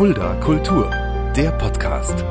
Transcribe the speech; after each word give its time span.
Fulda 0.00 0.34
Kultur, 0.36 0.88
der 1.36 1.52
Podcast. 1.58 2.24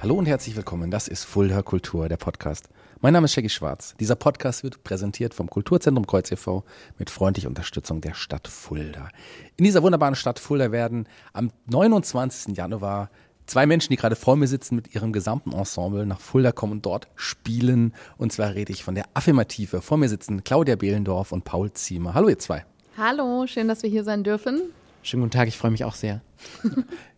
Hallo 0.00 0.14
und 0.14 0.26
herzlich 0.26 0.54
willkommen. 0.54 0.88
Das 0.88 1.08
ist 1.08 1.24
Fulda 1.24 1.62
Kultur, 1.62 2.08
der 2.08 2.18
Podcast. 2.18 2.68
Mein 3.00 3.14
Name 3.14 3.24
ist 3.24 3.32
Shaggy 3.32 3.48
Schwarz. 3.48 3.96
Dieser 3.98 4.14
Podcast 4.14 4.62
wird 4.62 4.84
präsentiert 4.84 5.34
vom 5.34 5.50
Kulturzentrum 5.50 6.06
Kreuz 6.06 6.30
e.V. 6.30 6.62
mit 6.98 7.10
freundlicher 7.10 7.48
Unterstützung 7.48 8.00
der 8.00 8.14
Stadt 8.14 8.46
Fulda. 8.46 9.08
In 9.56 9.64
dieser 9.64 9.82
wunderbaren 9.82 10.14
Stadt 10.14 10.38
Fulda 10.38 10.70
werden 10.70 11.08
am 11.32 11.50
29. 11.66 12.56
Januar 12.56 13.10
zwei 13.48 13.66
Menschen, 13.66 13.90
die 13.90 13.96
gerade 13.96 14.14
vor 14.14 14.36
mir 14.36 14.46
sitzen, 14.46 14.76
mit 14.76 14.94
ihrem 14.94 15.12
gesamten 15.12 15.52
Ensemble 15.52 16.06
nach 16.06 16.20
Fulda 16.20 16.52
kommen 16.52 16.74
und 16.74 16.86
dort 16.86 17.08
spielen. 17.16 17.94
Und 18.16 18.32
zwar 18.32 18.54
rede 18.54 18.72
ich 18.72 18.84
von 18.84 18.94
der 18.94 19.06
Affirmative. 19.14 19.80
Vor 19.82 19.96
mir 19.96 20.08
sitzen 20.08 20.44
Claudia 20.44 20.76
Behlendorf 20.76 21.32
und 21.32 21.44
Paul 21.44 21.72
Ziemer. 21.72 22.14
Hallo 22.14 22.28
ihr 22.28 22.38
zwei. 22.38 22.64
Hallo, 22.96 23.46
schön, 23.46 23.68
dass 23.68 23.82
wir 23.82 23.90
hier 23.90 24.04
sein 24.04 24.22
dürfen. 24.22 24.60
Schönen 25.02 25.22
guten 25.22 25.32
Tag, 25.32 25.48
ich 25.48 25.56
freue 25.56 25.70
mich 25.70 25.84
auch 25.84 25.94
sehr. 25.94 26.20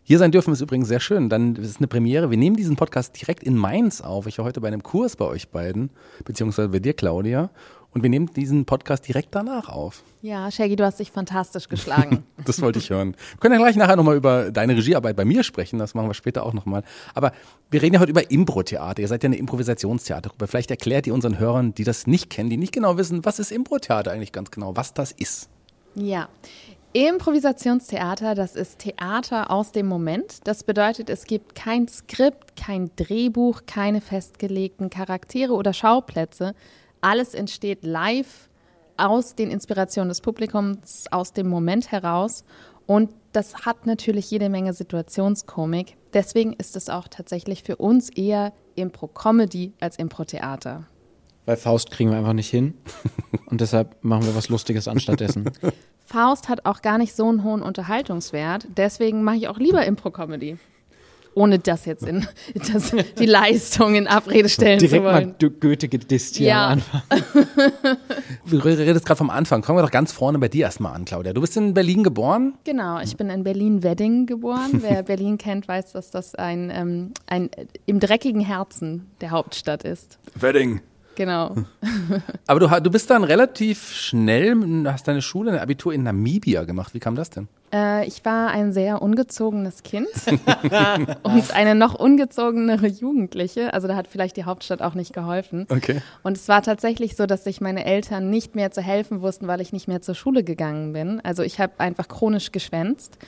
Hier 0.02 0.18
sein 0.18 0.32
dürfen 0.32 0.52
ist 0.52 0.60
übrigens 0.60 0.88
sehr 0.88 0.98
schön. 0.98 1.28
Dann 1.28 1.54
ist 1.54 1.68
es 1.68 1.76
eine 1.76 1.86
Premiere. 1.86 2.30
Wir 2.30 2.36
nehmen 2.36 2.56
diesen 2.56 2.74
Podcast 2.74 3.20
direkt 3.20 3.44
in 3.44 3.56
Mainz 3.56 4.00
auf. 4.00 4.26
Ich 4.26 4.38
war 4.38 4.44
heute 4.44 4.60
bei 4.60 4.66
einem 4.66 4.82
Kurs 4.82 5.14
bei 5.14 5.24
euch 5.24 5.50
beiden, 5.50 5.90
beziehungsweise 6.24 6.70
bei 6.70 6.80
dir, 6.80 6.94
Claudia. 6.94 7.50
Und 7.92 8.02
wir 8.02 8.10
nehmen 8.10 8.26
diesen 8.26 8.66
Podcast 8.66 9.08
direkt 9.08 9.34
danach 9.34 9.68
auf. 9.68 10.04
Ja, 10.22 10.50
Shaggy, 10.50 10.76
du 10.76 10.84
hast 10.84 11.00
dich 11.00 11.10
fantastisch 11.10 11.68
geschlagen. 11.68 12.24
das 12.44 12.62
wollte 12.62 12.78
ich 12.78 12.90
hören. 12.90 13.16
Wir 13.32 13.40
können 13.40 13.54
ja 13.54 13.60
gleich 13.60 13.74
nachher 13.74 13.96
nochmal 13.96 14.16
über 14.16 14.52
deine 14.52 14.76
Regiearbeit 14.76 15.16
bei 15.16 15.24
mir 15.24 15.42
sprechen. 15.42 15.78
Das 15.78 15.94
machen 15.94 16.08
wir 16.08 16.14
später 16.14 16.46
auch 16.46 16.52
nochmal. 16.52 16.84
Aber 17.14 17.32
wir 17.70 17.82
reden 17.82 17.94
ja 17.94 18.00
heute 18.00 18.10
über 18.10 18.30
Impro-Theater. 18.30 19.02
Ihr 19.02 19.08
seid 19.08 19.24
ja 19.24 19.28
eine 19.28 19.36
Improvisationstheatergruppe. 19.36 20.46
Vielleicht 20.46 20.70
erklärt 20.70 21.08
ihr 21.08 21.14
unseren 21.14 21.40
Hörern, 21.40 21.74
die 21.74 21.84
das 21.84 22.06
nicht 22.06 22.30
kennen, 22.30 22.48
die 22.48 22.56
nicht 22.56 22.72
genau 22.72 22.96
wissen, 22.96 23.24
was 23.24 23.40
ist 23.40 23.50
Impro-Theater 23.50 24.12
eigentlich 24.12 24.32
ganz 24.32 24.52
genau, 24.52 24.76
was 24.76 24.94
das 24.94 25.10
ist. 25.10 25.48
Ja. 25.96 26.28
Improvisationstheater, 26.92 28.34
das 28.34 28.56
ist 28.56 28.80
Theater 28.80 29.50
aus 29.50 29.70
dem 29.70 29.86
Moment. 29.86 30.40
Das 30.44 30.64
bedeutet, 30.64 31.08
es 31.08 31.24
gibt 31.24 31.54
kein 31.54 31.86
Skript, 31.86 32.56
kein 32.56 32.90
Drehbuch, 32.96 33.62
keine 33.66 34.00
festgelegten 34.00 34.90
Charaktere 34.90 35.52
oder 35.52 35.72
Schauplätze. 35.72 36.54
Alles 37.00 37.34
entsteht 37.34 37.84
live 37.84 38.48
aus 38.96 39.34
den 39.34 39.50
Inspirationen 39.50 40.08
des 40.08 40.20
Publikums, 40.20 41.06
aus 41.10 41.32
dem 41.32 41.48
Moment 41.48 41.90
heraus. 41.90 42.44
Und 42.86 43.10
das 43.32 43.64
hat 43.64 43.86
natürlich 43.86 44.30
jede 44.30 44.48
Menge 44.48 44.72
Situationskomik. 44.72 45.96
Deswegen 46.12 46.52
ist 46.54 46.76
es 46.76 46.88
auch 46.88 47.08
tatsächlich 47.08 47.62
für 47.62 47.76
uns 47.76 48.10
eher 48.10 48.52
Impro-Comedy 48.74 49.72
als 49.80 49.96
Impro-Theater. 49.96 50.86
Weil 51.46 51.56
Faust 51.56 51.90
kriegen 51.90 52.10
wir 52.10 52.18
einfach 52.18 52.32
nicht 52.32 52.50
hin. 52.50 52.74
Und 53.46 53.60
deshalb 53.60 53.96
machen 54.02 54.26
wir 54.26 54.34
was 54.34 54.48
Lustiges 54.48 54.88
anstattdessen. 54.88 55.50
Faust 56.04 56.48
hat 56.48 56.66
auch 56.66 56.82
gar 56.82 56.98
nicht 56.98 57.14
so 57.14 57.28
einen 57.28 57.44
hohen 57.44 57.62
Unterhaltungswert. 57.62 58.66
Deswegen 58.76 59.22
mache 59.22 59.36
ich 59.36 59.48
auch 59.48 59.58
lieber 59.58 59.84
Impro-Comedy. 59.84 60.58
Ohne 61.34 61.58
das 61.58 61.84
jetzt 61.86 62.04
in 62.04 62.26
das, 62.54 62.92
die 63.18 63.26
Leistung 63.26 63.94
in 63.94 64.06
Abrede 64.08 64.48
stellen 64.48 64.78
Direkt 64.78 65.02
zu 65.04 65.04
wollen. 65.12 65.34
mal 65.40 65.50
Goethe 65.60 65.88
gedisst 65.88 66.36
hier 66.36 66.48
Ja. 66.48 66.66
am 66.70 66.72
Anfang. 66.72 67.02
Du 68.50 68.56
redest 68.58 69.06
gerade 69.06 69.18
vom 69.18 69.30
Anfang. 69.30 69.62
Fangen 69.62 69.78
wir 69.78 69.82
doch 69.82 69.90
ganz 69.92 70.10
vorne 70.12 70.38
bei 70.38 70.48
dir 70.48 70.64
erstmal 70.64 70.92
an, 70.94 71.04
Claudia. 71.04 71.32
Du 71.32 71.40
bist 71.40 71.56
in 71.56 71.72
Berlin 71.74 72.02
geboren. 72.02 72.54
Genau, 72.64 72.98
ich 73.00 73.16
bin 73.16 73.30
in 73.30 73.44
Berlin-Wedding 73.44 74.26
geboren. 74.26 74.70
Wer 74.82 75.02
Berlin 75.04 75.38
kennt, 75.38 75.68
weiß, 75.68 75.92
dass 75.92 76.10
das 76.10 76.34
ein, 76.34 76.70
ähm, 76.74 77.12
ein 77.26 77.52
äh, 77.52 77.66
im 77.86 78.00
dreckigen 78.00 78.40
Herzen 78.40 79.06
der 79.20 79.30
Hauptstadt 79.30 79.84
ist. 79.84 80.18
Wedding. 80.34 80.80
Genau. 81.14 81.54
Aber 82.46 82.60
du, 82.60 82.68
du 82.80 82.90
bist 82.90 83.10
dann 83.10 83.24
relativ 83.24 83.92
schnell, 83.92 84.56
hast 84.86 85.08
deine 85.08 85.22
Schule, 85.22 85.52
dein 85.52 85.60
Abitur 85.60 85.92
in 85.92 86.02
Namibia 86.02 86.64
gemacht. 86.64 86.94
Wie 86.94 87.00
kam 87.00 87.14
das 87.14 87.30
denn? 87.30 87.48
Äh, 87.72 88.06
ich 88.06 88.24
war 88.24 88.48
ein 88.50 88.72
sehr 88.72 89.02
ungezogenes 89.02 89.82
Kind 89.82 90.08
und 91.22 91.54
eine 91.54 91.74
noch 91.74 91.94
ungezogenere 91.94 92.86
Jugendliche. 92.86 93.72
Also 93.74 93.86
da 93.86 93.96
hat 93.96 94.08
vielleicht 94.08 94.36
die 94.36 94.44
Hauptstadt 94.44 94.82
auch 94.82 94.94
nicht 94.94 95.12
geholfen. 95.12 95.66
Okay. 95.68 96.02
Und 96.22 96.36
es 96.36 96.48
war 96.48 96.62
tatsächlich 96.62 97.16
so, 97.16 97.26
dass 97.26 97.44
sich 97.44 97.60
meine 97.60 97.84
Eltern 97.84 98.30
nicht 98.30 98.54
mehr 98.54 98.70
zu 98.70 98.82
helfen 98.82 99.20
wussten, 99.20 99.46
weil 99.46 99.60
ich 99.60 99.72
nicht 99.72 99.88
mehr 99.88 100.02
zur 100.02 100.14
Schule 100.14 100.42
gegangen 100.42 100.92
bin. 100.92 101.20
Also 101.22 101.42
ich 101.42 101.60
habe 101.60 101.72
einfach 101.78 102.08
chronisch 102.08 102.52
geschwänzt. 102.52 103.18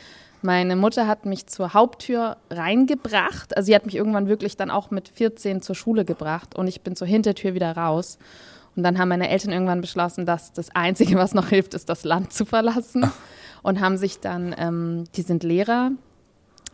Meine 0.43 0.75
Mutter 0.75 1.07
hat 1.07 1.25
mich 1.25 1.47
zur 1.47 1.73
Haupttür 1.73 2.37
reingebracht. 2.51 3.57
Also 3.57 3.67
sie 3.67 3.75
hat 3.77 3.87
mich 3.87 3.95
irgendwann 3.95 4.27
wirklich 4.27 4.57
dann 4.57 4.71
auch 4.71 4.91
mit 4.91 5.09
14 5.09 5.63
zur 5.63 5.77
Schule 5.77 6.05
gebracht 6.05 6.57
und 6.57 6.67
ich 6.67 6.81
bin 6.81 6.97
zur 6.97 7.07
Hintertür 7.07 7.55
wieder 7.55 7.77
raus. 7.77 8.19
Und 8.75 8.83
dann 8.83 8.99
haben 8.99 9.09
meine 9.09 9.29
Eltern 9.29 9.53
irgendwann 9.53 9.81
beschlossen, 9.81 10.27
dass 10.27 10.53
das 10.53 10.75
Einzige, 10.75 11.17
was 11.17 11.35
noch 11.35 11.49
hilft, 11.51 11.75
ist, 11.75 11.89
das 11.89 12.05
Land 12.05 12.33
zu 12.33 12.45
verlassen. 12.45 13.11
Und 13.63 13.81
haben 13.81 13.97
sich 13.97 14.19
dann, 14.19 14.53
ähm, 14.59 15.05
die 15.15 15.23
sind 15.23 15.45
Lehrer, 15.45 15.93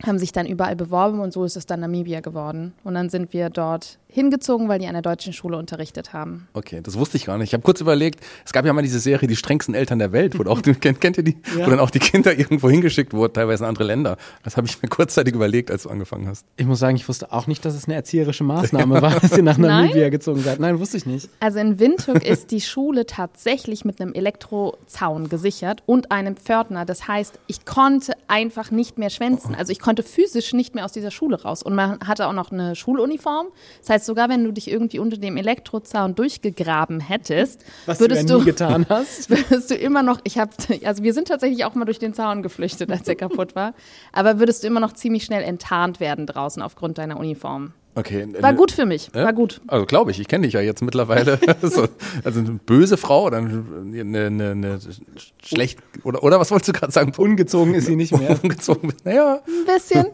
haben 0.07 0.19
sich 0.19 0.33
dann 0.33 0.47
überall 0.47 0.77
beworben 0.77 1.21
und 1.21 1.33
so 1.33 1.45
ist 1.45 1.57
es 1.57 1.67
dann 1.67 1.81
Namibia 1.81 2.21
geworden. 2.21 2.73
Und 2.85 2.95
dann 2.95 3.11
sind 3.11 3.33
wir 3.33 3.51
dort 3.51 3.99
hingezogen, 4.11 4.69
weil 4.69 4.79
die 4.79 4.87
an 4.87 4.95
der 4.95 5.03
deutschen 5.03 5.33
Schule 5.33 5.57
unterrichtet 5.57 6.13
haben. 6.13 6.49
Okay, 6.55 6.81
das 6.83 6.99
wusste 6.99 7.17
ich 7.17 7.27
gar 7.27 7.37
nicht. 7.37 7.49
Ich 7.49 7.53
habe 7.53 7.63
kurz 7.63 7.81
überlegt, 7.81 8.21
es 8.45 8.53
gab 8.53 8.65
ja 8.65 8.73
mal 8.73 8.83
diese 8.83 9.01
Serie 9.01 9.29
Die 9.29 9.37
strengsten 9.37 9.75
Eltern 9.75 9.99
der 9.99 10.13
Welt, 10.13 10.39
wo 10.39 10.49
auch, 10.51 10.63
kennt, 10.81 11.01
kennt 11.01 11.19
ihr 11.19 11.25
die? 11.25 11.37
Wo 11.55 11.69
dann 11.69 11.81
auch 11.81 11.91
die 11.91 11.99
Kinder 11.99 12.37
irgendwo 12.37 12.71
hingeschickt 12.71 13.13
wurden, 13.13 13.35
teilweise 13.35 13.65
in 13.65 13.69
andere 13.69 13.85
Länder. 13.85 14.17
Das 14.45 14.57
habe 14.57 14.67
ich 14.67 14.83
mir 14.83 14.89
kurzzeitig 14.89 15.35
überlegt, 15.35 15.71
als 15.71 15.83
du 15.83 15.91
angefangen 15.91 16.27
hast. 16.27 16.47
Ich 16.57 16.67
muss 16.67 16.79
sagen, 16.79 16.97
ich 16.97 17.09
wusste 17.09 17.33
auch 17.33 17.47
nicht, 17.47 17.65
dass 17.65 17.75
es 17.75 17.85
eine 17.85 17.95
erzieherische 17.95 18.45
Maßnahme 18.45 19.03
war, 19.03 19.21
dass 19.21 19.37
ihr 19.37 19.43
nach 19.43 19.59
Namibia 19.59 20.09
gezogen 20.09 20.41
seid. 20.41 20.59
Nein, 20.59 20.79
wusste 20.81 20.97
ich 20.97 21.07
nicht. 21.07 21.29
Also 21.41 21.59
in 21.59 21.79
Windhoek 21.79 22.25
ist 22.25 22.51
die 22.51 22.61
Schule 22.61 23.05
tatsächlich 23.05 23.85
mit 23.85 24.01
einem 24.01 24.15
Elektrozaun 24.15 25.29
gesichert 25.29 25.83
und 25.87 26.11
einem 26.11 26.37
Pförtner. 26.37 26.87
Das 26.87 27.09
heißt, 27.09 27.39
ich 27.47 27.67
konnte 27.67 28.15
einfach 28.27 28.71
nicht 28.71 28.99
mehr 28.99 29.11
schwänzen. 29.11 29.55
Also 29.55 29.71
ich 29.71 29.79
konnte 29.89 30.03
physisch 30.03 30.53
nicht 30.53 30.75
mehr 30.75 30.85
aus 30.85 30.93
dieser 30.93 31.11
Schule 31.11 31.41
raus. 31.41 31.63
Und 31.63 31.75
man 31.75 31.99
hatte 32.07 32.27
auch 32.27 32.35
noch 32.35 32.53
eine 32.53 32.77
Schuluniform. 32.77 33.47
Das 33.81 33.89
heißt, 33.89 34.05
sogar 34.05 34.29
wenn 34.29 34.45
du 34.45 34.53
dich 34.53 34.71
irgendwie 34.71 34.99
unter 34.99 35.17
dem 35.17 35.39
Elektrozaun 35.39 36.15
durchgegraben 36.15 37.01
hättest, 37.01 37.65
Was 37.87 37.99
würdest 37.99 38.29
du 38.29 38.35
ja 38.35 38.39
nie 38.41 38.45
getan 38.45 38.85
hast. 38.91 39.31
würdest 39.31 39.71
du 39.71 39.75
immer 39.77 40.03
noch, 40.03 40.21
ich 40.25 40.37
habe, 40.37 40.51
also 40.85 41.03
wir 41.03 41.15
sind 41.15 41.29
tatsächlich 41.29 41.65
auch 41.65 41.75
mal 41.75 41.87
durch 41.87 41.99
den 41.99 42.13
Zaun 42.13 42.43
geflüchtet, 42.43 42.91
als 42.93 43.09
er 43.09 43.15
kaputt 43.17 43.57
war, 43.57 43.73
aber 44.13 44.39
würdest 44.39 44.63
du 44.63 44.67
immer 44.67 44.81
noch 44.81 44.93
ziemlich 44.93 45.25
schnell 45.25 45.43
enttarnt 45.43 46.01
werden 46.01 46.27
draußen 46.27 46.61
aufgrund 46.61 46.99
deiner 46.99 47.19
Uniform. 47.19 47.73
Okay. 47.99 48.29
War 48.41 48.53
gut 48.55 48.71
für 48.71 48.87
mich, 48.87 49.11
Ja? 49.15 49.25
war 49.25 49.33
gut. 49.33 49.61
Also 49.67 49.85
glaube 49.87 50.11
ich, 50.13 50.21
ich 50.21 50.29
kenne 50.29 50.47
dich 50.47 50.55
ja 50.55 50.61
jetzt 50.61 50.83
mittlerweile. 50.83 51.39
so, 51.63 51.89
also 52.23 52.39
eine 52.41 52.53
böse 52.65 52.97
Frau 52.97 53.25
oder 53.25 53.39
eine, 53.39 53.65
eine, 54.27 54.51
eine 54.53 54.79
schlecht 55.43 55.81
oder 56.05 56.23
oder 56.23 56.39
was 56.39 56.51
wolltest 56.53 56.69
du 56.69 56.73
gerade 56.73 56.93
sagen? 56.93 57.13
Ungezogen 57.17 57.75
ist 57.75 57.87
sie 57.87 57.97
nicht 57.97 58.17
mehr. 58.17 58.39
Ungezogen. 58.43 58.93
Naja, 59.05 59.41
Ein 59.47 59.65
bisschen. 59.67 60.07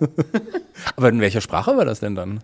aber 0.96 1.10
in 1.10 1.20
welcher 1.20 1.40
Sprache 1.42 1.76
war 1.76 1.84
das 1.84 2.00
denn 2.00 2.14
dann? 2.14 2.40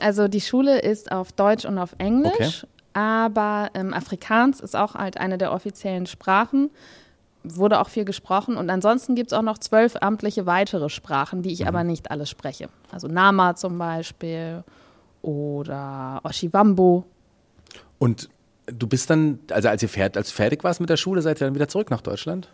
Also 0.00 0.26
die 0.26 0.40
Schule 0.40 0.80
ist 0.80 1.12
auf 1.12 1.32
Deutsch 1.32 1.64
und 1.66 1.78
auf 1.78 1.94
Englisch, 1.98 2.64
Okay. 2.64 2.66
aber 2.94 3.70
ähm, 3.74 3.92
Afrikaans 3.92 4.60
ist 4.60 4.74
auch 4.74 4.94
halt 4.94 5.18
eine 5.18 5.36
der 5.38 5.52
offiziellen 5.52 6.06
Sprachen. 6.06 6.70
Wurde 7.42 7.80
auch 7.80 7.88
viel 7.88 8.04
gesprochen 8.04 8.56
und 8.56 8.68
ansonsten 8.68 9.14
gibt 9.14 9.32
es 9.32 9.38
auch 9.38 9.42
noch 9.42 9.58
zwölf 9.58 9.96
amtliche 10.00 10.44
weitere 10.44 10.90
Sprachen, 10.90 11.42
die 11.42 11.52
ich 11.52 11.66
aber 11.66 11.84
nicht 11.84 12.10
alle 12.10 12.26
spreche. 12.26 12.68
Also 12.90 13.08
Nama 13.08 13.54
zum 13.56 13.78
Beispiel 13.78 14.62
oder 15.22 16.20
Oshiwambo. 16.22 17.04
Und 17.98 18.28
du 18.66 18.86
bist 18.86 19.10
dann, 19.10 19.38
also 19.50 19.68
als 19.68 19.82
ihr 19.82 19.88
fertig, 19.88 20.18
als 20.18 20.28
du 20.28 20.34
fertig 20.34 20.64
warst 20.64 20.80
mit 20.80 20.90
der 20.90 20.96
Schule, 20.96 21.22
seid 21.22 21.40
ihr 21.40 21.46
dann 21.46 21.54
wieder 21.54 21.68
zurück 21.68 21.90
nach 21.90 22.02
Deutschland? 22.02 22.48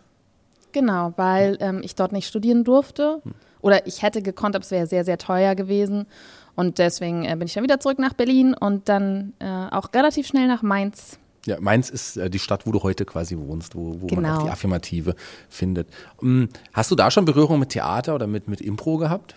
Genau, 0.71 1.13
weil 1.15 1.57
ähm, 1.59 1.81
ich 1.83 1.95
dort 1.95 2.11
nicht 2.11 2.27
studieren 2.27 2.63
durfte. 2.63 3.21
Oder 3.61 3.87
ich 3.87 4.03
hätte 4.03 4.21
gekonnt, 4.21 4.55
aber 4.55 4.63
es 4.63 4.71
wäre 4.71 4.85
sehr, 4.85 5.03
sehr 5.03 5.17
teuer 5.17 5.55
gewesen. 5.55 6.05
Und 6.55 6.77
deswegen 6.77 7.23
äh, 7.25 7.35
bin 7.35 7.47
ich 7.47 7.53
dann 7.53 7.63
wieder 7.63 7.79
zurück 7.79 7.99
nach 7.99 8.13
Berlin 8.13 8.53
und 8.53 8.89
dann 8.89 9.33
äh, 9.39 9.45
auch 9.45 9.93
relativ 9.93 10.27
schnell 10.27 10.47
nach 10.47 10.61
Mainz. 10.61 11.19
Ja, 11.47 11.59
Mainz 11.59 11.89
ist 11.89 12.17
äh, 12.17 12.29
die 12.29 12.39
Stadt, 12.39 12.65
wo 12.67 12.71
du 12.71 12.83
heute 12.83 13.05
quasi 13.05 13.37
wohnst, 13.37 13.75
wo, 13.75 13.99
wo 14.01 14.07
man 14.07 14.23
Genau. 14.23 14.37
auch 14.37 14.43
die 14.43 14.49
Affirmative 14.51 15.15
findet. 15.49 15.89
Ähm, 16.21 16.49
Hast 16.73 16.91
du 16.91 16.95
da 16.95 17.09
schon 17.09 17.25
Berührung 17.25 17.59
mit 17.59 17.69
Theater 17.69 18.13
oder 18.15 18.27
mit, 18.27 18.47
mit 18.47 18.61
Impro 18.61 18.97
gehabt? 18.97 19.35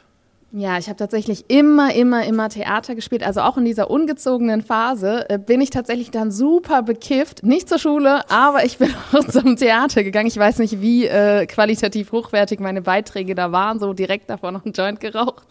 Ja, 0.52 0.78
ich 0.78 0.88
habe 0.88 0.96
tatsächlich 0.96 1.44
immer, 1.48 1.94
immer, 1.94 2.24
immer 2.24 2.48
Theater 2.48 2.96
gespielt. 2.96 3.22
Also 3.22 3.40
auch 3.40 3.56
in 3.56 3.64
dieser 3.64 3.88
ungezogenen 3.88 4.62
Phase 4.62 5.30
äh, 5.30 5.38
bin 5.38 5.60
ich 5.60 5.70
tatsächlich 5.70 6.10
dann 6.10 6.32
super 6.32 6.82
bekifft. 6.82 7.44
Nicht 7.44 7.68
zur 7.68 7.78
Schule, 7.78 8.28
aber 8.28 8.64
ich 8.64 8.78
bin 8.78 8.92
auch 9.12 9.24
zum 9.28 9.56
Theater 9.56 10.02
gegangen. 10.02 10.26
Ich 10.26 10.36
weiß 10.36 10.58
nicht, 10.58 10.80
wie 10.80 11.06
äh, 11.06 11.46
qualitativ 11.46 12.10
hochwertig 12.10 12.58
meine 12.58 12.82
Beiträge 12.82 13.36
da 13.36 13.52
waren. 13.52 13.78
So 13.78 13.92
direkt 13.92 14.28
davor 14.28 14.50
noch 14.50 14.64
einen 14.64 14.74
Joint 14.74 14.98
geraucht. 14.98 15.44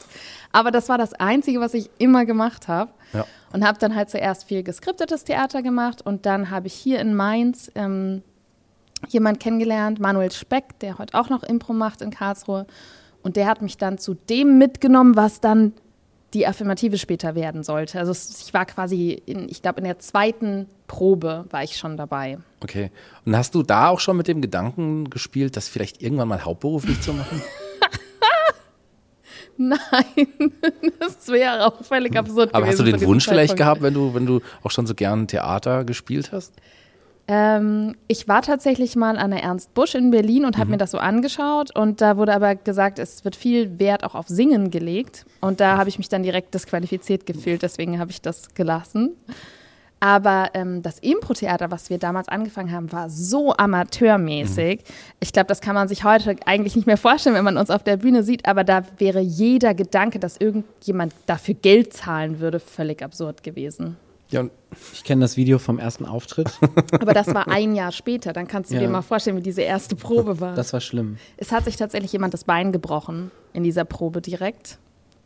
Aber 0.52 0.70
das 0.70 0.90
war 0.90 0.98
das 0.98 1.14
Einzige, 1.14 1.62
was 1.62 1.74
ich 1.74 1.90
immer 1.98 2.26
gemacht 2.26 2.68
habe. 2.68 2.92
Ja. 3.14 3.26
Und 3.54 3.66
habe 3.66 3.80
dann 3.80 3.96
halt 3.96 4.10
zuerst 4.10 4.44
viel 4.44 4.64
geskriptetes 4.64 5.24
Theater 5.24 5.62
gemacht. 5.62 6.02
Und 6.06 6.26
dann 6.26 6.50
habe 6.50 6.68
ich 6.68 6.74
hier 6.74 7.00
in 7.00 7.16
Mainz 7.16 7.72
ähm, 7.76 8.22
jemand 9.08 9.40
kennengelernt, 9.40 10.02
Manuel 10.02 10.32
Speck, 10.32 10.78
der 10.82 10.98
heute 10.98 11.18
auch 11.18 11.30
noch 11.30 11.44
Impro 11.44 11.72
macht 11.72 12.02
in 12.02 12.12
Karlsruhe. 12.12 12.68
Und 13.22 13.36
der 13.36 13.48
hat 13.48 13.62
mich 13.62 13.78
dann 13.78 13.98
zu 13.98 14.14
dem 14.14 14.58
mitgenommen, 14.58 15.16
was 15.16 15.42
dann 15.42 15.74
die 16.34 16.46
Affirmative 16.46 16.98
später 16.98 17.36
werden 17.36 17.64
sollte. 17.64 18.00
Also 18.00 18.12
ich 18.12 18.54
war 18.54 18.66
quasi, 18.66 19.22
in, 19.26 19.50
ich 19.50 19.62
glaube, 19.62 19.80
in 19.80 19.86
der 19.86 20.00
zweiten 20.00 20.68
Probe 20.88 21.46
war 21.50 21.64
ich 21.64 21.78
schon 21.78 21.98
dabei. 21.98 22.38
Okay. 22.62 22.92
Und 23.26 23.36
hast 23.36 23.56
du 23.56 23.64
da 23.64 23.90
auch 23.90 24.00
schon 24.00 24.18
mit 24.18 24.28
dem 24.28 24.42
Gedanken 24.42 25.10
gespielt, 25.10 25.58
das 25.58 25.68
vielleicht 25.68 26.02
irgendwann 26.02 26.28
mal 26.28 26.46
hauptberuflich 26.46 27.02
zu 27.02 27.14
machen? 27.14 27.42
Nein, 29.58 29.80
das 31.00 31.28
wäre 31.28 31.66
auch 31.66 31.84
völlig 31.84 32.16
absurd. 32.16 32.54
Aber 32.54 32.66
hast 32.66 32.80
du 32.80 32.84
den 32.84 33.02
Wunsch 33.02 33.28
vielleicht 33.28 33.58
gehabt, 33.58 33.82
wenn 33.82 33.94
du, 33.94 34.14
wenn 34.14 34.26
du 34.26 34.40
auch 34.64 34.72
schon 34.72 34.88
so 34.88 34.96
gern 34.96 35.28
Theater 35.28 35.84
gespielt 35.84 36.32
hast? 36.32 36.54
Ähm, 37.32 37.96
ich 38.08 38.28
war 38.28 38.42
tatsächlich 38.42 38.96
mal 38.96 39.16
an 39.16 39.30
der 39.30 39.44
Ernst 39.44 39.76
Busch 39.76 39.94
in 39.94 40.10
Berlin 40.10 40.46
und 40.46 40.58
habe 40.58 40.66
mhm. 40.66 40.72
mir 40.72 40.78
das 40.80 40.90
so 40.90 40.98
angeschaut 40.98 41.74
und 41.76 42.02
da 42.02 42.18
wurde 42.18 42.34
aber 42.34 42.56
gesagt, 42.56 42.98
es 42.98 43.24
wird 43.24 43.36
viel 43.36 43.78
Wert 43.78 44.04
auch 44.04 44.16
auf 44.16 44.28
Singen 44.28 44.72
gelegt 44.72 45.28
und 45.40 45.60
da 45.60 45.78
habe 45.78 45.90
ich 45.90 46.00
mich 46.00 46.10
dann 46.10 46.24
direkt 46.24 46.56
disqualifiziert 46.56 47.28
gefühlt, 47.28 47.62
deswegen 47.62 48.00
habe 48.00 48.10
ich 48.10 48.24
das 48.24 48.56
gelassen. 48.56 49.12
Aber 50.00 50.50
ähm, 50.56 50.82
das 50.82 50.98
Impro-Theater, 51.00 51.70
was 51.70 51.92
wir 51.92 52.00
damals 52.00 52.30
angefangen 52.30 52.72
haben, 52.72 52.92
war 52.92 53.12
so 53.12 53.54
amateurmäßig. 53.56 54.80
Mhm. 54.80 54.94
Ich 55.20 55.32
glaube, 55.32 55.48
das 55.48 55.62
kann 55.62 55.76
man 55.76 55.88
sich 55.88 56.06
heute 56.06 56.36
eigentlich 56.46 56.76
nicht 56.76 56.88
mehr 56.88 56.98
vorstellen, 56.98 57.36
wenn 57.36 57.44
man 57.44 57.58
uns 57.58 57.70
auf 57.70 57.84
der 57.84 57.98
Bühne 57.98 58.24
sieht. 58.24 58.48
Aber 58.48 58.64
da 58.64 58.84
wäre 58.98 59.20
jeder 59.20 59.74
Gedanke, 59.74 60.18
dass 60.18 60.38
irgendjemand 60.38 61.14
dafür 61.26 61.54
Geld 61.56 61.92
zahlen 61.92 62.40
würde, 62.40 62.62
völlig 62.62 63.04
absurd 63.04 63.44
gewesen. 63.44 63.98
Ja, 64.32 64.46
ich 64.94 65.04
kenne 65.04 65.22
das 65.22 65.38
Video 65.38 65.58
vom 65.58 65.80
ersten 65.80 66.06
Auftritt. 66.06 66.52
Aber 67.00 67.14
das 67.14 67.28
war 67.34 67.48
ein 67.48 67.74
Jahr 67.74 67.92
später. 67.92 68.32
Dann 68.32 68.48
kannst 68.48 68.70
du 68.70 68.76
ja. 68.76 68.82
dir 68.82 68.90
mal 68.90 69.02
vorstellen, 69.02 69.38
wie 69.38 69.42
diese 69.42 69.64
erste 69.64 69.96
Probe 69.96 70.40
war. 70.40 70.56
Das 70.56 70.72
war 70.72 70.82
schlimm. 70.82 71.18
Es 71.38 71.52
hat 71.52 71.66
sich 71.66 71.78
tatsächlich 71.78 72.14
jemand 72.14 72.34
das 72.34 72.44
Bein 72.44 72.72
gebrochen 72.72 73.32
in 73.54 73.64
dieser 73.64 73.86
Probe 73.86 74.22
direkt. 74.22 74.78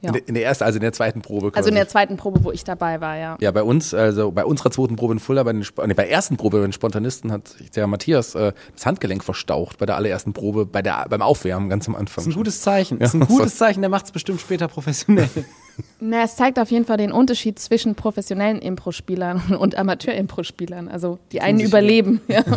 Ja. 0.03 0.09
In, 0.09 0.13
der, 0.13 0.27
in, 0.27 0.33
der, 0.33 0.43
ersten, 0.43 0.65
also 0.65 0.77
in 0.77 0.81
der 0.81 0.91
zweiten 0.91 1.21
Probe. 1.21 1.51
Quasi. 1.51 1.57
Also 1.57 1.69
in 1.69 1.75
der 1.75 1.87
zweiten 1.87 2.17
Probe, 2.17 2.43
wo 2.43 2.51
ich 2.51 2.65
dabei 2.65 2.99
war, 2.99 3.17
ja. 3.17 3.37
Ja, 3.39 3.51
bei 3.51 3.63
uns, 3.63 3.93
also 3.93 4.31
bei 4.31 4.43
unserer 4.43 4.69
zweiten 4.69 4.97
Probe 4.97 5.13
in 5.13 5.19
Fulda, 5.19 5.43
bei, 5.43 5.53
den, 5.53 5.61
nee, 5.61 5.93
bei 5.93 6.03
der 6.03 6.11
ersten 6.11 6.35
Probe 6.35 6.57
bei 6.57 6.63
den 6.63 6.73
Spontanisten 6.73 7.31
hat 7.31 7.55
der 7.75 7.87
Matthias 7.87 8.35
äh, 8.35 8.51
das 8.75 8.85
Handgelenk 8.85 9.23
verstaucht 9.23 9.77
bei 9.77 9.85
der 9.85 9.95
allerersten 9.95 10.33
Probe, 10.33 10.65
bei 10.65 10.81
der, 10.81 11.05
beim 11.09 11.21
Aufwärmen 11.21 11.69
ganz 11.69 11.87
am 11.87 11.95
Anfang. 11.95 12.25
Das 12.25 12.27
ist 12.27 12.35
ein 12.35 12.37
gutes 12.37 12.61
Zeichen. 12.61 12.99
Das 12.99 13.13
ist 13.13 13.21
ein 13.21 13.27
gutes 13.27 13.57
Zeichen, 13.57 13.81
der 13.81 13.89
macht 13.89 14.05
es 14.05 14.11
bestimmt 14.11 14.41
später 14.41 14.67
professionell. 14.67 15.29
Na, 15.99 16.23
es 16.23 16.35
zeigt 16.35 16.59
auf 16.59 16.69
jeden 16.69 16.85
Fall 16.85 16.97
den 16.97 17.11
Unterschied 17.11 17.57
zwischen 17.57 17.95
professionellen 17.95 18.59
Impro-Spielern 18.59 19.55
und 19.57 19.75
Amateur-Impro-Spielern. 19.75 20.87
Also 20.87 21.19
die 21.31 21.41
einen 21.41 21.59
überleben. 21.59 22.21
Ja. 22.27 22.43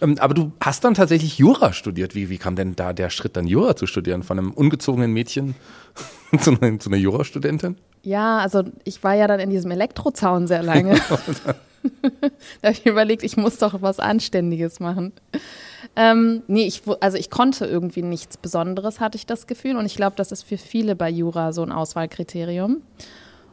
Ähm, 0.00 0.16
aber 0.18 0.34
du 0.34 0.52
hast 0.60 0.84
dann 0.84 0.94
tatsächlich 0.94 1.38
Jura 1.38 1.72
studiert. 1.72 2.14
Wie, 2.14 2.30
wie 2.30 2.38
kam 2.38 2.56
denn 2.56 2.76
da 2.76 2.92
der 2.92 3.10
Schritt, 3.10 3.36
dann 3.36 3.46
Jura 3.46 3.76
zu 3.76 3.86
studieren? 3.86 4.22
Von 4.22 4.38
einem 4.38 4.50
ungezogenen 4.52 5.12
Mädchen 5.12 5.54
zu 6.40 6.58
einer, 6.60 6.78
zu 6.78 6.90
einer 6.90 6.98
Jurastudentin? 6.98 7.76
Ja, 8.02 8.38
also 8.38 8.62
ich 8.84 9.02
war 9.02 9.14
ja 9.14 9.26
dann 9.26 9.40
in 9.40 9.50
diesem 9.50 9.70
Elektrozaun 9.70 10.46
sehr 10.46 10.62
lange. 10.62 10.94
da 12.62 12.68
habe 12.68 12.72
ich 12.72 12.86
überlegt, 12.86 13.22
ich 13.22 13.36
muss 13.36 13.58
doch 13.58 13.82
was 13.82 13.98
Anständiges 13.98 14.80
machen. 14.80 15.12
Ähm, 15.96 16.42
nee, 16.46 16.66
ich, 16.66 16.82
also 17.00 17.16
ich 17.16 17.30
konnte 17.30 17.66
irgendwie 17.66 18.02
nichts 18.02 18.36
Besonderes, 18.36 19.00
hatte 19.00 19.16
ich 19.16 19.26
das 19.26 19.46
Gefühl. 19.46 19.76
Und 19.76 19.86
ich 19.86 19.96
glaube, 19.96 20.16
das 20.16 20.32
ist 20.32 20.42
für 20.42 20.58
viele 20.58 20.94
bei 20.94 21.10
Jura 21.10 21.52
so 21.52 21.62
ein 21.62 21.72
Auswahlkriterium. 21.72 22.82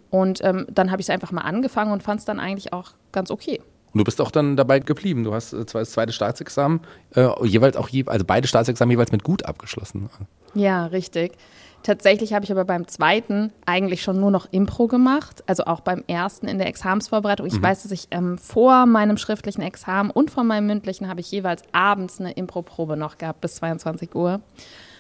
Und 0.10 0.44
ähm, 0.44 0.68
dann 0.70 0.92
habe 0.92 1.02
ich 1.02 1.08
es 1.08 1.10
einfach 1.10 1.32
mal 1.32 1.42
angefangen 1.42 1.92
und 1.92 2.04
fand 2.04 2.20
es 2.20 2.26
dann 2.26 2.40
eigentlich 2.40 2.74
auch 2.74 2.92
ganz 3.12 3.32
okay. 3.32 3.62
Und 3.94 4.00
du 4.00 4.04
bist 4.04 4.20
auch 4.20 4.32
dann 4.32 4.58
dabei 4.58 4.80
geblieben. 4.80 5.24
Du 5.24 5.34
hast 5.34 5.54
äh, 5.54 5.66
zwar 5.66 5.82
das 5.82 5.92
zweite 5.92 6.12
Staatsexamen, 6.12 6.82
äh, 7.16 7.30
jeweils 7.46 7.78
auch 7.78 7.90
je, 7.90 8.06
also 8.08 8.26
beide 8.26 8.48
Staatsexamen 8.48 8.92
jeweils 8.92 9.12
mit 9.12 9.24
gut 9.24 9.46
abgeschlossen. 9.46 10.10
Ja, 10.56 10.88
richtig. 10.88 11.34
Tatsächlich 11.84 12.34
habe 12.34 12.46
ich 12.46 12.52
aber 12.52 12.64
beim 12.64 12.88
zweiten 12.88 13.52
eigentlich 13.66 14.02
schon 14.02 14.20
nur 14.20 14.32
noch 14.32 14.48
Impro 14.52 14.88
gemacht, 14.88 15.44
also 15.48 15.66
auch 15.66 15.82
beim 15.82 16.02
ersten 16.08 16.48
in 16.48 16.58
der 16.58 16.68
Examensvorbereitung. 16.68 17.46
Ich 17.46 17.60
mhm. 17.60 17.64
weiß, 17.64 17.84
dass 17.84 17.92
ich 17.92 18.08
ähm, 18.12 18.38
vor 18.38 18.86
meinem 18.86 19.18
schriftlichen 19.18 19.62
Examen 19.62 20.10
und 20.10 20.32
vor 20.32 20.46
meinem 20.46 20.68
mündlichen 20.68 21.10
habe 21.10 21.20
ich 21.20 21.30
jeweils 21.30 21.62
abends 21.74 22.22
eine 22.22 22.32
Impro-Probe 22.32 22.96
noch 22.96 23.18
gehabt 23.18 23.42
bis 23.42 23.56
22 23.56 24.16
Uhr. 24.16 24.40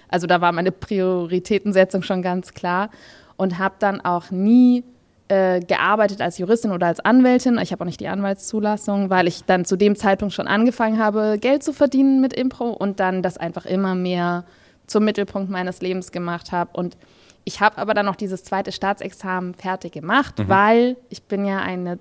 Also 0.09 0.27
da 0.27 0.41
war 0.41 0.51
meine 0.51 0.73
Prioritätensetzung 0.73 2.03
schon 2.03 2.21
ganz 2.21 2.53
klar 2.53 2.89
und 3.37 3.57
habe 3.57 3.75
dann 3.79 4.01
auch 4.01 4.29
nie 4.29 4.83
äh, 5.29 5.61
gearbeitet 5.61 6.21
als 6.21 6.37
Juristin 6.37 6.71
oder 6.71 6.87
als 6.87 6.99
Anwältin. 6.99 7.57
Ich 7.57 7.71
habe 7.71 7.81
auch 7.81 7.85
nicht 7.85 7.99
die 7.99 8.07
Anwaltszulassung, 8.07 9.09
weil 9.09 9.27
ich 9.27 9.45
dann 9.45 9.65
zu 9.65 9.75
dem 9.75 9.95
Zeitpunkt 9.95 10.33
schon 10.33 10.47
angefangen 10.47 10.99
habe, 10.99 11.37
Geld 11.39 11.63
zu 11.63 11.73
verdienen 11.73 12.21
mit 12.21 12.33
Impro 12.33 12.69
und 12.69 12.99
dann 12.99 13.21
das 13.21 13.37
einfach 13.37 13.65
immer 13.65 13.95
mehr 13.95 14.43
zum 14.87 15.05
Mittelpunkt 15.05 15.49
meines 15.49 15.81
Lebens 15.81 16.11
gemacht 16.11 16.51
habe. 16.51 16.71
Und 16.73 16.97
ich 17.45 17.61
habe 17.61 17.77
aber 17.77 17.93
dann 17.93 18.05
noch 18.05 18.15
dieses 18.15 18.43
zweite 18.43 18.71
Staatsexamen 18.71 19.53
fertig 19.53 19.93
gemacht, 19.93 20.39
mhm. 20.39 20.49
weil 20.49 20.97
ich 21.09 21.23
bin 21.23 21.45
ja 21.45 21.59
eine, 21.59 21.99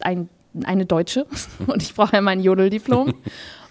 ein, 0.00 0.28
eine 0.64 0.86
Deutsche 0.86 1.26
und 1.66 1.82
ich 1.82 1.94
brauche 1.94 2.14
ja 2.14 2.20
mein 2.20 2.40
Jodeldiplom. 2.40 3.14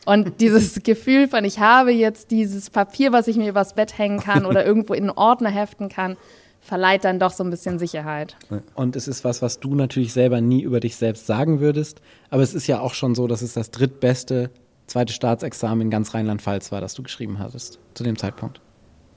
Und 0.05 0.41
dieses 0.41 0.83
Gefühl 0.83 1.29
von, 1.29 1.45
ich 1.45 1.59
habe 1.59 1.91
jetzt 1.91 2.29
dieses 2.29 2.69
Papier, 2.69 3.13
was 3.13 3.29
ich 3.29 3.37
mir 3.37 3.47
übers 3.47 3.73
Bett 3.73 3.97
hängen 3.97 4.19
kann 4.19 4.45
oder 4.45 4.65
irgendwo 4.65 4.93
in 4.93 5.03
einen 5.03 5.17
Ordner 5.17 5.49
heften 5.49 5.87
kann, 5.87 6.17
verleiht 6.63 7.03
dann 7.03 7.19
doch 7.19 7.31
so 7.31 7.43
ein 7.43 7.49
bisschen 7.49 7.77
Sicherheit. 7.77 8.37
Und 8.73 8.95
es 8.95 9.07
ist 9.07 9.23
was, 9.23 9.41
was 9.41 9.59
du 9.59 9.75
natürlich 9.75 10.13
selber 10.13 10.41
nie 10.41 10.61
über 10.61 10.79
dich 10.79 10.95
selbst 10.95 11.27
sagen 11.27 11.59
würdest. 11.59 12.01
Aber 12.29 12.41
es 12.41 12.53
ist 12.53 12.67
ja 12.67 12.79
auch 12.79 12.93
schon 12.93 13.15
so, 13.15 13.27
dass 13.27 13.41
es 13.41 13.53
das 13.53 13.69
drittbeste 13.69 14.49
zweite 14.87 15.13
Staatsexamen 15.13 15.81
in 15.81 15.89
ganz 15.89 16.13
Rheinland-Pfalz 16.13 16.71
war, 16.71 16.81
das 16.81 16.93
du 16.93 17.03
geschrieben 17.03 17.39
hattest 17.39 17.79
zu 17.93 18.03
dem 18.03 18.17
Zeitpunkt 18.17 18.61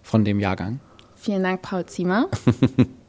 von 0.03 0.25
dem 0.25 0.41
Jahrgang. 0.41 0.81
Vielen 1.15 1.43
Dank, 1.43 1.63
Paul 1.63 1.87
Ziemer. 1.87 2.29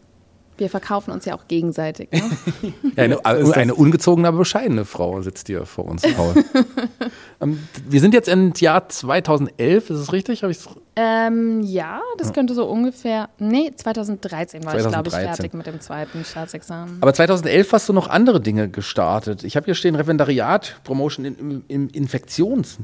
Wir 0.58 0.70
verkaufen 0.70 1.12
uns 1.12 1.26
ja 1.26 1.36
auch 1.36 1.48
gegenseitig. 1.48 2.10
Ne? 2.12 2.22
ja, 2.96 3.04
eine, 3.04 3.56
eine, 3.56 3.76
ungezogene, 3.76 4.28
aber 4.28 4.40
bescheidene 4.40 4.86
Frau 4.86 5.22
sitzt 5.22 5.48
hier 5.48 5.66
vor 5.66 5.86
uns, 5.86 6.02
Paul. 6.02 6.34
ähm, 7.42 7.60
wir 7.88 8.00
sind 8.00 8.14
jetzt 8.14 8.28
im 8.28 8.54
Jahr 8.58 8.90
2011, 8.90 9.90
ist 9.90 10.00
es 10.00 10.14
richtig? 10.14 10.44
Hab 10.44 10.52
ähm, 10.96 11.62
ja, 11.62 12.02
das 12.18 12.34
könnte 12.34 12.56
so 12.56 12.66
ungefähr. 12.66 13.30
Nee, 13.38 13.72
2013 13.76 14.66
war 14.66 14.72
2013. 14.72 14.78
ich, 14.80 14.92
glaube 14.92 15.08
ich, 15.10 15.14
fertig 15.14 15.54
mit 15.54 15.68
dem 15.68 15.80
zweiten 15.80 16.26
Staatsexamen. 16.26 16.98
Aber 17.02 17.14
2011 17.14 17.72
hast 17.72 17.90
du 17.90 17.94
noch 17.94 18.10
andere 18.10 18.42
Dinge 18.42 18.68
gestartet. 18.70 19.44
Ich 19.44 19.56
habe 19.56 19.66
hier 19.66 19.76
stehen 19.76 19.96
Referendariat, 19.96 20.80
Promotion 20.84 21.26
in, 21.26 21.64
in 21.68 21.90
Infektions 21.90 22.80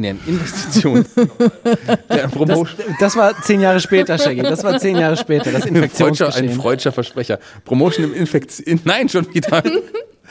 nennen. 0.00 0.20
Investition. 0.26 1.04
das, 2.08 2.66
das, 2.98 3.16
war 3.16 3.40
zehn 3.42 3.60
Jahre 3.60 3.80
später, 3.80 4.18
Shaggy. 4.18 4.42
Das 4.42 4.64
war 4.64 4.78
zehn 4.78 4.96
Jahre 4.96 5.16
später, 5.16 5.52
das 5.52 5.66
Infektionsgeschehen. 5.66 6.50
Ein 6.50 6.56
freudscher 6.56 6.92
Versprecher. 6.92 7.38
Promotion 7.64 8.06
im 8.06 8.14
Infektion... 8.14 8.80
Nein, 8.84 9.08
schon 9.08 9.32
wieder. 9.32 9.62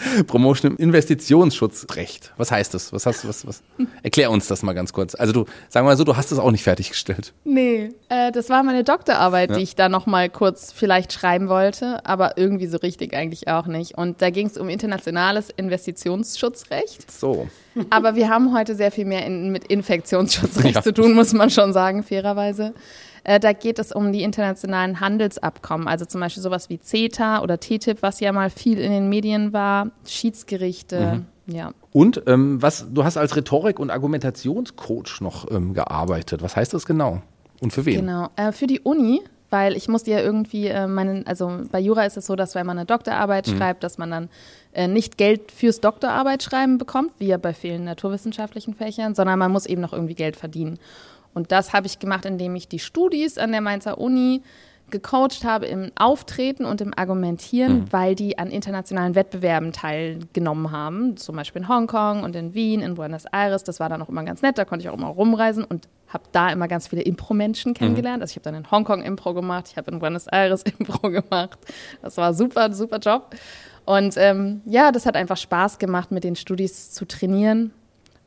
Promotion 0.27 0.71
im 0.71 0.77
Investitionsschutzrecht. 0.77 2.33
Was 2.37 2.51
heißt 2.51 2.73
das? 2.73 2.93
Was 2.93 3.05
hast 3.05 3.27
was, 3.27 3.45
was? 3.45 3.61
Erklär 4.03 4.31
uns 4.31 4.47
das 4.47 4.63
mal 4.63 4.73
ganz 4.73 4.93
kurz. 4.93 5.15
Also 5.15 5.33
du, 5.33 5.45
sagen 5.69 5.85
wir 5.85 5.91
mal 5.91 5.97
so, 5.97 6.03
du 6.03 6.15
hast 6.15 6.31
das 6.31 6.39
auch 6.39 6.51
nicht 6.51 6.63
fertiggestellt. 6.63 7.33
Nee, 7.43 7.89
äh, 8.09 8.31
das 8.31 8.49
war 8.49 8.63
meine 8.63 8.83
Doktorarbeit, 8.83 9.51
ja. 9.51 9.57
die 9.57 9.63
ich 9.63 9.75
da 9.75 9.89
noch 9.89 10.05
mal 10.05 10.29
kurz 10.29 10.71
vielleicht 10.71 11.13
schreiben 11.13 11.49
wollte, 11.49 12.05
aber 12.05 12.37
irgendwie 12.37 12.67
so 12.67 12.77
richtig 12.77 13.13
eigentlich 13.13 13.47
auch 13.47 13.67
nicht. 13.67 13.97
Und 13.97 14.21
da 14.21 14.29
ging 14.29 14.47
es 14.47 14.57
um 14.57 14.69
internationales 14.69 15.49
Investitionsschutzrecht. 15.49 17.11
So. 17.11 17.47
Aber 17.89 18.15
wir 18.15 18.29
haben 18.29 18.53
heute 18.53 18.75
sehr 18.75 18.91
viel 18.91 19.05
mehr 19.05 19.25
in, 19.25 19.51
mit 19.51 19.65
Infektionsschutzrecht 19.65 20.75
ja. 20.75 20.81
zu 20.81 20.93
tun, 20.93 21.13
muss 21.13 21.33
man 21.33 21.49
schon 21.49 21.73
sagen, 21.73 22.03
fairerweise. 22.03 22.73
Äh, 23.29 23.39
da 23.39 23.53
geht 23.53 23.77
es 23.77 23.91
um 23.91 24.11
die 24.11 24.23
internationalen 24.23 25.01
Handelsabkommen, 25.01 25.87
also 25.87 26.03
zum 26.03 26.19
Beispiel 26.19 26.41
sowas 26.41 26.67
wie 26.71 26.79
CETA 26.79 27.43
oder 27.43 27.59
TTIP, 27.59 28.01
was 28.01 28.19
ja 28.21 28.31
mal 28.31 28.49
viel 28.49 28.79
in 28.79 28.91
den 28.91 29.07
Medien 29.07 29.53
war, 29.53 29.91
Schiedsgerichte. 30.03 31.23
Mhm. 31.45 31.53
Ja. 31.53 31.71
Und 31.91 32.23
ähm, 32.25 32.59
was, 32.59 32.87
du 32.91 33.03
hast 33.03 33.17
als 33.17 33.35
Rhetorik- 33.35 33.77
und 33.77 33.91
Argumentationscoach 33.91 35.21
noch 35.21 35.49
ähm, 35.51 35.75
gearbeitet. 35.75 36.41
Was 36.41 36.55
heißt 36.55 36.73
das 36.73 36.87
genau? 36.87 37.21
Und 37.61 37.71
für 37.71 37.85
wen? 37.85 37.99
Genau, 37.99 38.29
äh, 38.35 38.51
für 38.51 38.65
die 38.65 38.79
Uni, 38.79 39.21
weil 39.51 39.77
ich 39.77 39.87
musste 39.87 40.09
ja 40.09 40.21
irgendwie 40.21 40.65
äh, 40.65 40.87
meinen, 40.87 41.27
also 41.27 41.51
bei 41.71 41.79
Jura 41.79 42.05
ist 42.05 42.17
es 42.17 42.25
so, 42.25 42.35
dass 42.35 42.55
wenn 42.55 42.65
man 42.65 42.79
eine 42.79 42.87
Doktorarbeit 42.87 43.47
mhm. 43.47 43.57
schreibt, 43.57 43.83
dass 43.83 43.99
man 43.99 44.09
dann 44.09 44.29
äh, 44.73 44.87
nicht 44.87 45.19
Geld 45.19 45.51
fürs 45.51 45.81
Doktorarbeit 45.81 46.41
schreiben 46.41 46.79
bekommt, 46.79 47.11
wie 47.19 47.27
ja 47.27 47.37
bei 47.37 47.53
vielen 47.53 47.83
naturwissenschaftlichen 47.83 48.73
Fächern, 48.73 49.13
sondern 49.13 49.37
man 49.37 49.51
muss 49.51 49.67
eben 49.67 49.81
noch 49.81 49.93
irgendwie 49.93 50.15
Geld 50.15 50.35
verdienen. 50.35 50.79
Und 51.39 51.53
das 51.53 51.71
habe 51.71 51.87
ich 51.87 51.99
gemacht, 51.99 52.25
indem 52.25 52.53
ich 52.57 52.67
die 52.67 52.79
Studis 52.79 53.37
an 53.37 53.53
der 53.53 53.61
Mainzer 53.61 53.97
Uni 53.97 54.41
gecoacht 54.91 55.45
habe 55.45 55.67
im 55.67 55.89
Auftreten 55.95 56.65
und 56.65 56.81
im 56.81 56.91
Argumentieren, 56.93 57.77
mhm. 57.77 57.93
weil 57.93 58.13
die 58.13 58.37
an 58.37 58.49
internationalen 58.49 59.15
Wettbewerben 59.15 59.71
teilgenommen 59.71 60.71
haben, 60.71 61.15
zum 61.15 61.37
Beispiel 61.37 61.61
in 61.61 61.69
Hongkong 61.69 62.23
und 62.23 62.35
in 62.35 62.53
Wien, 62.53 62.81
in 62.81 62.95
Buenos 62.95 63.23
Aires. 63.31 63.63
Das 63.63 63.79
war 63.79 63.87
dann 63.87 64.01
auch 64.01 64.09
immer 64.09 64.23
ganz 64.23 64.41
nett, 64.41 64.57
da 64.57 64.65
konnte 64.65 64.83
ich 64.83 64.89
auch 64.89 64.97
immer 64.97 65.07
rumreisen 65.07 65.63
und 65.63 65.87
habe 66.09 66.25
da 66.33 66.49
immer 66.49 66.67
ganz 66.67 66.89
viele 66.89 67.03
Impro-Menschen 67.03 67.69
mhm. 67.69 67.75
kennengelernt. 67.75 68.17
Mhm. 68.17 68.23
Also 68.23 68.31
ich 68.33 68.35
habe 68.35 68.43
dann 68.43 68.55
in 68.55 68.69
Hongkong 68.69 69.01
Impro 69.01 69.33
gemacht, 69.33 69.69
ich 69.71 69.77
habe 69.77 69.91
in 69.91 69.99
Buenos 69.99 70.27
Aires 70.27 70.63
Impro 70.77 71.09
gemacht. 71.09 71.57
Das 72.01 72.17
war 72.17 72.33
super, 72.33 72.73
super 72.73 72.97
Job. 72.97 73.33
Und 73.85 74.17
ähm, 74.17 74.59
ja, 74.65 74.91
das 74.91 75.05
hat 75.05 75.15
einfach 75.15 75.37
Spaß 75.37 75.79
gemacht, 75.79 76.11
mit 76.11 76.25
den 76.25 76.35
Studis 76.35 76.91
zu 76.91 77.07
trainieren 77.07 77.71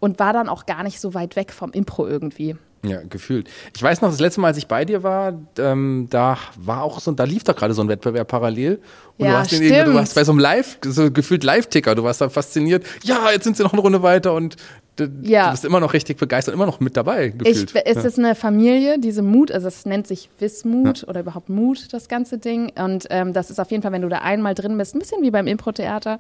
und 0.00 0.19
war 0.19 0.33
dann 0.33 0.49
auch 0.49 0.64
gar 0.64 0.83
nicht 0.83 0.99
so 0.99 1.12
weit 1.12 1.37
weg 1.37 1.52
vom 1.52 1.73
Impro 1.73 2.09
irgendwie. 2.09 2.57
Ja, 2.85 3.01
gefühlt. 3.09 3.49
Ich 3.77 3.83
weiß 3.83 4.01
noch, 4.01 4.11
das 4.11 4.19
letzte 4.19 4.41
Mal, 4.41 4.49
als 4.49 4.57
ich 4.59 4.67
bei 4.67 4.85
dir 4.85 5.05
war, 5.05 5.35
ähm, 5.59 6.09
da 6.11 6.37
war 6.57 6.83
auch 6.83 6.99
so, 6.99 7.12
da 7.12 7.23
lief 7.25 7.45
doch 7.45 7.55
gerade 7.55 7.75
so 7.75 7.83
ein 7.83 7.89
Wettbewerb 7.89 8.27
parallel. 8.27 8.81
Und 9.19 9.27
Ja, 9.27 9.33
du, 9.33 9.39
hast 9.39 9.53
den 9.53 9.62
irgendwie- 9.62 9.75
du 9.77 9.81
stimmt. 9.83 9.97
warst 9.99 10.15
bei 10.17 10.25
so 10.25 10.33
einem 10.33 10.41
Live, 10.41 10.79
so 10.85 11.11
gefühlt 11.12 11.45
Live-Ticker, 11.45 11.95
du 11.95 12.03
warst 12.03 12.21
da 12.21 12.29
fasziniert. 12.29 12.85
Ja, 13.05 13.31
jetzt 13.33 13.45
sind 13.45 13.57
sie 13.57 13.62
noch 13.62 13.73
eine 13.73 13.83
Runde 13.83 14.03
weiter 14.03 14.35
und 14.35 14.57
du, 14.97 15.09
Ja. 15.23 15.47
du 15.47 15.51
bist 15.53 15.65
immer 15.65 15.79
noch 15.79 15.93
richtig 15.93 16.17
begeistert, 16.19 16.55
immer 16.55 16.67
noch 16.67 16.81
mit 16.81 16.97
dabei, 16.97 17.27
Ich, 17.45 17.67
gefühlt. 17.67 17.87
es 17.87 18.05
ist 18.05 18.19
eine 18.19 18.35
Familie, 18.35 18.99
diese 18.99 19.23
Mut, 19.23 19.53
also 19.53 19.69
es 19.69 19.87
nennt 19.87 20.09
sich 20.09 20.29
Wismut 20.41 21.05
oder 21.07 21.21
überhaupt 21.21 21.51
Mut, 21.51 21.93
das 21.93 22.09
ganze 22.09 22.39
Ding. 22.39 22.73
Und 22.77 23.07
ähm, 23.11 23.33
das 23.33 23.51
ist 23.51 23.61
auf 23.61 23.71
jeden 23.71 23.85
Fall, 23.85 23.93
wenn 23.93 24.03
du 24.03 24.09
da 24.09 24.19
einmal 24.19 24.55
drin 24.57 24.77
bist, 24.77 24.97
ein 24.97 24.99
bisschen 24.99 25.23
wie 25.23 25.31
beim 25.31 25.47
Impro-Theater, 25.47 26.19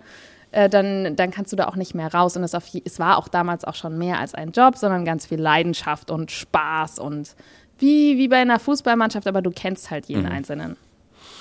äh, 0.52 0.68
dann, 0.68 1.16
dann 1.16 1.30
kannst 1.30 1.52
du 1.52 1.56
da 1.56 1.66
auch 1.68 1.76
nicht 1.76 1.94
mehr 1.94 2.12
raus. 2.14 2.36
Und 2.36 2.44
es, 2.44 2.54
auf, 2.54 2.64
es 2.84 2.98
war 2.98 3.18
auch 3.18 3.28
damals 3.28 3.64
auch 3.64 3.74
schon 3.74 3.98
mehr 3.98 4.18
als 4.20 4.34
ein 4.34 4.52
Job, 4.52 4.76
sondern 4.76 5.04
ganz 5.04 5.26
viel 5.26 5.40
Leidenschaft 5.40 6.10
und 6.10 6.30
Spaß 6.30 6.98
und 6.98 7.34
wie, 7.78 8.16
wie 8.16 8.28
bei 8.28 8.36
einer 8.36 8.60
Fußballmannschaft, 8.60 9.26
aber 9.26 9.42
du 9.42 9.50
kennst 9.50 9.90
halt 9.90 10.06
jeden 10.06 10.26
Einzelnen. 10.26 10.76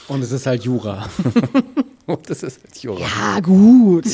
Und 0.08 0.22
es 0.24 0.32
ist 0.32 0.48
halt 0.48 0.64
Jura. 0.64 1.08
Und 2.08 2.30
das 2.30 2.44
ist 2.44 2.62
halt 2.64 2.78
Jura. 2.80 3.06
Ah, 3.22 3.40
gut. 3.40 4.06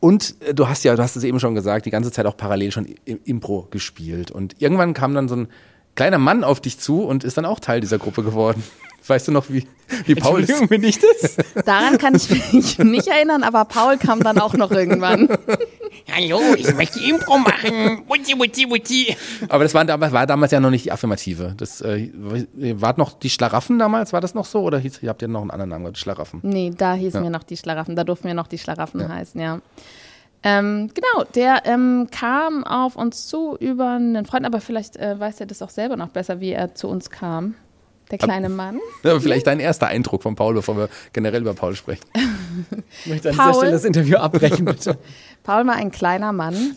Und 0.00 0.36
äh, 0.40 0.54
du 0.54 0.68
hast 0.68 0.84
ja, 0.84 0.94
du 0.94 1.02
hast 1.02 1.16
es 1.16 1.24
eben 1.24 1.40
schon 1.40 1.54
gesagt, 1.54 1.84
die 1.84 1.90
ganze 1.90 2.10
Zeit 2.12 2.24
auch 2.24 2.36
parallel 2.36 2.70
schon 2.72 2.86
I- 2.86 3.18
Impro 3.24 3.66
gespielt. 3.70 4.30
Und 4.30 4.54
irgendwann 4.62 4.94
kam 4.94 5.14
dann 5.14 5.28
so 5.28 5.36
ein 5.36 5.48
kleiner 5.96 6.18
Mann 6.18 6.44
auf 6.44 6.60
dich 6.60 6.78
zu 6.78 7.02
und 7.02 7.24
ist 7.24 7.36
dann 7.36 7.44
auch 7.44 7.58
Teil 7.60 7.80
dieser 7.80 7.98
Gruppe 7.98 8.22
geworden. 8.22 8.62
Weißt 9.08 9.28
du 9.28 9.32
noch, 9.32 9.48
wie, 9.50 9.66
wie 10.04 10.14
Paul 10.14 10.42
ist? 10.42 10.68
Bin 10.68 10.82
ich 10.82 10.98
das? 10.98 11.36
Daran 11.64 11.96
kann 11.98 12.14
ich 12.14 12.28
mich 12.52 12.78
nicht 12.78 13.06
erinnern, 13.08 13.42
aber 13.44 13.64
Paul 13.64 13.98
kam 13.98 14.20
dann 14.20 14.38
auch 14.38 14.54
noch 14.54 14.70
irgendwann. 14.70 15.28
Hallo, 16.12 16.40
ich 16.56 16.72
möchte 16.74 17.00
Impro 17.00 17.38
machen. 17.38 18.02
Mutti, 18.08 18.34
mutti, 18.34 18.66
mutti. 18.66 19.16
Aber 19.48 19.64
das 19.64 19.74
war, 19.74 19.84
damals- 19.84 20.12
war 20.12 20.26
damals 20.26 20.52
ja 20.52 20.60
noch 20.60 20.70
nicht 20.70 20.84
die 20.86 20.92
Affirmative. 20.92 21.54
Das 21.56 21.80
äh, 21.82 22.10
war 22.80 22.94
noch 22.96 23.12
die 23.18 23.30
Schlaraffen 23.30 23.78
damals, 23.78 24.12
war 24.12 24.20
das 24.20 24.34
noch 24.34 24.44
so? 24.44 24.60
Oder 24.62 24.78
hieß, 24.78 25.02
ihr 25.02 25.08
habt 25.08 25.22
ja 25.22 25.28
noch 25.28 25.40
einen 25.42 25.50
anderen 25.50 25.70
Namen 25.70 25.84
gehabt, 25.84 25.96
die 25.96 26.00
Schlaraffen? 26.02 26.40
Nee, 26.42 26.72
da 26.76 26.94
hießen 26.94 27.22
wir 27.22 27.30
noch 27.30 27.42
die 27.44 27.56
Schlaraffen, 27.56 27.96
da 27.96 28.04
durften 28.04 28.28
wir 28.28 28.34
noch 28.34 28.46
die 28.48 28.58
Schlaraffen 28.58 29.08
heißen, 29.08 29.40
ja. 29.40 29.60
Ähm, 30.42 30.90
genau, 30.94 31.24
der 31.34 31.62
ähm, 31.64 32.08
kam 32.12 32.62
auf 32.64 32.94
uns 32.94 33.26
zu 33.26 33.56
über 33.58 33.92
einen 33.92 34.26
Freund, 34.26 34.46
aber 34.46 34.60
vielleicht 34.60 34.96
äh, 34.96 35.18
weiß 35.18 35.40
er 35.40 35.46
das 35.46 35.60
auch 35.62 35.70
selber 35.70 35.96
noch 35.96 36.08
besser, 36.10 36.40
wie 36.40 36.52
er 36.52 36.74
zu 36.74 36.88
uns 36.88 37.10
kam. 37.10 37.54
Der 38.10 38.18
kleine 38.18 38.48
Mann. 38.48 38.78
Ja, 39.02 39.18
vielleicht 39.20 39.46
dein 39.46 39.58
erster 39.60 39.86
Eindruck 39.88 40.22
von 40.22 40.34
Paul, 40.36 40.54
bevor 40.54 40.76
wir 40.76 40.88
generell 41.12 41.40
über 41.42 41.54
Paul 41.54 41.74
sprechen. 41.76 42.04
Ich 43.04 43.06
möchte 43.10 43.30
an 43.30 43.36
Paul? 43.36 43.46
dieser 43.48 43.58
Stelle 43.60 43.72
das 43.72 43.84
Interview 43.84 44.16
abbrechen, 44.16 44.64
bitte. 44.64 44.98
Paul 45.42 45.66
war 45.66 45.74
ein 45.76 45.90
kleiner 45.92 46.32
Mann 46.32 46.74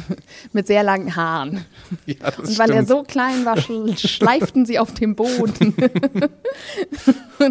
mit 0.52 0.66
sehr 0.66 0.82
langen 0.82 1.14
Haaren. 1.16 1.64
Ja, 2.06 2.16
das 2.30 2.38
Und 2.50 2.58
weil 2.58 2.70
er 2.70 2.84
so 2.86 3.02
klein 3.02 3.44
war, 3.44 3.56
schl- 3.58 3.96
schleiften 3.98 4.64
sie 4.66 4.78
auf 4.78 4.92
dem 4.94 5.16
Boden. 5.16 5.74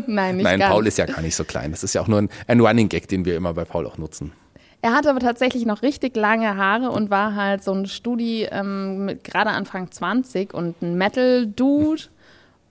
Nein, 0.08 0.38
nicht 0.38 0.44
Nein, 0.44 0.60
ganz. 0.60 0.72
Paul 0.72 0.88
ist 0.88 0.98
ja 0.98 1.06
gar 1.06 1.22
nicht 1.22 1.36
so 1.36 1.44
klein. 1.44 1.72
Das 1.72 1.84
ist 1.84 1.94
ja 1.94 2.02
auch 2.02 2.08
nur 2.08 2.20
ein, 2.22 2.30
ein 2.48 2.60
Running 2.60 2.90
Gag, 2.90 3.08
den 3.08 3.26
wir 3.26 3.36
immer 3.36 3.54
bei 3.54 3.66
Paul 3.66 3.86
auch 3.86 3.98
nutzen. 3.98 4.32
Er 4.82 4.94
hatte 4.94 5.10
aber 5.10 5.20
tatsächlich 5.20 5.66
noch 5.66 5.82
richtig 5.84 6.16
lange 6.16 6.56
Haare 6.58 6.90
und 6.90 7.10
war 7.10 7.36
halt 7.36 7.64
so 7.64 7.72
ein 7.74 7.86
Studi 7.86 8.48
ähm, 8.50 9.06
mit 9.06 9.24
gerade 9.24 9.52
Anfang 9.52 9.92
20 9.92 10.54
und 10.54 10.82
ein 10.82 10.98
Metal-Dude 10.98 12.04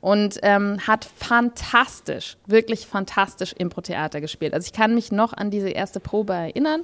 und 0.01 0.39
ähm, 0.43 0.79
hat 0.87 1.05
fantastisch, 1.05 2.37
wirklich 2.47 2.87
fantastisch 2.87 3.53
Impro-Theater 3.53 4.21
gespielt. 4.21 4.55
Also 4.55 4.67
ich 4.67 4.73
kann 4.73 4.95
mich 4.95 5.13
noch 5.13 5.33
an 5.33 5.51
diese 5.51 5.69
erste 5.69 6.01
Probe 6.01 6.33
erinnern. 6.33 6.83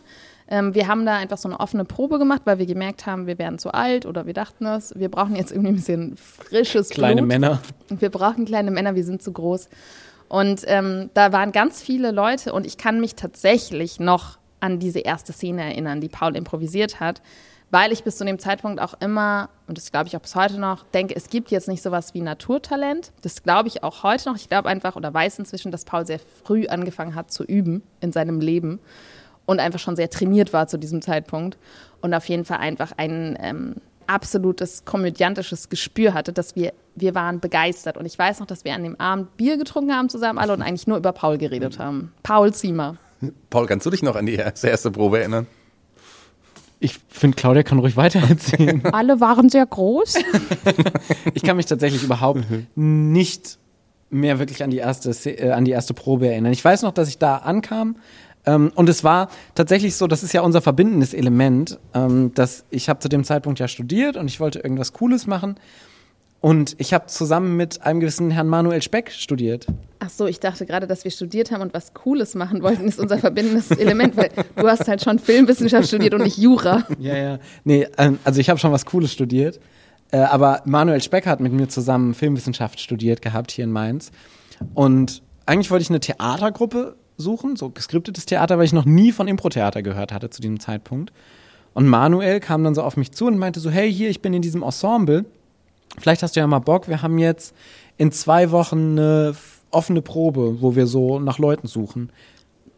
Ähm, 0.49 0.75
wir 0.75 0.87
haben 0.87 1.07
da 1.07 1.17
einfach 1.17 1.39
so 1.39 1.49
eine 1.49 1.59
offene 1.59 1.85
Probe 1.85 2.19
gemacht, 2.19 2.43
weil 2.45 2.59
wir 2.59 2.67
gemerkt 2.67 3.07
haben, 3.07 3.27
wir 3.27 3.39
werden 3.39 3.59
zu 3.59 3.73
alt 3.73 4.07
oder 4.07 4.27
wir 4.27 4.35
dachten 4.35 4.67
es, 4.67 4.93
wir 4.97 5.09
brauchen 5.09 5.35
jetzt 5.35 5.51
irgendwie 5.51 5.71
ein 5.71 5.77
bisschen 5.77 6.17
frisches 6.17 6.91
Kleine 6.91 7.23
Blut. 7.23 7.29
Männer. 7.29 7.63
Wir 7.89 8.11
brauchen 8.11 8.45
kleine 8.45 8.71
Männer, 8.71 8.95
wir 8.95 9.05
sind 9.05 9.23
zu 9.23 9.33
groß. 9.33 9.69
Und 10.29 10.63
ähm, 10.67 11.11
da 11.15 11.33
waren 11.33 11.53
ganz 11.53 11.81
viele 11.81 12.11
Leute 12.11 12.53
und 12.53 12.67
ich 12.67 12.77
kann 12.77 13.01
mich 13.01 13.15
tatsächlich 13.15 13.99
noch 13.99 14.39
an 14.61 14.79
diese 14.79 15.01
erste 15.01 15.33
Szene 15.33 15.63
erinnern, 15.63 16.01
die 16.01 16.09
Paul 16.09 16.37
improvisiert 16.37 17.01
hat, 17.01 17.23
weil 17.71 17.93
ich 17.93 18.05
bis 18.05 18.17
zu 18.17 18.25
dem 18.25 18.39
Zeitpunkt 18.39 18.81
auch 18.81 18.95
immer, 19.01 19.49
und 19.67 19.77
das 19.77 19.91
glaube 19.91 20.09
ich 20.09 20.17
auch 20.17 20.21
bis 20.21 20.35
heute 20.37 20.59
noch, 20.59 20.85
denke, 20.85 21.17
es 21.17 21.29
gibt 21.29 21.51
jetzt 21.51 21.69
nicht 21.69 21.83
sowas 21.83 22.15
wie 22.15 22.21
Naturtalent. 22.21 23.13
Das 23.23 23.43
glaube 23.43 23.69
ich 23.69 23.83
auch 23.83 24.03
heute 24.03 24.29
noch. 24.29 24.37
Ich 24.37 24.49
glaube 24.49 24.69
einfach 24.69 24.97
oder 24.97 25.13
weiß 25.13 25.39
inzwischen, 25.39 25.73
dass 25.73 25.85
Paul 25.85 26.07
sehr 26.07 26.21
früh 26.45 26.67
angefangen 26.69 27.15
hat 27.15 27.31
zu 27.33 27.45
üben 27.45 27.83
in 28.01 28.13
seinem 28.13 28.41
Leben 28.41 28.79
und 29.47 29.61
einfach 29.61 29.81
schon 29.81 29.97
sehr 29.97 30.11
trainiert 30.11 30.53
war 30.53 30.69
zu 30.69 30.79
diesem 30.79 31.03
Zeitpunkt 31.03 31.59
und 32.01 32.15
auf 32.15 32.29
jeden 32.29 32.45
Fall 32.45 32.59
einfach 32.59 32.93
ein 32.97 33.37
ähm, 33.41 33.77
absolutes 34.07 34.85
komödiantisches 34.85 35.69
Gespür 35.69 36.15
hatte, 36.15 36.33
dass 36.33 36.55
wir, 36.55 36.73
wir 36.95 37.15
waren 37.15 37.41
begeistert. 37.41 37.97
Und 37.97 38.07
ich 38.07 38.19
weiß 38.19 38.41
noch, 38.41 38.47
dass 38.47 38.65
wir 38.65 38.75
an 38.75 38.85
dem 38.85 39.01
Abend 39.01 39.37
Bier 39.37 39.57
getrunken 39.57 39.93
haben 39.93 40.09
zusammen 40.09 40.39
alle 40.39 40.53
und 40.53 40.63
eigentlich 40.63 40.87
nur 40.87 40.99
über 40.99 41.13
Paul 41.13 41.39
geredet 41.39 41.79
haben. 41.79 42.13
Paul 42.23 42.53
Ziemer. 42.53 42.97
Paul, 43.51 43.67
kannst 43.67 43.87
du 43.87 43.91
dich 43.91 44.03
noch 44.03 44.15
an 44.15 44.27
die 44.27 44.35
erste, 44.35 44.69
erste 44.69 44.91
Probe 44.91 45.21
erinnern? 45.21 45.47
Ich 46.87 47.01
finde, 47.09 47.35
Claudia 47.35 47.65
kann 47.65 47.81
ruhig 47.81 47.97
weitererzählen. 47.97 48.81
Alle 48.93 49.21
waren 49.21 49.49
sehr 49.49 49.67
groß. 49.67 50.15
Ich 51.35 51.43
kann 51.43 51.57
mich 51.57 51.67
tatsächlich 51.67 52.05
überhaupt 52.05 52.45
nicht 52.77 53.59
mehr 54.09 54.39
wirklich 54.39 54.63
an 54.63 54.71
die 54.71 54.77
erste, 54.77 55.11
äh, 55.29 55.51
an 55.51 55.65
die 55.65 55.73
erste 55.73 55.95
Probe 55.95 56.29
erinnern. 56.29 56.53
Ich 56.53 56.65
weiß 56.65 56.83
noch, 56.83 56.93
dass 56.93 57.09
ich 57.09 57.19
da 57.19 57.39
ankam 57.39 57.97
ähm, 58.45 58.71
und 58.77 58.89
es 58.89 59.03
war 59.03 59.31
tatsächlich 59.57 59.97
so, 59.97 60.07
das 60.07 60.23
ist 60.23 60.33
ja 60.33 60.43
unser 60.43 60.63
verbindendes 60.63 61.13
Element, 61.13 61.81
ähm, 61.93 62.33
dass 62.35 62.65
ich 62.71 62.89
habe 62.89 63.01
zu 63.01 63.09
dem 63.09 63.25
Zeitpunkt 63.25 63.59
ja 63.59 63.67
studiert 63.67 64.17
und 64.17 64.29
ich 64.29 64.39
wollte 64.39 64.61
irgendwas 64.61 64.93
Cooles 64.93 65.27
machen 65.27 65.57
und 66.41 66.77
ich 66.79 66.93
habe 66.93 67.07
zusammen 67.07 67.57
mit 67.57 67.83
einem 67.83 68.01
gewissen 68.01 68.31
Herrn 68.31 68.47
Manuel 68.49 68.83
Speck 68.83 69.11
studiert. 69.11 69.67
Ach 69.99 70.11
so, 70.11 70.27
ich 70.27 70.39
dachte 70.39 70.67
gerade, 70.67 70.87
dass 70.87 71.05
wir 71.05 71.11
studiert 71.11 71.51
haben 71.51 71.63
und 71.63 71.75
was 71.75 71.95
Cooles 71.95 72.35
machen 72.35 72.63
wollten, 72.63 72.87
ist 72.87 73.01
unser 73.01 73.19
verbindendes 73.19 73.71
Element, 73.79 74.17
weil 74.17 74.31
du 74.55 74.69
hast 74.69 74.87
halt 74.87 75.03
schon 75.03 75.19
Filmwissenschaft 75.19 75.89
studiert 75.89 76.15
und 76.15 76.23
nicht 76.23 76.39
Jura. 76.39 76.85
Ja, 76.99 77.17
ja. 77.17 77.39
Nee, 77.65 77.89
ähm, 77.99 78.19
also 78.25 78.41
ich 78.41 78.51
habe 78.51 78.59
schon 78.59 78.73
was 78.73 78.87
Cooles 78.87 79.13
studiert. 79.13 79.59
Äh, 80.13 80.19
aber 80.19 80.63
Manuel 80.65 81.03
Speck 81.03 81.27
hat 81.27 81.41
mit 81.41 81.53
mir 81.53 81.69
zusammen 81.69 82.15
Filmwissenschaft 82.15 82.81
studiert 82.81 83.23
gehabt 83.23 83.51
hier 83.51 83.65
in 83.65 83.73
Mainz. 83.73 84.13
Und 84.75 85.23
eigentlich 85.47 85.71
wollte 85.71 85.83
ich 85.83 85.91
eine 85.91 86.01
Theatergruppe 86.01 86.97
suchen, 87.17 87.57
so 87.57 87.71
geskriptetes 87.71 88.27
Theater, 88.27 88.59
weil 88.59 88.67
ich 88.67 88.73
noch 88.73 88.85
nie 88.85 89.13
von 89.13 89.27
Impro-Theater 89.27 89.83
gehört 89.83 90.13
hatte 90.13 90.31
zu 90.31 90.41
diesem 90.41 90.61
Zeitpunkt. 90.61 91.13
Und 91.75 91.87
Manuel 91.87 92.41
kam 92.41 92.65
dann 92.65 92.75
so 92.75 92.83
auf 92.83 92.97
mich 92.97 93.13
zu 93.13 93.27
und 93.27 93.39
meinte 93.39 93.61
so, 93.61 93.71
hey, 93.71 93.93
hier, 93.93 94.11
ich 94.11 94.23
bin 94.23 94.33
in 94.33 94.43
diesem 94.43 94.63
Ensemble. 94.63 95.25
Vielleicht 95.99 96.23
hast 96.23 96.37
du 96.37 96.41
ja 96.41 96.47
mal 96.47 96.59
Bock, 96.59 96.89
wir 96.89 97.03
haben 97.03 97.19
jetzt 97.19 97.55
in 97.97 98.13
zwei 98.13 98.51
Wochen 98.51 98.99
eine 98.99 99.35
offene 99.71 100.03
Probe, 100.03 100.61
wo 100.61 100.77
wir 100.77 100.87
so 100.87 101.19
nach 101.19 101.39
Leuten 101.39 101.67
suchen. 101.67 102.11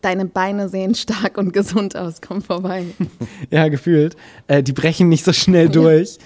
Deine 0.01 0.27
Beine 0.27 0.69
sehen 0.69 0.95
stark 0.95 1.39
und 1.39 1.53
gesund 1.53 1.97
aus, 1.97 2.21
komm 2.21 2.41
vorbei. 2.43 2.85
ja, 3.51 3.69
gefühlt. 3.69 4.17
Äh, 4.47 4.63
die 4.63 4.73
brechen 4.73 5.09
nicht 5.09 5.25
so 5.25 5.33
schnell 5.33 5.69
durch. 5.69 6.19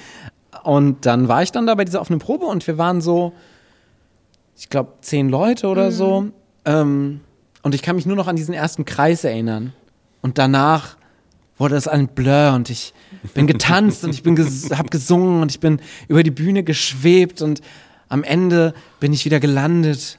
Und 0.62 1.06
dann 1.06 1.28
war 1.28 1.42
ich 1.42 1.52
dann 1.52 1.66
da 1.66 1.74
bei 1.74 1.84
dieser 1.84 2.00
offenen 2.00 2.20
Probe 2.20 2.44
und 2.46 2.66
wir 2.66 2.76
waren 2.78 3.00
so, 3.00 3.32
ich 4.56 4.68
glaube, 4.68 4.92
zehn 5.00 5.28
Leute 5.28 5.68
oder 5.68 5.90
so. 5.90 6.26
Ähm, 6.64 7.20
und 7.62 7.74
ich 7.74 7.82
kann 7.82 7.96
mich 7.96 8.06
nur 8.06 8.16
noch 8.16 8.28
an 8.28 8.36
diesen 8.36 8.54
ersten 8.54 8.84
Kreis 8.84 9.24
erinnern. 9.24 9.72
Und 10.20 10.38
danach 10.38 10.96
wurde 11.58 11.74
das 11.74 11.88
ein 11.88 12.08
Blur 12.08 12.52
und 12.54 12.70
ich 12.70 12.92
bin 13.34 13.46
getanzt 13.46 14.04
und 14.04 14.10
ich 14.10 14.22
bin 14.22 14.36
ges 14.36 14.70
hab 14.70 14.90
gesungen 14.90 15.42
und 15.42 15.50
ich 15.50 15.60
bin 15.60 15.80
über 16.08 16.22
die 16.22 16.30
Bühne 16.30 16.62
geschwebt 16.64 17.42
und 17.42 17.60
am 18.08 18.24
Ende 18.24 18.74
bin 19.00 19.12
ich 19.12 19.24
wieder 19.24 19.40
gelandet. 19.40 20.18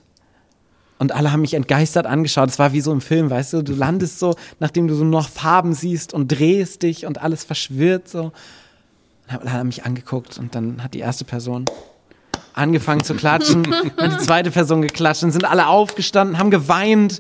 Und 1.00 1.12
alle 1.12 1.32
haben 1.32 1.42
mich 1.42 1.54
entgeistert 1.54 2.06
angeschaut. 2.06 2.50
Es 2.50 2.60
war 2.60 2.72
wie 2.72 2.80
so 2.80 2.92
im 2.94 3.02
Film, 3.02 3.30
weißt 3.30 3.54
du, 3.54 3.62
du 3.62 3.74
landest 3.74 4.20
so, 4.20 4.36
nachdem 4.60 4.88
du 4.88 4.96
so 4.96 5.04
noch 5.04 5.28
Farben 5.28 5.74
siehst 5.74 6.14
und 6.14 6.30
drehst 6.30 6.84
dich 6.84 7.06
und 7.06 7.22
alles 7.22 7.44
verschwirrt 7.44 8.08
so. 8.08 8.32
Und 9.28 9.42
alle 9.42 9.52
haben 9.52 9.68
mich 9.68 9.86
angeguckt 9.86 10.38
und 10.38 10.56
dann 10.56 10.82
hat 10.84 10.94
die 10.94 11.00
erste 11.00 11.26
Person 11.26 11.66
angefangen 12.54 13.04
zu 13.04 13.16
klatschen, 13.16 13.64
dann 13.64 13.98
hat 14.12 14.22
die 14.22 14.26
zweite 14.26 14.52
Person 14.52 14.82
geklatscht 14.82 15.24
und 15.24 15.32
sind 15.32 15.46
alle 15.46 15.68
aufgestanden, 15.68 16.38
haben 16.38 16.52
geweint, 16.52 17.20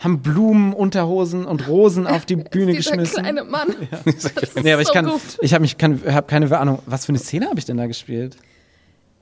haben 0.00 0.20
Blumen, 0.20 0.72
Unterhosen 0.72 1.44
und 1.44 1.68
Rosen 1.68 2.06
auf 2.06 2.26
die 2.26 2.36
Bühne 2.36 2.72
Dieser 2.72 2.90
geschmissen. 2.92 3.22
kleine 3.22 3.44
Mann. 3.44 3.68
Das 4.04 4.24
ist 4.24 4.62
Nee, 4.62 4.72
aber 4.72 4.82
ich 4.82 4.92
kann, 4.92 5.06
gut. 5.06 5.20
ich 5.40 5.52
habe 5.54 5.62
mich, 5.62 5.78
kann, 5.78 6.00
hab 6.12 6.26
keine 6.26 6.58
Ahnung, 6.58 6.80
was 6.86 7.06
für 7.06 7.10
eine 7.10 7.18
Szene 7.18 7.46
habe 7.48 7.58
ich 7.58 7.66
denn 7.66 7.76
da 7.76 7.86
gespielt? 7.86 8.36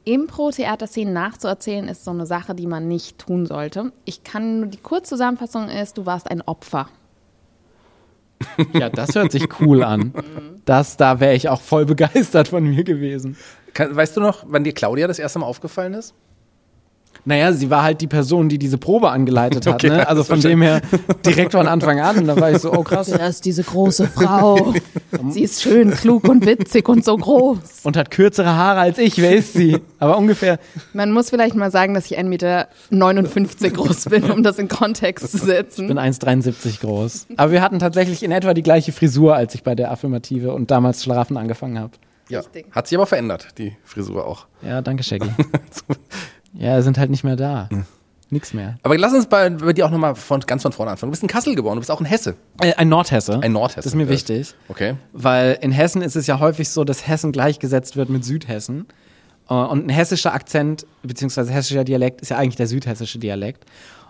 Impro-Theaterszenen 0.05 1.13
nachzuerzählen 1.13 1.87
ist 1.89 2.05
so 2.05 2.13
eine 2.13 2.25
Sache, 2.25 2.55
die 2.55 2.67
man 2.67 2.89
nicht 2.89 3.19
tun 3.19 3.45
sollte. 3.45 3.93
Ich 4.07 4.25
kann 4.25 4.61
nur 4.61 4.69
die 4.69 4.79
Kurzzusammenfassung 4.79 5.69
ist, 5.69 5.99
du 5.99 6.07
warst 6.07 6.31
ein 6.31 6.41
Opfer. 6.43 6.89
Ja, 8.73 8.89
das 8.89 9.15
hört 9.15 9.33
sich 9.33 9.49
cool 9.61 9.83
an. 9.83 10.15
Das, 10.65 10.97
da 10.97 11.21
wäre 11.21 11.35
ich 11.35 11.49
auch 11.49 11.61
voll 11.61 11.85
begeistert 11.85 12.49
von 12.49 12.65
mir 12.65 12.85
gewesen. 12.85 13.37
Kann, 13.75 13.95
weißt 13.95 14.17
du 14.17 14.21
noch, 14.21 14.45
wann 14.47 14.65
dir 14.65 14.73
Claudia 14.73 15.09
das 15.09 15.19
erste 15.19 15.41
Mal 15.41 15.47
aufgefallen 15.47 15.93
ist? 15.95 16.15
Naja, 17.25 17.53
sie 17.53 17.69
war 17.69 17.83
halt 17.83 18.01
die 18.01 18.07
Person, 18.07 18.49
die 18.49 18.59
diese 18.59 18.79
Probe 18.79 19.11
angeleitet 19.11 19.67
hat. 19.67 19.75
Okay, 19.79 19.91
ne? 19.91 20.09
Also 20.09 20.25
von 20.25 20.41
dem 20.41 20.63
her 20.63 20.81
direkt 21.27 21.53
von 21.53 21.69
Anfang 21.69 22.01
an. 22.01 22.27
Da 22.27 22.41
war 22.41 22.51
ich 22.51 22.59
so, 22.59 22.73
oh 22.73 22.83
krass. 22.83 23.09
Da 23.09 23.27
ist 23.27 23.45
diese 23.45 23.63
große 23.63 24.09
Frau. 24.09 24.73
Sie 25.29 25.43
ist 25.43 25.63
schön, 25.63 25.91
klug 25.91 26.27
und 26.29 26.47
witzig 26.47 26.89
und 26.89 27.05
so 27.05 27.17
groß. 27.17 27.59
Und 27.85 27.97
hat 27.99 28.11
kürzere 28.11 28.57
Haare 28.57 28.81
als 28.81 28.99
ich, 28.99 29.19
wer 29.19 29.37
ist 29.37 29.53
sie? 29.53 29.79
Aber 29.99 30.17
ungefähr, 30.17 30.59
Man 30.95 31.13
muss 31.13 31.29
vielleicht 31.31 31.55
mal 31.55 31.71
sagen, 31.71 31.93
dass 31.95 32.07
ich 32.11 32.19
1,59 32.19 32.25
Meter 32.29 32.69
groß 33.71 34.07
bin, 34.07 34.31
um 34.31 34.43
das 34.43 34.59
in 34.59 34.69
Kontext 34.69 35.31
zu 35.31 35.37
ich 35.37 35.43
setzen. 35.43 35.89
bin 35.89 35.99
1,73 35.99 36.81
groß. 36.81 37.27
Aber 37.37 37.53
wir 37.53 37.61
hatten 37.63 37.79
tatsächlich 37.79 38.23
in 38.23 38.33
etwa 38.33 38.55
die 38.55 38.63
gleiche 38.63 38.93
Frisur, 38.93 39.37
als 39.37 39.55
ich 39.55 39.63
bei 39.63 39.75
der 39.75 39.91
Affirmative 39.91 40.53
und 40.55 40.71
damals 40.71 41.05
Schlafen 41.05 41.37
angefangen 41.37 41.79
habe. 41.79 41.93
Ja. 42.31 42.41
Richtig. 42.41 42.67
Hat 42.73 42.87
sich 42.87 42.97
aber 42.97 43.07
verändert, 43.07 43.49
die 43.59 43.77
Frisur 43.85 44.27
auch. 44.27 44.47
Ja, 44.63 44.83
danke, 44.83 45.03
Shaggy. 45.03 45.29
ja, 46.55 46.81
sind 46.83 46.99
halt 46.99 47.11
nicht 47.11 47.25
mehr 47.25 47.37
da. 47.37 47.69
Nix 48.31 48.53
mehr. 48.53 48.79
Aber 48.83 48.99
lass 48.99 49.15
uns 49.15 49.27
bei, 49.27 49.49
bei 49.49 49.73
dir 49.73 49.87
auch 49.87 49.91
nochmal 49.91 50.15
von, 50.15 50.41
ganz 50.41 50.63
von 50.63 50.73
vorne 50.73 50.91
anfangen. 50.93 51.09
Du 51.11 51.13
bist 51.13 51.23
in 51.23 51.29
Kassel 51.29 51.55
geboren, 51.55 51.77
du 51.77 51.81
bist 51.81 51.91
auch 51.91 52.01
in 52.01 52.07
Hesse. 52.07 52.35
Äh, 52.61 52.75
ein 52.75 52.89
Nordhesse. 52.91 53.41
Ein 53.41 53.53
Nordhesse. 53.53 53.77
Das 53.81 53.87
ist 53.87 53.95
mir 53.95 54.05
Ja. 54.05 54.11
wichtig. 54.11 54.55
Okay. 54.69 54.97
Weil 55.15 55.59
in 55.63 55.73
Hessen 55.73 56.03
ist 56.03 56.15
es 56.15 56.27
ja 56.27 56.39
häufig 56.39 56.69
so, 56.69 56.85
dass 56.85 57.07
Hessen 57.09 57.33
gleichgesetzt 57.33 57.97
wird 57.97 58.11
mit 58.11 58.25
Südhessen. 58.25 58.87
Äh, 59.49 59.55
Und 59.55 59.87
ein 59.87 59.89
hessischer 59.89 60.35
Akzent, 60.35 60.87
beziehungsweise 61.03 61.53
hessischer 61.53 61.85
Dialekt, 61.85 62.21
ist 62.21 62.29
ja 62.29 62.37
eigentlich 62.37 62.57
der 62.57 62.67
südhessische 62.67 63.19
Dialekt. 63.19 63.65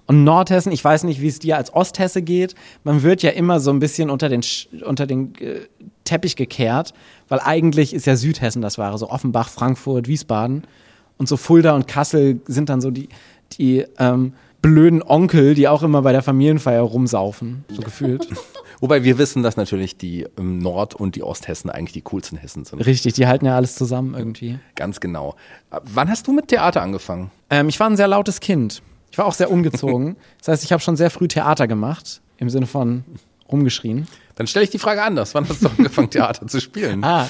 Und 0.07 0.25
Nordhessen, 0.25 0.73
ich 0.73 0.83
weiß 0.83 1.04
nicht, 1.04 1.21
wie 1.21 1.28
es 1.28 1.38
dir 1.38 1.57
als 1.57 1.73
Osthesse 1.73 2.23
geht, 2.23 2.54
man 2.83 3.02
wird 3.04 3.23
ja 3.23 3.30
immer 3.30 3.61
so 3.61 3.71
ein 3.71 3.78
bisschen 3.78 4.11
unter 4.11 4.28
den, 4.28 4.40
unter 4.85 5.07
den 5.07 5.35
äh, 5.37 5.61
Teppich 6.02 6.35
gekehrt, 6.35 6.92
weil 7.28 7.38
eigentlich 7.40 7.95
ist 7.95 8.07
ja 8.07 8.16
Südhessen 8.16 8.62
das 8.62 8.78
wahre, 8.78 8.99
so 8.99 9.11
Offenbach, 9.11 9.49
Frankfurt, 9.49 10.09
Wiesbaden. 10.09 10.64
Und 11.19 11.29
so 11.29 11.37
Fulda 11.37 11.75
und 11.75 11.87
Kassel 11.87 12.41
sind 12.47 12.69
dann 12.69 12.81
so 12.81 12.91
die, 12.91 13.09
die 13.53 13.85
ähm, 13.99 14.33
blöden 14.63 15.03
Onkel, 15.03 15.55
die 15.55 15.69
auch 15.69 15.83
immer 15.83 16.03
bei 16.03 16.13
der 16.13 16.23
Familienfeier 16.23 16.83
rumsaufen, 16.83 17.65
so 17.71 17.83
gefühlt. 17.83 18.29
Wobei 18.81 19.03
wir 19.03 19.19
wissen, 19.19 19.43
dass 19.43 19.57
natürlich 19.57 19.97
die 19.97 20.27
ähm, 20.39 20.59
Nord- 20.59 20.95
und 20.95 21.17
die 21.17 21.23
Osthessen 21.23 21.69
eigentlich 21.71 21.93
die 21.93 22.03
coolsten 22.03 22.39
Hessen 22.39 22.65
sind. 22.65 22.81
Richtig, 22.87 23.15
die 23.15 23.27
halten 23.27 23.47
ja 23.47 23.57
alles 23.57 23.75
zusammen 23.75 24.15
irgendwie. 24.15 24.59
Ganz 24.77 25.01
genau. 25.01 25.35
Äh, 25.71 25.81
Wann 25.85 26.09
hast 26.09 26.27
du 26.29 26.33
mit 26.33 26.49
Theater 26.49 26.83
angefangen? 26.83 27.31
Ähm, 27.51 27.69
ich 27.69 27.79
war 27.81 27.89
ein 27.89 27.97
sehr 27.97 28.09
lautes 28.09 28.41
Kind. 28.41 28.83
Ich 29.11 29.19
war 29.19 29.27
auch 29.27 29.35
sehr 29.35 29.51
ungezogen. 29.51 30.17
Das 30.39 30.49
heißt, 30.49 30.65
ich 30.65 30.73
habe 30.73 30.81
schon 30.83 30.97
sehr 30.97 31.11
früh 31.11 31.27
Theater 31.27 31.67
gemacht, 31.67 32.21
im 32.37 32.49
Sinne 32.49 32.67
von 32.67 33.05
rumgeschrien. 33.51 34.07
Dann 34.37 34.47
stelle 34.47 34.65
ich 34.65 34.71
die 34.71 34.79
Frage 34.79 35.03
anders. 35.03 35.35
Wann 35.35 35.49
hast 35.49 35.65
du 35.65 35.69
angefangen, 35.77 36.11
Theater 36.11 36.47
zu 36.47 36.61
spielen? 36.61 37.03
Ah, 37.03 37.29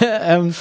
ähm, 0.00 0.54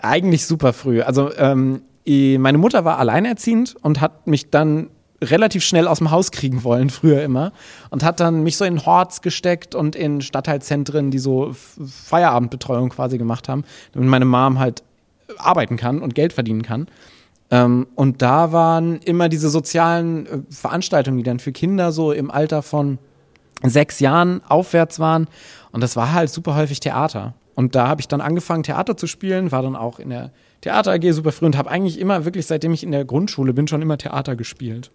eigentlich 0.00 0.46
super 0.46 0.72
früh. 0.74 1.00
Also 1.00 1.34
ähm, 1.36 1.82
meine 2.08 2.58
Mutter 2.58 2.84
war 2.84 2.98
alleinerziehend 2.98 3.76
und 3.82 4.00
hat 4.00 4.26
mich 4.26 4.50
dann 4.50 4.88
relativ 5.22 5.64
schnell 5.64 5.88
aus 5.88 5.98
dem 5.98 6.10
Haus 6.10 6.30
kriegen 6.30 6.64
wollen, 6.64 6.90
früher 6.90 7.22
immer. 7.22 7.52
Und 7.90 8.04
hat 8.04 8.20
dann 8.20 8.42
mich 8.42 8.56
so 8.56 8.64
in 8.64 8.84
Horts 8.84 9.20
gesteckt 9.20 9.74
und 9.74 9.96
in 9.96 10.20
Stadtteilzentren, 10.20 11.10
die 11.10 11.18
so 11.18 11.54
Feierabendbetreuung 11.54 12.90
quasi 12.90 13.18
gemacht 13.18 13.48
haben, 13.48 13.64
damit 13.92 14.08
meine 14.08 14.24
Mom 14.24 14.58
halt 14.58 14.82
arbeiten 15.36 15.76
kann 15.76 16.00
und 16.00 16.14
Geld 16.14 16.32
verdienen 16.32 16.62
kann. 16.62 16.86
Ähm, 17.50 17.86
und 17.94 18.22
da 18.22 18.52
waren 18.52 19.00
immer 19.00 19.28
diese 19.28 19.50
sozialen 19.50 20.26
äh, 20.26 20.38
Veranstaltungen, 20.50 21.18
die 21.18 21.24
dann 21.24 21.38
für 21.38 21.52
Kinder 21.52 21.92
so 21.92 22.12
im 22.12 22.30
Alter 22.30 22.62
von 22.62 22.98
sechs 23.62 24.00
Jahren 24.00 24.42
aufwärts 24.48 24.98
waren. 24.98 25.26
Und 25.72 25.82
das 25.82 25.96
war 25.96 26.12
halt 26.12 26.30
super 26.30 26.54
häufig 26.54 26.80
Theater. 26.80 27.34
Und 27.54 27.74
da 27.74 27.88
habe 27.88 28.00
ich 28.00 28.08
dann 28.08 28.20
angefangen, 28.20 28.62
Theater 28.62 28.96
zu 28.96 29.06
spielen, 29.06 29.50
war 29.50 29.62
dann 29.62 29.76
auch 29.76 29.98
in 29.98 30.10
der 30.10 30.30
Theater 30.60 30.92
AG 30.92 31.12
super 31.12 31.32
früh 31.32 31.46
und 31.46 31.56
habe 31.56 31.70
eigentlich 31.70 31.98
immer, 31.98 32.24
wirklich 32.24 32.46
seitdem 32.46 32.72
ich 32.72 32.82
in 32.82 32.90
der 32.90 33.04
Grundschule 33.04 33.52
bin, 33.52 33.68
schon 33.68 33.82
immer 33.82 33.98
Theater 33.98 34.36
gespielt. 34.36 34.90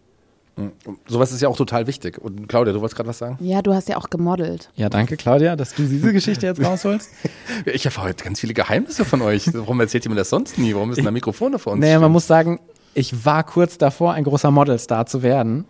Sowas 1.07 1.31
ist 1.31 1.41
ja 1.41 1.49
auch 1.49 1.57
total 1.57 1.87
wichtig. 1.87 2.19
Und 2.19 2.47
Claudia, 2.47 2.73
du 2.73 2.79
wolltest 2.79 2.95
gerade 2.95 3.09
was 3.09 3.17
sagen? 3.17 3.37
Ja, 3.41 3.63
du 3.63 3.73
hast 3.73 3.89
ja 3.89 3.97
auch 3.97 4.09
gemodelt. 4.11 4.69
Ja, 4.75 4.87
danke, 4.87 5.17
Claudia, 5.17 5.55
dass 5.55 5.73
du 5.73 5.83
diese 5.83 6.13
Geschichte 6.13 6.45
jetzt 6.45 6.63
rausholst. 6.63 7.09
Ich 7.65 7.85
habe 7.85 7.97
heute 8.03 8.23
ganz 8.23 8.39
viele 8.39 8.53
Geheimnisse 8.53 9.05
von 9.05 9.21
euch. 9.21 9.51
Warum 9.53 9.79
erzählt 9.79 10.05
ihr 10.05 10.11
mir 10.11 10.17
das 10.17 10.29
sonst 10.29 10.57
nie? 10.57 10.75
Warum 10.75 10.89
müssen 10.89 11.03
da 11.05 11.11
Mikrofone 11.11 11.59
vor 11.59 11.73
uns 11.73 11.81
Naja, 11.81 11.99
man 11.99 12.11
muss 12.11 12.27
sagen, 12.27 12.59
ich 12.93 13.25
war 13.25 13.43
kurz 13.43 13.77
davor, 13.77 14.13
ein 14.13 14.23
großer 14.23 14.51
Modelstar 14.51 15.05
zu 15.05 15.23
werden. 15.23 15.65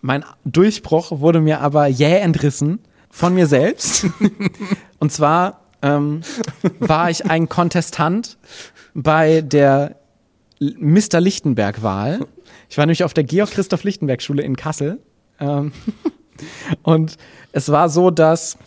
Mein 0.00 0.24
Durchbruch 0.44 1.20
wurde 1.20 1.40
mir 1.40 1.60
aber 1.60 1.86
jäh 1.86 2.18
entrissen 2.18 2.78
von 3.10 3.34
mir 3.34 3.46
selbst. 3.46 4.06
Und 4.98 5.12
zwar 5.12 5.60
ähm, 5.82 6.22
war 6.78 7.10
ich 7.10 7.26
ein 7.26 7.48
Kontestant 7.48 8.38
bei 8.94 9.40
der 9.40 9.96
Mr. 10.60 11.20
Lichtenberg-Wahl. 11.20 12.20
Ich 12.68 12.78
war 12.78 12.86
nämlich 12.86 13.04
auf 13.04 13.14
der 13.14 13.24
Georg-Christoph-Lichtenberg-Schule 13.24 14.42
in 14.42 14.56
Kassel. 14.56 14.98
Ähm, 15.40 15.72
und 16.82 17.16
es 17.52 17.70
war 17.70 17.88
so, 17.88 18.10
dass 18.10 18.58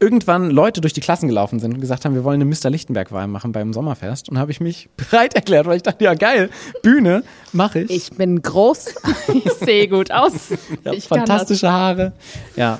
irgendwann 0.00 0.50
Leute 0.50 0.80
durch 0.80 0.92
die 0.92 1.00
Klassen 1.00 1.28
gelaufen 1.28 1.58
sind 1.58 1.74
und 1.74 1.80
gesagt 1.80 2.04
haben, 2.04 2.14
wir 2.14 2.22
wollen 2.22 2.40
eine 2.40 2.44
Mr. 2.44 2.70
Lichtenberg-Wahl 2.70 3.26
machen 3.26 3.52
beim 3.52 3.72
Sommerfest. 3.72 4.28
Und 4.28 4.38
habe 4.38 4.52
ich 4.52 4.60
mich 4.60 4.88
bereit 4.96 5.34
erklärt, 5.34 5.66
weil 5.66 5.76
ich 5.76 5.82
dachte, 5.82 6.04
ja 6.04 6.14
geil, 6.14 6.50
Bühne, 6.82 7.24
mache 7.52 7.80
ich. 7.80 7.90
Ich 7.90 8.10
bin 8.12 8.40
groß, 8.40 8.94
ich 9.34 9.52
sehe 9.54 9.88
gut 9.88 10.10
aus. 10.10 10.50
Ich 10.50 10.86
hab 10.86 10.94
ich 10.94 11.08
fantastische 11.08 11.70
Haare. 11.70 12.12
Ja. 12.56 12.78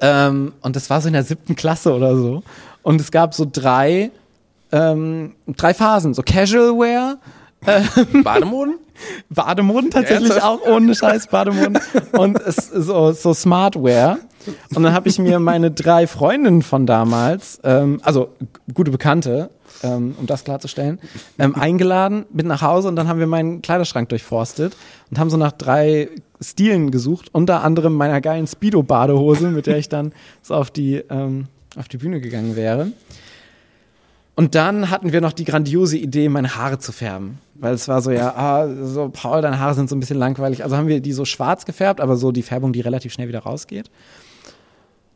ähm, 0.00 0.52
und 0.60 0.76
das 0.76 0.90
war 0.90 1.00
so 1.00 1.08
in 1.08 1.14
der 1.14 1.24
siebten 1.24 1.56
Klasse 1.56 1.94
oder 1.94 2.16
so. 2.16 2.42
Und 2.82 3.00
es 3.00 3.10
gab 3.10 3.34
so 3.34 3.46
drei, 3.50 4.10
ähm, 4.72 5.34
drei 5.46 5.74
Phasen, 5.74 6.14
so 6.14 6.22
Casual 6.22 6.78
Wear, 6.78 7.18
Bademoden? 8.22 8.78
Bademoden 9.30 9.90
tatsächlich 9.90 10.30
Ernsthaft? 10.30 10.62
auch, 10.62 10.66
ohne 10.66 10.94
Scheiß 10.94 11.28
Bademoden. 11.28 11.78
und 12.12 12.38
so, 12.46 13.12
so 13.12 13.34
Smartwear. 13.34 14.18
Und 14.74 14.82
dann 14.82 14.92
habe 14.92 15.08
ich 15.08 15.18
mir 15.18 15.38
meine 15.38 15.70
drei 15.70 16.06
Freundinnen 16.06 16.62
von 16.62 16.86
damals, 16.86 17.60
ähm, 17.64 18.00
also 18.02 18.30
gute 18.72 18.90
Bekannte, 18.90 19.50
ähm, 19.82 20.14
um 20.18 20.26
das 20.26 20.44
klarzustellen, 20.44 20.98
ähm, 21.38 21.54
eingeladen, 21.54 22.24
mit 22.32 22.46
nach 22.46 22.62
Hause 22.62 22.88
und 22.88 22.96
dann 22.96 23.08
haben 23.08 23.20
wir 23.20 23.26
meinen 23.26 23.62
Kleiderschrank 23.62 24.08
durchforstet 24.08 24.76
und 25.10 25.18
haben 25.18 25.30
so 25.30 25.36
nach 25.36 25.52
drei 25.52 26.08
Stilen 26.40 26.90
gesucht, 26.90 27.28
unter 27.32 27.62
anderem 27.62 27.94
meiner 27.94 28.20
geilen 28.20 28.46
Speedo-Badehose, 28.46 29.50
mit 29.50 29.66
der 29.66 29.78
ich 29.78 29.88
dann 29.88 30.12
so 30.42 30.54
auf 30.54 30.70
die, 30.70 30.96
ähm, 31.10 31.46
auf 31.76 31.88
die 31.88 31.98
Bühne 31.98 32.20
gegangen 32.20 32.56
wäre. 32.56 32.92
Und 34.38 34.54
dann 34.54 34.88
hatten 34.88 35.12
wir 35.12 35.20
noch 35.20 35.32
die 35.32 35.44
grandiose 35.44 35.98
Idee, 35.98 36.28
meine 36.28 36.54
Haare 36.54 36.78
zu 36.78 36.92
färben. 36.92 37.38
Weil 37.56 37.74
es 37.74 37.88
war 37.88 38.00
so, 38.02 38.12
ja, 38.12 38.36
ah, 38.36 38.68
so, 38.84 39.08
Paul, 39.08 39.42
deine 39.42 39.58
Haare 39.58 39.74
sind 39.74 39.90
so 39.90 39.96
ein 39.96 39.98
bisschen 39.98 40.16
langweilig. 40.16 40.62
Also 40.62 40.76
haben 40.76 40.86
wir 40.86 41.00
die 41.00 41.12
so 41.12 41.24
schwarz 41.24 41.66
gefärbt, 41.66 42.00
aber 42.00 42.14
so 42.14 42.30
die 42.30 42.44
Färbung, 42.44 42.72
die 42.72 42.80
relativ 42.80 43.12
schnell 43.12 43.26
wieder 43.26 43.40
rausgeht. 43.40 43.88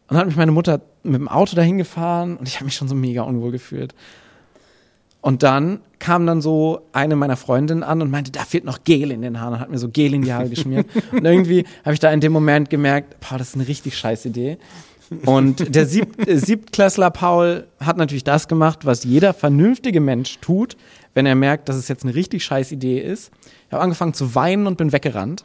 Und 0.09 0.15
dann 0.15 0.19
hat 0.19 0.27
mich 0.27 0.35
meine 0.35 0.51
Mutter 0.51 0.81
mit 1.05 1.15
dem 1.15 1.29
Auto 1.29 1.55
dahin 1.55 1.79
gefahren 1.79 2.37
und 2.37 2.49
ich 2.49 2.57
habe 2.57 2.65
mich 2.65 2.75
schon 2.75 2.89
so 2.89 2.97
mega 2.97 3.23
unwohl 3.23 3.53
gefühlt. 3.53 3.95
Und 5.23 5.45
dann 5.45 5.81
kam 6.01 6.27
dann 6.27 6.43
so 6.43 6.83
eine 6.93 7.15
meiner 7.15 7.37
Freundinnen 7.37 7.85
an 7.85 8.03
und 8.03 8.11
meinte, 8.11 8.33
da 8.33 8.41
fehlt 8.41 8.65
noch 8.65 8.83
Gel 8.83 9.13
in 9.13 9.23
den 9.23 9.41
Haaren 9.41 9.55
und 9.55 9.61
hat 9.61 9.71
mir 9.71 9.79
so 9.79 9.89
Gel 9.89 10.15
in 10.15 10.23
die 10.23 10.33
Haare 10.33 10.49
geschmiert. 10.49 10.87
und 11.13 11.25
irgendwie 11.25 11.65
habe 11.85 11.95
ich 11.95 12.01
da 12.01 12.13
in 12.13 12.21
dem 12.21 12.33
Moment 12.33 12.69
gemerkt, 12.69 13.17
boah, 13.21 13.39
das 13.39 13.51
ist 13.51 13.55
eine 13.55 13.69
richtig 13.69 13.97
scheiß 13.97 14.27
Idee. 14.27 14.59
Und 15.25 15.75
der 15.75 15.87
Sieb 15.87 16.27
äh, 16.27 16.37
Siebtklässler 16.37 17.11
Paul 17.11 17.67
hat 17.79 17.97
natürlich 17.99 18.25
das 18.25 18.49
gemacht, 18.49 18.85
was 18.85 19.05
jeder 19.05 19.33
vernünftige 19.33 20.01
Mensch 20.01 20.39
tut, 20.41 20.77
wenn 21.15 21.27
er 21.27 21.37
merkt, 21.37 21.69
dass 21.69 21.77
es 21.77 21.87
jetzt 21.87 22.05
eine 22.05 22.15
richtig 22.15 22.45
scheiß 22.45 22.73
Idee 22.73 22.99
ist. 22.99 23.31
Ich 23.69 23.73
habe 23.73 23.83
angefangen 23.83 24.15
zu 24.15 24.35
weinen 24.35 24.67
und 24.67 24.77
bin 24.79 24.93
weggerannt. 24.93 25.45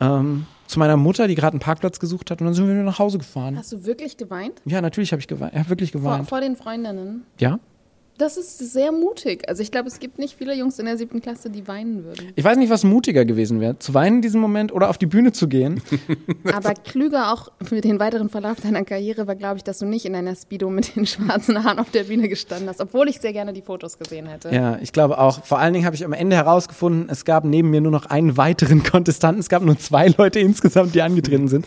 Ähm, 0.00 0.46
zu 0.66 0.78
meiner 0.78 0.96
Mutter, 0.96 1.28
die 1.28 1.34
gerade 1.34 1.52
einen 1.54 1.60
Parkplatz 1.60 2.00
gesucht 2.00 2.30
hat, 2.30 2.40
und 2.40 2.46
dann 2.46 2.54
sind 2.54 2.66
wir 2.66 2.74
wieder 2.74 2.82
nach 2.82 2.98
Hause 2.98 3.18
gefahren. 3.18 3.56
Hast 3.56 3.72
du 3.72 3.84
wirklich 3.84 4.16
geweint? 4.16 4.60
Ja, 4.64 4.80
natürlich 4.80 5.12
habe 5.12 5.20
ich 5.20 5.28
geweint. 5.28 5.52
Ich 5.52 5.58
habe 5.60 5.70
wirklich 5.70 5.92
Vor, 5.92 6.00
geweint. 6.00 6.28
vor 6.28 6.40
den 6.40 6.56
Freundinnen? 6.56 7.24
Ja? 7.38 7.58
Das 8.18 8.36
ist 8.36 8.58
sehr 8.58 8.90
mutig. 8.90 9.48
Also 9.48 9.62
ich 9.62 9.70
glaube, 9.70 9.86
es 9.86 10.00
gibt 10.00 10.18
nicht 10.18 10.36
viele 10.36 10.52
Jungs 10.52 10.78
in 10.80 10.86
der 10.86 10.98
siebten 10.98 11.22
Klasse, 11.22 11.50
die 11.50 11.68
weinen 11.68 12.04
würden. 12.04 12.32
Ich 12.34 12.42
weiß 12.42 12.58
nicht, 12.58 12.68
was 12.68 12.82
mutiger 12.82 13.24
gewesen 13.24 13.60
wäre, 13.60 13.78
zu 13.78 13.94
weinen 13.94 14.16
in 14.16 14.22
diesem 14.22 14.40
Moment 14.40 14.72
oder 14.72 14.90
auf 14.90 14.98
die 14.98 15.06
Bühne 15.06 15.30
zu 15.30 15.46
gehen. 15.46 15.80
Aber 16.52 16.74
klüger 16.74 17.32
auch 17.32 17.52
für 17.62 17.80
den 17.80 18.00
weiteren 18.00 18.28
Verlauf 18.28 18.60
deiner 18.60 18.84
Karriere 18.84 19.28
war, 19.28 19.36
glaube 19.36 19.58
ich, 19.58 19.64
dass 19.64 19.78
du 19.78 19.86
nicht 19.86 20.04
in 20.04 20.16
einer 20.16 20.34
Speedo 20.34 20.68
mit 20.68 20.96
den 20.96 21.06
schwarzen 21.06 21.62
Haaren 21.62 21.78
auf 21.78 21.90
der 21.90 22.04
Bühne 22.04 22.28
gestanden 22.28 22.68
hast, 22.68 22.80
obwohl 22.80 23.08
ich 23.08 23.20
sehr 23.20 23.32
gerne 23.32 23.52
die 23.52 23.62
Fotos 23.62 23.98
gesehen 23.98 24.26
hätte. 24.26 24.52
Ja, 24.52 24.78
ich 24.82 24.92
glaube 24.92 25.18
auch. 25.18 25.44
Vor 25.44 25.60
allen 25.60 25.72
Dingen 25.72 25.86
habe 25.86 25.94
ich 25.94 26.04
am 26.04 26.12
Ende 26.12 26.34
herausgefunden, 26.34 27.08
es 27.08 27.24
gab 27.24 27.44
neben 27.44 27.70
mir 27.70 27.80
nur 27.80 27.92
noch 27.92 28.06
einen 28.06 28.36
weiteren 28.36 28.82
Kontestanten. 28.90 29.40
Es 29.40 29.48
gab 29.48 29.62
nur 29.62 29.78
zwei 29.78 30.08
Leute 30.08 30.40
insgesamt, 30.40 30.96
die 30.96 31.02
angetreten 31.02 31.46
sind. 31.46 31.66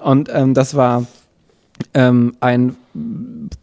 Und 0.00 0.30
ähm, 0.32 0.54
das 0.54 0.76
war 0.76 1.06
ähm, 1.94 2.34
ein 2.40 2.76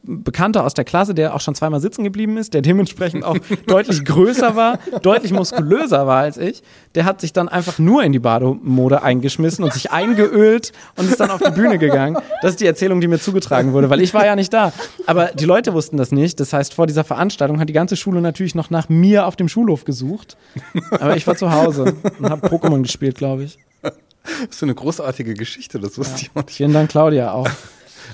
Bekannter 0.04 0.64
aus 0.64 0.74
der 0.74 0.86
Klasse, 0.86 1.14
der 1.14 1.36
auch 1.36 1.42
schon 1.42 1.54
zweimal 1.54 1.82
sitzen 1.82 2.04
geblieben 2.04 2.38
ist, 2.38 2.54
der 2.54 2.62
dementsprechend 2.62 3.26
auch 3.26 3.38
deutlich 3.68 4.06
größer 4.06 4.56
war, 4.56 4.80
deutlich 5.02 5.34
muskulöser 5.34 6.08
war 6.08 6.22
als 6.22 6.38
ich, 6.38 6.64
der 6.96 7.04
hat 7.04 7.20
sich 7.20 7.34
dann 7.34 7.50
einfach 7.50 7.78
nur 7.78 8.04
in 8.04 8.14
die 8.14 8.20
Bademode 8.20 9.04
eingeschmissen 9.04 9.64
und 9.66 9.74
sich 9.74 9.92
eingeölt 9.92 10.72
und 10.96 11.10
ist 11.10 11.20
dann 11.20 11.30
auf 11.30 11.42
die 11.42 11.52
Bühne 11.52 11.78
gegangen. 11.78 12.18
Das 12.42 12.52
ist 12.52 12.62
die 12.62 12.66
Erzählung, 12.66 13.02
die 13.02 13.08
mir 13.08 13.20
zugetragen 13.20 13.74
wurde, 13.74 13.90
weil 13.90 14.02
ich 14.02 14.14
war 14.14 14.26
ja 14.26 14.36
nicht 14.36 14.54
da. 14.54 14.72
Aber 15.06 15.28
die 15.28 15.46
Leute 15.46 15.74
wussten 15.74 15.98
das 15.98 16.12
nicht. 16.12 16.40
Das 16.40 16.54
heißt, 16.54 16.74
vor 16.74 16.88
dieser 16.88 17.04
Veranstaltung 17.04 17.60
hat 17.60 17.68
die 17.68 17.74
ganze 17.74 17.98
Schule 17.98 18.22
natürlich 18.22 18.56
noch 18.56 18.70
nach 18.70 18.88
mir 18.88 19.28
auf 19.28 19.36
dem 19.36 19.50
Schulhof 19.50 19.84
gesucht. 19.84 20.38
Aber 20.92 21.18
ich 21.18 21.28
war 21.28 21.36
zu 21.36 21.52
Hause 21.52 21.96
und 22.18 22.30
habe 22.30 22.48
Pokémon 22.48 22.82
gespielt, 22.82 23.18
glaube 23.18 23.44
ich. 23.44 23.60
Das 23.82 24.58
ist 24.58 24.64
eine 24.64 24.76
großartige 24.76 25.34
Geschichte, 25.34 25.80
das 25.80 25.98
wusste 25.98 26.22
ich 26.22 26.32
auch 26.34 26.46
nicht. 26.46 26.56
Vielen 26.56 26.74
Dank, 26.74 26.90
Claudia, 26.90 27.32
auch. 27.32 27.50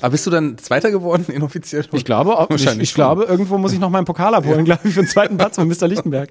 Aber 0.04 0.12
bist 0.12 0.26
du 0.26 0.32
dann 0.32 0.58
Zweiter 0.58 0.92
geworden, 0.92 1.26
inoffiziell? 1.34 1.86
Ich 1.94 2.04
glaube, 2.04 2.38
auch, 2.38 2.46
ich, 2.46 2.50
Wahrscheinlich 2.50 2.90
ich 2.90 2.94
glaube, 2.94 3.24
irgendwo 3.24 3.58
muss 3.58 3.72
ich 3.72 3.80
noch 3.80 3.90
meinen 3.90 4.04
Pokal 4.04 4.36
abholen, 4.36 4.66
glaube 4.66 4.82
ich, 4.84 4.94
für 4.94 5.02
den 5.02 5.08
zweiten 5.08 5.38
Platz 5.38 5.56
von 5.56 5.66
Mr. 5.68 5.88
Lichtenberg. 5.88 6.30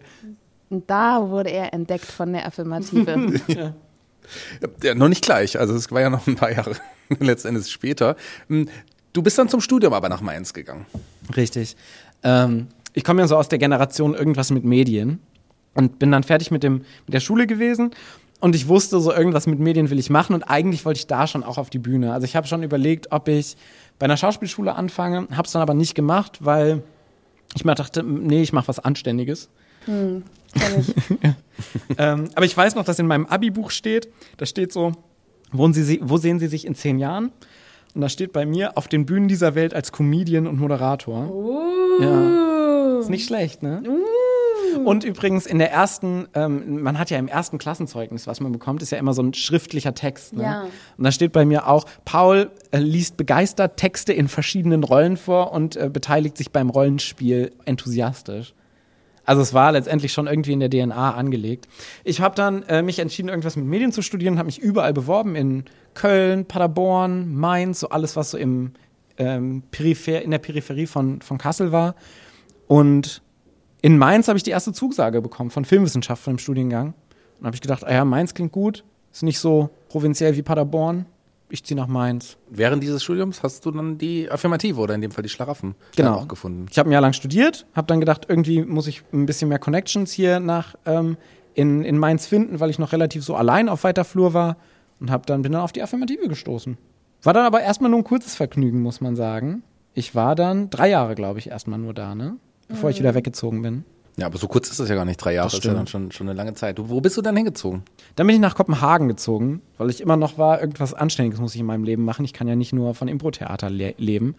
Und 0.69 0.91
da 0.91 1.27
wurde 1.31 1.51
er 1.51 1.73
entdeckt 1.73 2.05
von 2.05 2.33
der 2.33 2.47
Affirmative. 2.47 3.41
Ja, 4.83 4.95
noch 4.95 5.09
nicht 5.09 5.25
gleich. 5.25 5.59
Also 5.59 5.75
es 5.75 5.91
war 5.91 6.01
ja 6.01 6.09
noch 6.09 6.27
ein 6.27 6.37
paar 6.37 6.53
Jahre 6.53 6.77
letztendlich 7.19 7.71
später. 7.71 8.17
Hm, 8.49 8.69
Du 9.13 9.23
bist 9.23 9.39
dann 9.39 9.49
zum 9.49 9.61
Studium 9.61 9.93
aber 9.93 10.09
nach 10.09 10.23
Mainz 10.23 10.55
gegangen. 10.55 10.87
Richtig. 11.37 11.77
Ähm, 12.23 12.69
ich 12.95 13.05
komme 13.05 13.21
ja 13.21 13.29
so 13.29 13.37
aus 13.37 13.49
der 13.49 13.59
Generation 13.59 14.15
irgendwas 14.15 14.51
mit 14.51 14.65
Medien 14.65 15.21
und 15.75 15.99
bin 15.99 16.11
dann 16.13 16.23
fertig 16.23 16.51
mit, 16.51 16.63
dem, 16.63 16.85
mit 17.07 17.13
der 17.15 17.21
Schule 17.21 17.47
gewesen. 17.47 17.91
Und 18.43 18.57
ich 18.57 18.67
wusste, 18.67 18.99
so 18.99 19.13
irgendwas 19.13 19.47
mit 19.47 19.61
Medien 19.61 19.89
will 19.89 20.01
ich 20.01 20.11
machen 20.11 20.35
und 20.35 20.43
eigentlich 20.43 20.85
wollte 20.85 20.99
ich 20.99 21.07
da 21.07 21.29
schon 21.29 21.45
auch 21.45 21.59
auf 21.59 21.71
die 21.71 21.79
Bühne. 21.79 22.13
Also 22.13 22.25
ich 22.25 22.35
habe 22.35 22.49
schon 22.49 22.65
überlegt, 22.65 23.13
ob 23.13 23.29
ich 23.29 23.57
bei 24.01 24.05
einer 24.07 24.17
Schauspielschule 24.17 24.75
anfange, 24.75 25.29
habe 25.31 25.47
es 25.47 25.53
dann 25.53 25.63
aber 25.63 25.75
nicht 25.75 25.95
gemacht, 25.95 26.39
weil 26.41 26.83
ich 27.55 27.65
mir 27.65 27.77
dachte, 27.77 28.03
nee, 28.03 28.43
ich 28.43 28.53
mache 28.53 28.67
was 28.67 28.81
Anständiges. 28.81 29.49
Kenn 29.87 30.25
ich. 30.81 31.35
Ähm, 31.97 32.31
aber 32.35 32.45
ich 32.45 32.57
weiß 32.57 32.75
noch, 32.75 32.85
dass 32.85 32.99
in 32.99 33.07
meinem 33.07 33.27
Abi-Buch 33.27 33.71
steht, 33.71 34.09
da 34.39 34.47
steht 34.47 34.73
so, 34.73 34.93
wo, 35.53 35.71
Sie, 35.71 36.01
wo 36.03 36.17
sehen 36.17 36.41
Sie 36.41 36.49
sich 36.49 36.67
in 36.67 36.75
zehn 36.75 36.99
Jahren? 36.99 37.31
Und 37.95 38.01
da 38.01 38.09
steht 38.09 38.33
bei 38.33 38.45
mir 38.45 38.77
auf 38.77 38.89
den 38.89 39.07
Bühnen 39.07 39.29
dieser 39.29 39.55
Welt 39.55 39.73
als 39.73 39.93
Comedian 39.93 40.49
und 40.49 40.59
Moderator. 40.59 41.31
Ja. 42.01 42.99
Ist 42.99 43.11
nicht 43.11 43.27
schlecht, 43.27 43.63
ne? 43.63 43.83
Und 44.85 45.05
übrigens 45.05 45.47
in 45.47 45.59
der 45.59 45.73
ersten, 45.73 46.27
ähm, 46.35 46.83
man 46.83 46.99
hat 46.99 47.11
ja 47.11 47.19
im 47.19 47.29
ersten 47.29 47.59
Klassenzeugnis, 47.59 48.27
was 48.27 48.41
man 48.41 48.53
bekommt, 48.53 48.83
ist 48.83 48.91
ja 48.91 48.99
immer 48.99 49.15
so 49.15 49.23
ein 49.23 49.35
schriftlicher 49.35 49.95
Text. 49.95 50.35
Ne? 50.35 50.43
Ja. 50.43 50.63
Und 50.97 51.05
da 51.05 51.13
steht 51.13 51.33
bei 51.33 51.45
mir 51.45 51.69
auch, 51.69 51.85
Paul 52.05 52.51
äh, 52.71 52.79
liest 52.79 53.17
begeistert 53.17 53.77
Texte 53.77 54.13
in 54.13 54.29
verschiedenen 54.29 54.85
Rollen 54.85 55.17
vor 55.17 55.53
und 55.53 55.77
äh, 55.77 55.91
beteiligt 55.93 56.37
sich 56.37 56.51
beim 56.51 56.71
Rollenspiel 56.71 57.53
enthusiastisch. 57.65 58.55
Also 59.25 59.41
es 59.43 59.55
war 59.55 59.73
letztendlich 59.73 60.13
schon 60.13 60.27
irgendwie 60.27 60.53
in 60.53 60.61
der 60.61 60.69
DNA 60.69 61.15
angelegt. 61.15 61.69
Ich 62.03 62.21
habe 62.21 62.35
dann 62.35 62.65
äh, 62.65 62.83
mich 62.83 62.99
entschieden, 62.99 63.29
irgendwas 63.29 63.57
mit 63.57 63.67
Medien 63.67 63.93
zu 63.93 64.03
studieren, 64.03 64.39
habe 64.39 64.47
mich 64.47 64.59
überall 64.59 64.93
beworben 64.93 65.37
in 65.37 65.65
Köln, 65.95 66.45
Paderborn, 66.47 67.35
Mainz, 67.35 67.81
so 67.81 67.91
alles, 67.91 68.17
was 68.17 68.33
so 68.33 68.39
im 68.39 68.73
ähm, 69.19 69.63
Peripher 69.71 70.23
in 70.23 70.31
der 70.31 70.39
Peripherie 70.39 70.87
von, 70.87 71.21
von 71.23 71.39
Kassel 71.39 71.71
war. 71.71 71.95
Und 72.67 73.23
in 73.83 73.99
Mainz 73.99 74.29
habe 74.29 74.37
ich 74.37 74.43
die 74.43 74.51
erste 74.51 74.73
Zusage 74.73 75.21
bekommen 75.21 75.51
von 75.51 75.65
Filmwissenschaft 75.65 76.23
von 76.23 76.35
dem 76.35 76.39
Studiengang. 76.39 76.95
Und 77.39 77.47
habe 77.47 77.55
ich 77.57 77.61
gedacht, 77.61 77.85
ah 77.85 77.93
ja, 77.93 78.05
Mainz 78.05 78.35
klingt 78.35 78.53
gut, 78.53 78.85
ist 79.13 79.23
nicht 79.25 79.39
so 79.41 79.71
provinziell 79.89 80.37
wie 80.37 80.43
Paderborn. 80.43 81.07
Ich 81.51 81.65
ziehe 81.65 81.77
nach 81.79 81.87
Mainz. 81.89 82.39
Während 82.49 82.83
dieses 82.83 83.03
Studiums 83.03 83.43
hast 83.43 83.67
du 83.67 83.73
dann 83.73 83.99
die 83.99 84.31
Affirmative 84.31 84.81
oder 84.81 84.95
in 84.95 85.03
dem 85.03 85.11
Fall 85.11 85.23
die 85.23 85.29
Schlaraffen 85.29 85.75
Genau. 85.97 86.15
auch 86.15 86.29
gefunden. 86.29 86.65
Ich 86.71 86.79
habe 86.79 86.89
ein 86.89 86.93
Jahr 86.93 87.03
lang 87.03 87.13
studiert, 87.13 87.67
habe 87.75 87.87
dann 87.89 88.01
gedacht, 88.01 88.25
irgendwie 88.29 88.63
muss 88.63 88.87
ich 88.87 89.03
ein 89.13 89.27
bisschen 89.27 89.51
mehr 89.51 89.59
Connections 89.59 90.13
hier 90.13 90.41
nach 90.41 90.77
ähm, 90.87 91.19
in, 91.53 91.85
in 91.85 91.99
Mainz 91.99 92.27
finden, 92.27 92.59
weil 92.61 92.71
ich 92.71 92.79
noch 92.79 92.93
relativ 92.93 93.23
so 93.23 93.35
allein 93.35 93.69
auf 93.69 93.85
weiter 93.85 94.05
Flur 94.05 94.33
war 94.33 94.57
und 94.99 95.11
habe 95.11 95.27
dann 95.27 95.43
bin 95.43 95.53
dann 95.53 95.61
auf 95.61 95.73
die 95.73 95.83
Affirmative 95.83 96.27
gestoßen. 96.29 96.79
War 97.23 97.35
dann 97.35 97.45
aber 97.45 97.61
erstmal 97.61 97.91
nur 97.91 98.01
ein 98.01 98.05
kurzes 98.05 98.35
Vergnügen, 98.35 98.81
muss 98.81 99.03
man 99.03 99.15
sagen. 99.15 99.63
Ich 99.93 100.15
war 100.15 100.35
dann 100.35 100.71
drei 100.71 100.89
Jahre, 100.89 101.15
glaube 101.15 101.39
ich, 101.39 101.49
erstmal 101.51 101.79
nur 101.79 101.93
da, 101.93 102.15
ne? 102.15 102.37
Bevor 102.73 102.91
ich 102.91 102.99
wieder 102.99 103.15
weggezogen 103.15 103.63
bin. 103.63 103.85
Ja, 104.17 104.27
aber 104.27 104.37
so 104.37 104.47
kurz 104.47 104.69
ist 104.71 104.79
das 104.79 104.89
ja 104.89 104.95
gar 104.95 105.05
nicht. 105.05 105.17
Drei 105.17 105.35
Jahre 105.35 105.47
Das 105.47 105.55
ist 105.55 105.65
ja 105.65 105.73
dann 105.73 105.87
schon, 105.87 106.13
schon 106.13 106.29
eine 106.29 106.37
lange 106.37 106.53
Zeit. 106.55 106.79
Du, 106.79 106.91
wo 106.91 107.01
bist 107.01 107.17
du 107.17 107.23
dann 107.23 107.37
hingezogen? 107.37 107.83
Dann 108.17 108.27
bin 108.27 108.37
ich 108.37 108.43
nach 108.43 108.55
Kopenhagen 108.55 109.09
gezogen, 109.09 109.63
weil 109.79 109.89
ich 109.89 110.01
immer 110.01 110.17
noch 110.17 110.37
war, 110.37 110.61
irgendwas 110.61 110.93
Anständiges 110.93 111.41
muss 111.41 111.55
ich 111.55 111.61
in 111.61 111.67
meinem 111.67 111.85
Leben 111.85 112.05
machen. 112.05 112.25
Ich 112.25 112.35
kann 112.35 112.47
ja 112.47 112.57
nicht 112.57 112.73
nur 112.73 112.95
von 112.95 113.09
Impro-Theater 113.09 113.71
le 113.71 113.95
leben. 113.97 114.35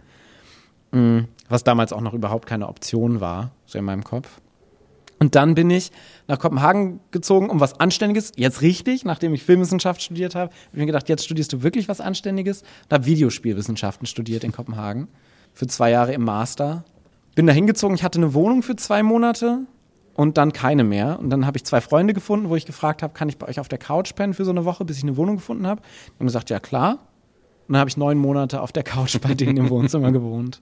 Mm, 0.92 1.22
Was 1.50 1.64
damals 1.64 1.92
auch 1.92 2.02
noch 2.02 2.14
überhaupt 2.14 2.46
keine 2.48 2.68
Option 2.68 3.20
war, 3.20 3.52
so 3.66 3.80
in 3.80 3.86
meinem 3.86 4.04
Kopf. 4.04 4.42
Und 5.20 5.36
dann 5.36 5.56
bin 5.56 5.70
ich 5.70 5.92
nach 6.28 6.38
Kopenhagen 6.38 7.00
gezogen, 7.12 7.50
um 7.50 7.60
was 7.60 7.80
Anständiges, 7.80 8.34
jetzt 8.36 8.62
richtig, 8.62 9.06
nachdem 9.06 9.34
ich 9.34 9.44
Filmwissenschaft 9.44 10.02
studiert 10.02 10.36
habe, 10.36 10.52
habe 10.52 10.74
ich 10.74 10.80
mir 10.80 10.86
gedacht, 10.86 11.10
jetzt 11.10 11.24
studierst 11.24 11.54
du 11.54 11.64
wirklich 11.64 11.88
was 11.88 12.02
Anständiges 12.02 12.62
und 12.62 12.94
habe 12.94 13.06
Videospielwissenschaften 13.06 14.06
studiert 14.06 14.44
in 14.44 14.52
Kopenhagen 14.52 15.08
für 15.54 15.66
zwei 15.68 15.92
Jahre 15.92 16.14
im 16.14 16.24
Master. 16.24 16.84
Bin 17.36 17.48
da 17.48 17.54
hingezogen, 17.54 17.96
ich 17.96 18.04
hatte 18.04 18.20
eine 18.20 18.34
Wohnung 18.34 18.62
für 18.62 18.76
zwei 18.76 19.02
Monate 19.04 19.62
und 20.14 20.38
dann 20.38 20.54
keine 20.54 20.84
mehr. 20.84 21.20
Und 21.20 21.30
dann 21.30 21.46
habe 21.46 21.58
ich 21.58 21.64
zwei 21.64 21.82
Freunde 21.82 22.14
gefunden, 22.14 22.50
wo 22.50 22.56
ich 22.56 22.66
gefragt 22.66 23.02
habe, 23.02 23.14
kann 23.14 23.30
ich 23.30 23.38
bei 23.38 23.48
euch 23.48 23.60
auf 23.60 23.68
der 23.68 23.80
Couch 23.80 24.14
pennen 24.16 24.34
für 24.34 24.46
so 24.46 24.52
eine 24.52 24.66
Woche, 24.66 24.86
bis 24.86 24.98
ich 24.98 25.04
eine 25.04 25.18
Wohnung 25.18 25.38
gefunden 25.38 25.66
habe. 25.66 25.82
Die 25.82 26.20
haben 26.20 26.28
gesagt, 26.28 26.50
ja 26.50 26.60
klar. 26.60 27.00
Und 27.68 27.74
dann 27.74 27.80
habe 27.80 27.90
ich 27.90 27.98
neun 27.98 28.18
Monate 28.18 28.62
auf 28.62 28.72
der 28.72 28.84
Couch 28.84 29.20
bei 29.22 29.34
denen 29.34 29.58
im 29.58 29.70
Wohnzimmer 29.70 30.12
gewohnt. 30.12 30.62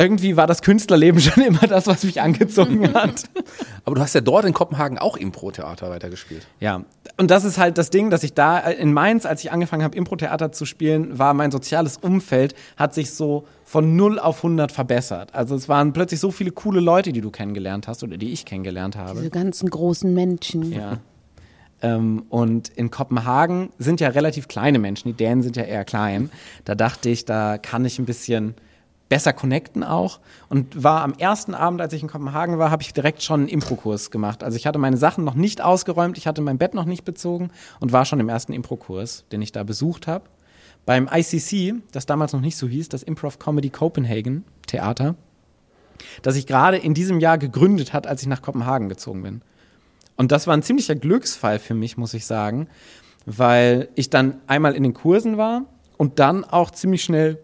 Irgendwie 0.00 0.36
war 0.36 0.46
das 0.46 0.62
Künstlerleben 0.62 1.20
schon 1.20 1.42
immer 1.42 1.66
das, 1.66 1.88
was 1.88 2.04
mich 2.04 2.20
angezogen 2.22 2.94
hat. 2.94 3.24
Aber 3.84 3.96
du 3.96 4.00
hast 4.00 4.14
ja 4.14 4.20
dort 4.20 4.44
in 4.44 4.54
Kopenhagen 4.54 4.96
auch 4.96 5.16
Impro-Theater 5.16 5.90
weitergespielt. 5.90 6.46
Ja, 6.60 6.84
und 7.16 7.30
das 7.32 7.44
ist 7.44 7.58
halt 7.58 7.78
das 7.78 7.90
Ding, 7.90 8.08
dass 8.08 8.22
ich 8.22 8.32
da 8.32 8.60
äh, 8.60 8.74
in 8.74 8.92
Mainz, 8.92 9.26
als 9.26 9.42
ich 9.42 9.50
angefangen 9.50 9.82
habe, 9.82 9.96
Impro-Theater 9.96 10.52
zu 10.52 10.66
spielen, 10.66 11.18
war 11.18 11.34
mein 11.34 11.50
soziales 11.50 11.96
Umfeld, 11.96 12.54
hat 12.76 12.94
sich 12.94 13.10
so 13.10 13.44
von 13.64 13.96
0 13.96 14.20
auf 14.20 14.38
100 14.38 14.70
verbessert. 14.70 15.34
Also 15.34 15.56
es 15.56 15.68
waren 15.68 15.92
plötzlich 15.92 16.20
so 16.20 16.30
viele 16.30 16.52
coole 16.52 16.80
Leute, 16.80 17.12
die 17.12 17.20
du 17.20 17.30
kennengelernt 17.30 17.88
hast 17.88 18.04
oder 18.04 18.16
die 18.16 18.32
ich 18.32 18.44
kennengelernt 18.44 18.96
habe. 18.96 19.18
Diese 19.18 19.30
ganzen 19.30 19.68
großen 19.68 20.14
Menschen. 20.14 20.72
Ja. 20.72 20.98
Ähm, 21.82 22.24
und 22.28 22.68
in 22.68 22.92
Kopenhagen 22.92 23.70
sind 23.78 24.00
ja 24.00 24.08
relativ 24.08 24.46
kleine 24.46 24.78
Menschen, 24.78 25.08
die 25.08 25.14
Dänen 25.14 25.42
sind 25.42 25.56
ja 25.56 25.64
eher 25.64 25.84
klein. 25.84 26.30
Da 26.64 26.76
dachte 26.76 27.08
ich, 27.08 27.24
da 27.24 27.58
kann 27.58 27.84
ich 27.84 27.98
ein 27.98 28.06
bisschen 28.06 28.54
besser 29.08 29.32
connecten 29.32 29.82
auch. 29.82 30.20
Und 30.48 30.82
war 30.82 31.02
am 31.02 31.14
ersten 31.14 31.54
Abend, 31.54 31.80
als 31.80 31.92
ich 31.92 32.02
in 32.02 32.08
Kopenhagen 32.08 32.58
war, 32.58 32.70
habe 32.70 32.82
ich 32.82 32.92
direkt 32.92 33.22
schon 33.22 33.40
einen 33.40 33.48
Impro-Kurs 33.48 34.10
gemacht. 34.10 34.44
Also 34.44 34.56
ich 34.56 34.66
hatte 34.66 34.78
meine 34.78 34.96
Sachen 34.96 35.24
noch 35.24 35.34
nicht 35.34 35.60
ausgeräumt, 35.60 36.18
ich 36.18 36.26
hatte 36.26 36.42
mein 36.42 36.58
Bett 36.58 36.74
noch 36.74 36.84
nicht 36.84 37.04
bezogen 37.04 37.50
und 37.80 37.92
war 37.92 38.04
schon 38.04 38.20
im 38.20 38.28
ersten 38.28 38.52
Impro-Kurs, 38.52 39.24
den 39.32 39.42
ich 39.42 39.52
da 39.52 39.64
besucht 39.64 40.06
habe. 40.06 40.24
Beim 40.86 41.08
ICC, 41.12 41.82
das 41.92 42.06
damals 42.06 42.32
noch 42.32 42.40
nicht 42.40 42.56
so 42.56 42.66
hieß, 42.66 42.88
das 42.88 43.02
Improv 43.02 43.38
Comedy 43.38 43.68
Copenhagen 43.68 44.44
Theater, 44.66 45.16
das 46.22 46.34
sich 46.34 46.46
gerade 46.46 46.78
in 46.78 46.94
diesem 46.94 47.20
Jahr 47.20 47.36
gegründet 47.36 47.92
hat, 47.92 48.06
als 48.06 48.22
ich 48.22 48.28
nach 48.28 48.42
Kopenhagen 48.42 48.88
gezogen 48.88 49.22
bin. 49.22 49.42
Und 50.16 50.32
das 50.32 50.46
war 50.46 50.54
ein 50.54 50.62
ziemlicher 50.62 50.94
Glücksfall 50.94 51.58
für 51.58 51.74
mich, 51.74 51.96
muss 51.96 52.14
ich 52.14 52.26
sagen, 52.26 52.68
weil 53.26 53.88
ich 53.94 54.10
dann 54.10 54.40
einmal 54.46 54.74
in 54.74 54.82
den 54.82 54.94
Kursen 54.94 55.36
war 55.36 55.66
und 55.96 56.18
dann 56.18 56.44
auch 56.44 56.70
ziemlich 56.70 57.02
schnell, 57.02 57.38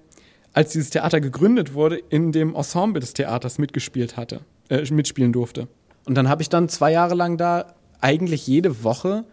als 0.55 0.73
dieses 0.73 0.91
Theater 0.91 1.21
gegründet 1.21 1.75
wurde, 1.75 1.97
in 1.97 2.33
dem 2.33 2.55
Ensemble 2.55 3.01
des 3.01 3.13
Theaters 3.13 3.59
mitgespielt 3.59 4.17
hatte, 4.17 4.41
äh, 4.71 4.91
mitspielen 4.91 5.33
durfte. 5.33 5.69
Und 6.07 6.15
dann 6.15 6.29
habe 6.29 6.43
ich 6.43 6.49
dann 6.49 6.69
zwei 6.69 6.93
Jahre 6.93 7.15
lang 7.15 7.37
da 7.37 7.75
eigentlich 8.01 8.47
jede 8.47 8.85
Woche 8.85 9.25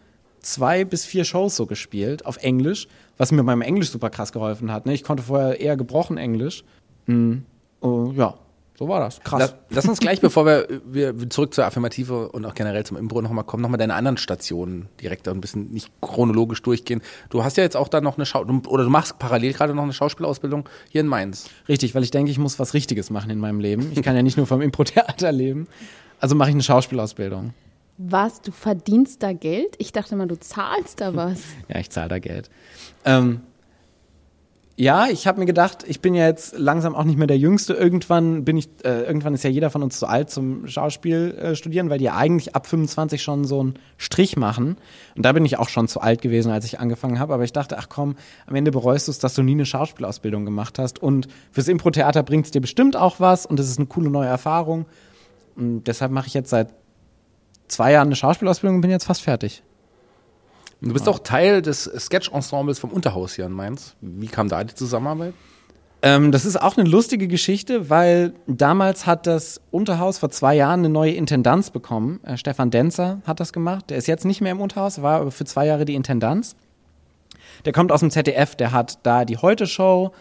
zwei 0.41 0.83
bis 0.83 1.05
vier 1.05 1.23
Shows 1.23 1.55
so 1.55 1.65
gespielt 1.65 2.25
auf 2.25 2.37
Englisch, 2.37 2.87
was 3.17 3.31
mir 3.31 3.43
beim 3.43 3.61
Englisch 3.61 3.91
super 3.91 4.09
krass 4.09 4.31
geholfen 4.31 4.71
hat. 4.71 4.85
Ne? 4.85 4.93
Ich 4.93 5.03
konnte 5.03 5.23
vorher 5.23 5.59
eher 5.59 5.77
gebrochen 5.77 6.17
Englisch. 6.17 6.63
Mm, 7.05 7.39
oh, 7.81 8.11
ja, 8.15 8.35
so 8.81 8.87
war 8.87 8.99
das. 8.99 9.19
Krass. 9.19 9.39
Lass, 9.39 9.55
lass 9.69 9.87
uns 9.87 9.99
gleich, 9.99 10.21
bevor 10.21 10.47
wir, 10.47 10.67
wir 10.87 11.29
zurück 11.29 11.53
zur 11.53 11.65
Affirmative 11.65 12.29
und 12.29 12.47
auch 12.47 12.55
generell 12.55 12.83
zum 12.83 12.97
Impro 12.97 13.21
nochmal 13.21 13.43
kommen, 13.43 13.61
nochmal 13.61 13.77
deine 13.77 13.93
anderen 13.93 14.17
Stationen 14.17 14.89
direkt 14.99 15.27
ein 15.27 15.39
bisschen 15.39 15.69
nicht 15.69 15.91
chronologisch 16.01 16.63
durchgehen. 16.63 17.03
Du 17.29 17.43
hast 17.43 17.57
ja 17.57 17.63
jetzt 17.63 17.77
auch 17.77 17.89
da 17.89 18.01
noch 18.01 18.17
eine 18.17 18.25
Schau 18.25 18.41
oder 18.41 18.83
du 18.83 18.89
machst 18.89 19.19
parallel 19.19 19.53
gerade 19.53 19.75
noch 19.75 19.83
eine 19.83 19.93
Schauspielausbildung 19.93 20.67
hier 20.89 21.01
in 21.01 21.05
Mainz. 21.05 21.47
Richtig, 21.69 21.93
weil 21.93 22.01
ich 22.01 22.09
denke, 22.09 22.31
ich 22.31 22.39
muss 22.39 22.57
was 22.57 22.73
Richtiges 22.73 23.11
machen 23.11 23.29
in 23.29 23.37
meinem 23.37 23.59
Leben. 23.59 23.91
Ich 23.93 24.01
kann 24.01 24.15
ja 24.15 24.23
nicht 24.23 24.37
nur 24.37 24.47
vom 24.47 24.61
Impro-Theater 24.61 25.31
leben. 25.31 25.67
Also 26.19 26.33
mache 26.33 26.49
ich 26.49 26.55
eine 26.55 26.63
Schauspielausbildung. 26.63 27.53
Was, 27.99 28.41
du 28.41 28.51
verdienst 28.51 29.21
da 29.21 29.31
Geld? 29.31 29.75
Ich 29.77 29.91
dachte 29.91 30.15
mal, 30.15 30.27
du 30.27 30.39
zahlst 30.39 31.01
da 31.01 31.15
was. 31.15 31.43
Ja, 31.67 31.79
ich 31.79 31.91
zahle 31.91 32.09
da 32.09 32.17
Geld. 32.17 32.49
Ähm, 33.05 33.41
Ja, 34.81 35.05
ich 35.05 35.27
habe 35.27 35.39
mir 35.39 35.45
gedacht, 35.45 35.85
ich 35.87 36.01
bin 36.01 36.15
ja 36.15 36.25
jetzt 36.25 36.57
langsam 36.57 36.95
auch 36.95 37.03
nicht 37.03 37.15
mehr 37.15 37.27
der 37.27 37.37
Jüngste. 37.37 37.75
Irgendwann 37.75 38.43
bin 38.43 38.57
ich, 38.57 38.67
äh, 38.83 39.03
irgendwann 39.03 39.35
ist 39.35 39.43
ja 39.43 39.49
jeder 39.51 39.69
von 39.69 39.83
uns 39.83 39.99
zu 39.99 40.07
alt 40.07 40.31
zum 40.31 40.65
Schauspiel 40.67 41.37
äh, 41.39 41.55
studieren, 41.55 41.91
weil 41.91 41.99
die 41.99 42.05
ja 42.05 42.15
eigentlich 42.15 42.55
ab 42.55 42.65
25 42.65 43.21
schon 43.21 43.45
so 43.45 43.59
einen 43.59 43.75
Strich 43.97 44.37
machen. 44.37 44.77
Und 45.15 45.23
da 45.23 45.33
bin 45.33 45.45
ich 45.45 45.59
auch 45.59 45.69
schon 45.69 45.87
zu 45.87 46.01
alt 46.01 46.23
gewesen, 46.23 46.51
als 46.51 46.65
ich 46.65 46.79
angefangen 46.79 47.19
habe. 47.19 47.31
Aber 47.31 47.43
ich 47.43 47.53
dachte, 47.53 47.77
ach 47.77 47.89
komm, 47.89 48.15
am 48.47 48.55
Ende 48.55 48.71
bereust 48.71 49.07
du 49.07 49.11
es, 49.11 49.19
dass 49.19 49.35
du 49.35 49.43
nie 49.43 49.51
eine 49.51 49.67
Schauspielausbildung 49.67 50.45
gemacht 50.45 50.79
hast. 50.79 50.97
Und 50.97 51.27
fürs 51.51 51.67
Impro-Theater 51.67 52.23
bringt 52.23 52.45
es 52.45 52.51
dir 52.51 52.61
bestimmt 52.61 52.95
auch 52.95 53.19
was 53.19 53.45
und 53.45 53.59
es 53.59 53.69
ist 53.69 53.77
eine 53.77 53.85
coole 53.85 54.09
neue 54.09 54.29
Erfahrung. 54.29 54.87
Und 55.55 55.83
deshalb 55.83 56.11
mache 56.11 56.25
ich 56.25 56.33
jetzt 56.33 56.49
seit 56.49 56.73
zwei 57.67 57.91
Jahren 57.91 58.07
eine 58.07 58.15
Schauspielausbildung 58.15 58.77
und 58.77 58.81
bin 58.81 58.89
jetzt 58.89 59.05
fast 59.05 59.21
fertig. 59.21 59.61
Du 60.81 60.93
bist 60.93 61.07
auch 61.07 61.19
Teil 61.19 61.61
des 61.61 61.83
Sketch-Ensembles 61.83 62.79
vom 62.79 62.89
Unterhaus 62.89 63.33
hier 63.35 63.45
in 63.45 63.51
Mainz. 63.51 63.95
Wie 64.01 64.27
kam 64.27 64.49
da 64.49 64.63
die 64.63 64.73
Zusammenarbeit? 64.73 65.33
Ähm, 66.01 66.31
das 66.31 66.45
ist 66.45 66.59
auch 66.59 66.75
eine 66.75 66.89
lustige 66.89 67.27
Geschichte, 67.27 67.91
weil 67.91 68.33
damals 68.47 69.05
hat 69.05 69.27
das 69.27 69.61
Unterhaus 69.69 70.17
vor 70.17 70.31
zwei 70.31 70.55
Jahren 70.55 70.79
eine 70.79 70.89
neue 70.89 71.11
Intendanz 71.11 71.69
bekommen. 71.69 72.19
Äh, 72.23 72.37
Stefan 72.37 72.71
Denzer 72.71 73.21
hat 73.27 73.39
das 73.39 73.53
gemacht. 73.53 73.91
Der 73.91 73.97
ist 73.97 74.07
jetzt 74.07 74.25
nicht 74.25 74.41
mehr 74.41 74.53
im 74.53 74.59
Unterhaus, 74.61 75.03
war 75.03 75.21
aber 75.21 75.29
für 75.29 75.45
zwei 75.45 75.67
Jahre 75.67 75.85
die 75.85 75.93
Intendanz. 75.93 76.55
Der 77.65 77.73
kommt 77.73 77.91
aus 77.91 77.99
dem 77.99 78.09
ZDF, 78.09 78.55
der 78.55 78.71
hat 78.71 78.97
da 79.03 79.23
die 79.25 79.37
Heute-Show 79.37 80.11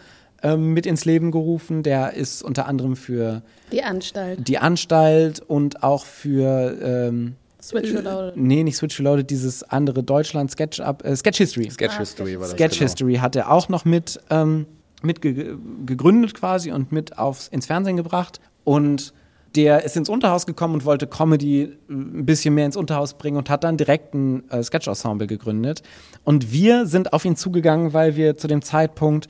ähm, 0.43 0.73
mit 0.73 0.85
ins 0.85 1.05
Leben 1.05 1.31
gerufen. 1.31 1.81
Der 1.81 2.13
ist 2.13 2.43
unter 2.43 2.67
anderem 2.67 2.95
für 2.95 3.41
Die 3.71 3.81
Anstalt. 3.81 4.47
die 4.47 4.59
Anstalt 4.59 5.39
und 5.39 5.81
auch 5.81 6.05
für 6.05 6.77
ähm, 6.83 7.35
Switch 7.61 7.93
Reloaded. 7.93 8.37
nee, 8.37 8.63
nicht 8.63 8.77
Switch 8.77 8.99
Reloaded, 8.99 9.29
dieses 9.29 9.63
andere 9.63 10.03
Deutschland 10.03 10.51
Sketch 10.51 10.79
Up, 10.79 11.03
äh, 11.05 11.15
Sketch 11.15 11.37
History. 11.37 11.69
Sketch 11.69 11.95
Ah, 11.95 11.99
History 11.99 12.35
war 12.35 12.47
das. 12.47 12.51
Sketch 12.51 12.79
genau. 12.79 12.89
History 12.89 13.15
hat 13.15 13.35
er 13.35 13.51
auch 13.51 13.69
noch 13.69 13.85
mit, 13.85 14.19
ähm, 14.29 14.65
mit 15.01 15.21
ge 15.21 15.55
gegründet 15.85 16.33
quasi 16.33 16.71
und 16.71 16.91
mit 16.91 17.17
aufs, 17.17 17.47
ins 17.47 17.65
Fernsehen 17.65 17.97
gebracht. 17.97 18.39
Und 18.63 19.13
der 19.55 19.83
ist 19.83 19.97
ins 19.97 20.07
Unterhaus 20.07 20.45
gekommen 20.45 20.75
und 20.75 20.85
wollte 20.85 21.07
Comedy 21.07 21.63
äh, 21.63 21.69
ein 21.89 22.25
bisschen 22.25 22.53
mehr 22.55 22.65
ins 22.65 22.77
Unterhaus 22.77 23.15
bringen 23.15 23.37
und 23.37 23.49
hat 23.49 23.63
dann 23.63 23.77
direkt 23.77 24.13
ein 24.13 24.49
äh, 24.49 24.63
Sketch-Ensemble 24.63 25.27
gegründet. 25.27 25.81
Und 26.23 26.51
wir 26.51 26.85
sind 26.85 27.13
auf 27.13 27.25
ihn 27.25 27.35
zugegangen, 27.35 27.93
weil 27.93 28.15
wir 28.15 28.37
zu 28.37 28.47
dem 28.47 28.61
Zeitpunkt 28.61 29.27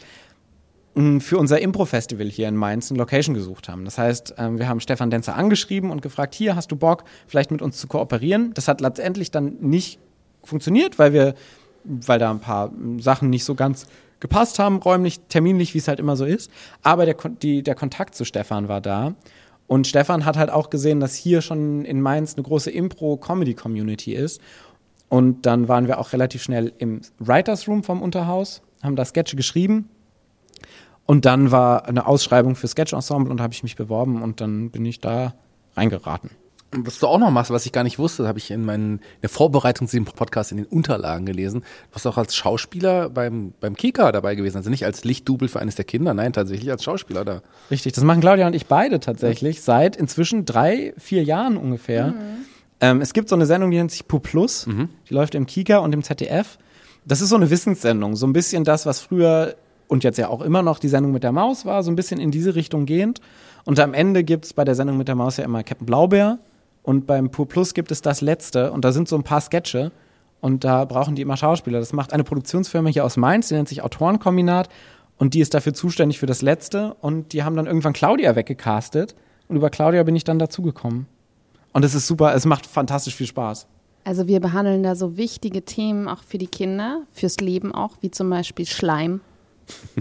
für 0.94 1.38
unser 1.38 1.62
Impro-Festival 1.62 2.28
hier 2.28 2.50
in 2.50 2.56
Mainz 2.56 2.92
eine 2.92 2.98
Location 2.98 3.34
gesucht 3.34 3.70
haben. 3.70 3.86
Das 3.86 3.98
heißt, 3.98 4.36
ähm, 4.38 4.60
wir 4.60 4.68
haben 4.68 4.82
Stefan 4.82 5.10
Denzer 5.10 5.36
angeschrieben 5.36 5.90
und 5.90 6.02
gefragt, 6.02 6.36
hier 6.36 6.56
hast 6.56 6.72
du 6.72 6.76
Bock, 6.76 7.06
vielleicht 7.28 7.50
mit 7.52 7.62
uns 7.62 7.78
zu 7.78 7.88
kooperieren. 7.88 8.54
Das 8.54 8.68
hat 8.68 8.82
letztendlich 8.82 9.32
dann 9.32 9.56
nicht 9.62 10.00
funktioniert, 10.44 11.00
weil 11.00 11.14
wir, 11.14 11.34
weil 11.86 12.20
da 12.20 12.30
ein 12.30 12.40
paar 12.42 12.72
mh, 12.72 13.02
Sachen 13.02 13.30
nicht 13.30 13.46
so 13.46 13.56
ganz 13.56 13.86
gepasst 14.20 14.60
haben, 14.60 14.78
räumlich, 14.78 15.22
terminlich, 15.30 15.74
wie 15.74 15.78
es 15.78 15.88
halt 15.88 16.00
immer 16.00 16.18
so 16.18 16.26
ist. 16.26 16.52
Aber 16.84 17.06
der, 17.06 17.16
die, 17.42 17.64
der 17.64 17.76
Kontakt 17.76 18.16
zu 18.16 18.26
Stefan 18.26 18.68
war 18.68 18.82
da. 18.82 19.16
Und 19.68 19.88
Stefan 19.88 20.26
hat 20.26 20.36
halt 20.36 20.50
auch 20.50 20.70
gesehen, 20.70 21.00
dass 21.00 21.16
hier 21.16 21.42
schon 21.42 21.86
in 21.86 22.02
Mainz 22.02 22.36
eine 22.36 22.44
große 22.44 22.70
Impro-Comedy-Community 22.70 24.14
ist. 24.14 24.42
Und 25.08 25.46
dann 25.46 25.70
waren 25.70 25.88
wir 25.88 26.00
auch 26.00 26.12
relativ 26.12 26.44
schnell 26.44 26.74
im 26.78 27.02
Writers 27.20 27.68
Room 27.70 27.84
vom 27.84 28.02
Unterhaus, 28.02 28.62
haben 28.84 28.98
da 28.98 29.06
Sketche 29.06 29.38
geschrieben. 29.38 29.90
Und 31.06 31.26
dann 31.26 31.52
war 31.52 31.88
eine 31.88 32.06
Ausschreibung 32.06 32.56
für 32.56 32.68
Sketch-Ensemble 32.68 33.32
und 33.32 33.38
da 33.38 33.44
habe 33.44 33.54
ich 33.54 33.64
mich 33.64 33.76
beworben 33.76 34.22
und 34.22 34.40
dann 34.42 34.72
bin 34.72 34.86
ich 34.86 35.00
da 35.00 35.34
reingeraten. 35.76 36.32
Was 36.74 37.00
du 37.00 37.08
auch 37.08 37.18
noch 37.18 37.32
machst, 37.32 37.52
was 37.52 37.66
ich 37.66 37.74
gar 37.74 37.84
nicht 37.84 38.00
wusste, 38.00 38.26
habe 38.30 38.40
ich 38.40 38.50
in, 38.50 38.64
meinen, 38.64 39.00
in 39.00 39.22
der 39.24 39.30
Vorbereitung 39.30 39.88
zu 39.88 39.98
diesem 39.98 40.06
Podcast 40.06 40.52
in 40.52 40.58
den 40.58 40.68
Unterlagen 40.68 41.26
gelesen. 41.26 41.62
Du 41.62 41.96
warst 41.96 42.08
auch 42.08 42.18
als 42.18 42.34
Schauspieler 42.34 43.10
beim, 43.10 43.54
beim 43.60 43.76
Kika 43.76 44.14
dabei 44.14 44.36
gewesen. 44.36 44.56
Also 44.56 44.70
nicht 44.70 44.86
als 44.86 45.04
Lichtdubel 45.04 45.50
für 45.50 45.60
eines 45.60 45.76
der 45.76 45.84
Kinder, 45.84 46.14
nein, 46.14 46.32
tatsächlich 46.32 46.72
als 46.72 46.86
Schauspieler 46.86 47.26
da. 47.26 47.42
Richtig, 47.70 47.92
das 47.92 48.06
machen 48.06 48.22
Claudia 48.22 48.48
und 48.48 48.56
ich 48.56 48.68
beide 48.68 49.02
tatsächlich 49.02 49.62
seit 49.62 49.98
inzwischen 49.98 50.46
drei, 50.46 50.94
vier 50.98 51.24
Jahren 51.24 51.58
ungefähr. 51.58 52.14
Ähm, 52.80 53.02
es 53.02 53.12
gibt 53.12 53.28
so 53.28 53.36
eine 53.36 53.46
Sendung, 53.46 53.72
die 53.72 53.78
nennt 53.78 53.92
sich 53.92 54.08
Pu 54.08 54.20
Plus. 54.20 54.66
Die 55.10 55.14
läuft 55.14 55.36
im 55.36 55.46
Kika 55.46 55.80
und 55.80 55.94
im 55.94 56.04
ZDF. 56.04 56.58
Das 57.04 57.20
ist 57.20 57.30
so 57.30 57.36
eine 57.36 57.50
Wissenssendung, 57.50 58.16
so 58.16 58.26
ein 58.28 58.34
bisschen 58.34 58.64
das, 58.64 58.86
was 58.86 59.02
früher 59.02 59.56
und 59.92 60.06
jetzt 60.06 60.18
ja 60.18 60.30
auch 60.30 60.40
immer 60.40 60.62
noch 60.62 60.80
die 60.80 60.88
Sendung 60.88 61.12
mit 61.12 61.22
der 61.22 61.34
Maus 61.34 61.66
war, 61.66 61.84
so 61.84 61.92
ein 61.92 61.98
bisschen 61.98 62.22
in 62.22 62.32
diese 62.32 62.56
Richtung 62.56 62.86
gehend. 62.86 63.20
Und 63.66 63.78
am 63.78 63.94
Ende 63.94 64.24
gibt 64.24 64.46
es 64.46 64.54
bei 64.54 64.64
der 64.64 64.74
Sendung 64.74 64.98
mit 64.98 65.10
der 65.10 65.16
Maus 65.16 65.36
ja 65.36 65.44
immer 65.44 65.64
Captain 65.64 65.86
Blaubeer 65.86 66.40
und 66.82 67.08
beim 67.08 67.30
Pur 67.30 67.46
Plus 67.46 67.74
gibt 67.74 67.92
es 67.92 68.02
das 68.02 68.22
letzte 68.22 68.72
und 68.72 68.86
da 68.86 68.94
sind 68.94 69.10
so 69.10 69.18
ein 69.18 69.24
paar 69.24 69.42
Sketche 69.42 69.92
und 70.40 70.64
da 70.64 70.86
brauchen 70.86 71.16
die 71.16 71.22
immer 71.22 71.36
Schauspieler. 71.36 71.80
Das 71.80 71.92
macht 71.92 72.14
eine 72.14 72.24
Produktionsfirma 72.24 72.88
hier 72.88 73.04
aus 73.04 73.18
Mainz, 73.18 73.50
die 73.50 73.56
nennt 73.56 73.68
sich 73.68 73.84
Autorenkombinat 73.84 74.70
und 75.18 75.34
die 75.34 75.42
ist 75.42 75.54
dafür 75.54 75.74
zuständig 75.74 76.20
für 76.20 76.26
das 76.26 76.42
letzte 76.42 76.94
und 77.02 77.34
die 77.34 77.44
haben 77.44 77.58
dann 77.58 77.68
irgendwann 77.68 77.92
Claudia 77.92 78.34
weggecastet 78.38 79.14
und 79.50 79.58
über 79.58 79.70
Claudia 79.70 80.04
bin 80.04 80.16
ich 80.16 80.24
dann 80.24 80.40
dazugekommen. 80.40 81.06
Und 81.74 81.84
es 81.84 81.96
ist 81.96 82.08
super, 82.08 82.34
es 82.34 82.46
macht 82.46 82.66
fantastisch 82.66 83.18
viel 83.18 83.28
Spaß. 83.28 83.68
Also 84.06 84.28
wir 84.28 84.40
behandeln 84.40 84.84
da 84.84 84.96
so 84.96 85.18
wichtige 85.18 85.66
Themen 85.66 86.08
auch 86.08 86.24
für 86.24 86.38
die 86.38 86.48
Kinder, 86.48 87.02
fürs 87.12 87.42
Leben 87.42 87.76
auch, 87.76 87.98
wie 88.00 88.10
zum 88.10 88.30
Beispiel 88.30 88.66
Schleim. 88.66 89.20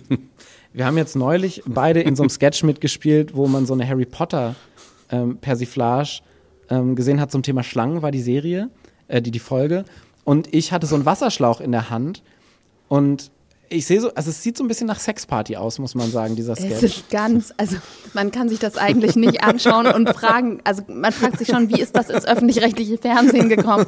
Wir 0.72 0.86
haben 0.86 0.96
jetzt 0.96 1.16
neulich 1.16 1.62
beide 1.66 2.00
in 2.00 2.14
so 2.14 2.22
einem 2.22 2.30
Sketch 2.30 2.62
mitgespielt, 2.62 3.34
wo 3.34 3.48
man 3.48 3.66
so 3.66 3.74
eine 3.74 3.88
Harry 3.88 4.04
Potter 4.04 4.54
ähm, 5.10 5.38
Persiflage 5.38 6.20
ähm, 6.68 6.94
gesehen 6.94 7.20
hat 7.20 7.32
zum 7.32 7.42
Thema 7.42 7.64
Schlangen, 7.64 8.02
war 8.02 8.12
die 8.12 8.20
Serie, 8.20 8.70
äh, 9.08 9.20
die, 9.20 9.32
die 9.32 9.40
Folge. 9.40 9.84
Und 10.24 10.54
ich 10.54 10.72
hatte 10.72 10.86
so 10.86 10.94
einen 10.94 11.06
Wasserschlauch 11.06 11.60
in 11.60 11.72
der 11.72 11.90
Hand 11.90 12.22
und 12.88 13.32
ich 13.72 13.86
sehe 13.86 14.00
so, 14.00 14.12
also 14.14 14.30
es 14.30 14.42
sieht 14.42 14.56
so 14.56 14.64
ein 14.64 14.68
bisschen 14.68 14.88
nach 14.88 14.98
Sexparty 14.98 15.56
aus, 15.56 15.78
muss 15.78 15.94
man 15.94 16.10
sagen, 16.10 16.34
dieser 16.36 16.52
Es 16.54 16.58
Sketch. 16.58 16.82
ist 16.82 17.10
ganz, 17.10 17.54
also 17.56 17.76
man 18.14 18.30
kann 18.32 18.48
sich 18.48 18.58
das 18.58 18.76
eigentlich 18.76 19.14
nicht 19.16 19.42
anschauen 19.44 19.86
und 19.86 20.08
fragen, 20.10 20.60
also 20.64 20.82
man 20.88 21.12
fragt 21.12 21.38
sich 21.38 21.48
schon, 21.48 21.68
wie 21.70 21.80
ist 21.80 21.96
das 21.96 22.10
ins 22.10 22.24
öffentlich-rechtliche 22.26 22.98
Fernsehen 22.98 23.48
gekommen? 23.48 23.86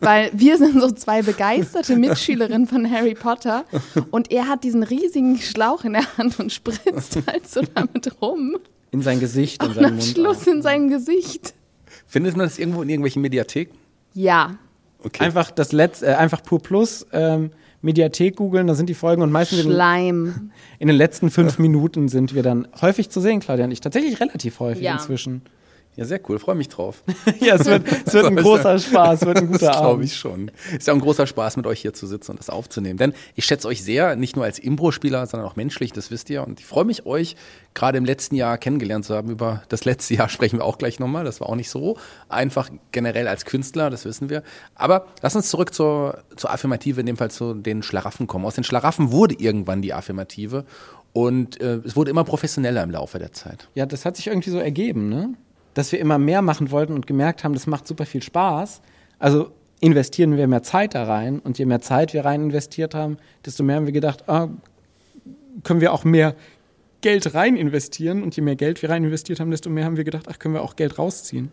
Weil 0.00 0.30
wir 0.34 0.58
sind 0.58 0.80
so 0.80 0.90
zwei 0.90 1.22
begeisterte 1.22 1.96
Mitschülerinnen 1.96 2.66
von 2.66 2.90
Harry 2.90 3.14
Potter 3.14 3.64
und 4.10 4.30
er 4.32 4.48
hat 4.48 4.64
diesen 4.64 4.82
riesigen 4.82 5.38
Schlauch 5.38 5.84
in 5.84 5.92
der 5.94 6.16
Hand 6.18 6.38
und 6.40 6.52
spritzt 6.52 7.18
halt 7.26 7.48
so 7.48 7.62
damit 7.74 8.20
rum. 8.20 8.56
In 8.90 9.02
sein 9.02 9.20
Gesicht, 9.20 9.62
in 9.62 9.68
Und 9.68 9.74
seinen 9.76 9.84
am 9.86 9.92
Mund. 9.94 10.04
Schluss 10.04 10.46
in 10.48 10.60
sein 10.62 10.88
Gesicht. 10.90 11.54
Findet 12.06 12.36
man 12.36 12.46
das 12.46 12.58
irgendwo 12.58 12.82
in 12.82 12.88
irgendwelchen 12.88 13.22
Mediatheken? 13.22 13.74
Ja, 14.14 14.56
Okay. 15.02 15.24
Einfach 15.24 15.50
das 15.50 15.72
letzte, 15.72 16.08
äh, 16.08 16.14
einfach 16.16 16.42
Pur 16.42 16.60
Plus, 16.60 17.06
ähm, 17.14 17.52
Mediathek 17.82 18.36
googeln, 18.36 18.66
da 18.66 18.74
sind 18.74 18.88
die 18.88 18.94
Folgen 18.94 19.22
und 19.22 19.32
meistens 19.32 19.60
in, 19.60 19.66
den- 19.68 19.72
Schleim. 19.74 20.50
in 20.78 20.88
den 20.88 20.96
letzten 20.96 21.30
fünf 21.30 21.58
Minuten 21.58 22.08
sind 22.08 22.34
wir 22.34 22.42
dann 22.42 22.68
häufig 22.80 23.10
zu 23.10 23.20
sehen, 23.20 23.40
Claudia 23.40 23.64
und 23.64 23.70
ich. 23.72 23.80
Tatsächlich 23.80 24.20
relativ 24.20 24.60
häufig 24.60 24.82
Ja. 24.84 24.94
inzwischen. 24.94 25.42
Ja, 26.00 26.06
sehr 26.06 26.20
cool, 26.30 26.38
freue 26.38 26.54
mich 26.54 26.68
drauf. 26.68 27.02
ja, 27.40 27.56
es 27.56 27.66
wird, 27.66 27.86
es 28.06 28.14
wird 28.14 28.24
ein 28.24 28.36
großer 28.42 28.78
Spaß, 28.78 29.20
es 29.20 29.26
wird 29.26 29.36
ein 29.36 29.48
guter 29.48 29.66
Das 29.66 29.80
glaube 29.80 30.02
ich 30.02 30.16
schon. 30.16 30.50
Ist 30.74 30.86
ja 30.86 30.94
auch 30.94 30.96
ein 30.96 31.02
großer 31.02 31.26
Spaß, 31.26 31.58
mit 31.58 31.66
euch 31.66 31.82
hier 31.82 31.92
zu 31.92 32.06
sitzen 32.06 32.30
und 32.30 32.40
das 32.40 32.48
aufzunehmen. 32.48 32.96
Denn 32.96 33.12
ich 33.34 33.44
schätze 33.44 33.68
euch 33.68 33.84
sehr, 33.84 34.16
nicht 34.16 34.34
nur 34.34 34.46
als 34.46 34.58
Impro-Spieler, 34.58 35.26
sondern 35.26 35.46
auch 35.46 35.56
menschlich, 35.56 35.92
das 35.92 36.10
wisst 36.10 36.30
ihr. 36.30 36.46
Und 36.46 36.58
ich 36.58 36.64
freue 36.64 36.86
mich, 36.86 37.04
euch 37.04 37.36
gerade 37.74 37.98
im 37.98 38.06
letzten 38.06 38.34
Jahr 38.34 38.56
kennengelernt 38.56 39.04
zu 39.04 39.14
haben. 39.14 39.28
Über 39.28 39.62
das 39.68 39.84
letzte 39.84 40.14
Jahr 40.14 40.30
sprechen 40.30 40.60
wir 40.60 40.64
auch 40.64 40.78
gleich 40.78 41.00
nochmal. 41.00 41.24
Das 41.24 41.42
war 41.42 41.50
auch 41.50 41.54
nicht 41.54 41.68
so 41.68 41.98
einfach 42.30 42.70
generell 42.92 43.28
als 43.28 43.44
Künstler, 43.44 43.90
das 43.90 44.06
wissen 44.06 44.30
wir. 44.30 44.42
Aber 44.76 45.04
lass 45.20 45.36
uns 45.36 45.50
zurück 45.50 45.74
zur, 45.74 46.24
zur 46.34 46.50
Affirmative, 46.50 46.98
in 47.00 47.04
dem 47.04 47.18
Fall 47.18 47.30
zu 47.30 47.52
den 47.52 47.82
Schlaraffen 47.82 48.26
kommen. 48.26 48.46
Aus 48.46 48.54
den 48.54 48.64
Schlaraffen 48.64 49.12
wurde 49.12 49.34
irgendwann 49.38 49.82
die 49.82 49.92
Affirmative. 49.92 50.64
Und 51.12 51.60
äh, 51.60 51.80
es 51.84 51.94
wurde 51.94 52.10
immer 52.10 52.24
professioneller 52.24 52.82
im 52.82 52.90
Laufe 52.90 53.18
der 53.18 53.32
Zeit. 53.32 53.68
Ja, 53.74 53.84
das 53.84 54.06
hat 54.06 54.16
sich 54.16 54.28
irgendwie 54.28 54.48
so 54.48 54.58
ergeben, 54.58 55.10
ne? 55.10 55.34
Dass 55.74 55.92
wir 55.92 56.00
immer 56.00 56.18
mehr 56.18 56.42
machen 56.42 56.70
wollten 56.70 56.94
und 56.94 57.06
gemerkt 57.06 57.44
haben, 57.44 57.54
das 57.54 57.66
macht 57.66 57.86
super 57.86 58.06
viel 58.06 58.22
Spaß. 58.22 58.80
Also 59.18 59.52
investieren 59.80 60.36
wir 60.36 60.46
mehr 60.46 60.62
Zeit 60.62 60.94
da 60.94 61.04
rein 61.04 61.38
und 61.40 61.58
je 61.58 61.64
mehr 61.64 61.80
Zeit 61.80 62.12
wir 62.12 62.24
rein 62.24 62.42
investiert 62.42 62.94
haben, 62.94 63.16
desto 63.44 63.62
mehr 63.62 63.76
haben 63.76 63.86
wir 63.86 63.92
gedacht, 63.92 64.28
ah, 64.28 64.48
können 65.64 65.80
wir 65.80 65.92
auch 65.92 66.04
mehr 66.04 66.34
Geld 67.00 67.34
rein 67.34 67.56
investieren 67.56 68.22
und 68.22 68.36
je 68.36 68.42
mehr 68.42 68.56
Geld 68.56 68.82
wir 68.82 68.90
rein 68.90 69.04
investiert 69.04 69.40
haben, 69.40 69.50
desto 69.50 69.70
mehr 69.70 69.84
haben 69.84 69.96
wir 69.96 70.04
gedacht, 70.04 70.26
ach, 70.30 70.38
können 70.38 70.54
wir 70.54 70.62
auch 70.62 70.76
Geld 70.76 70.98
rausziehen. 70.98 71.50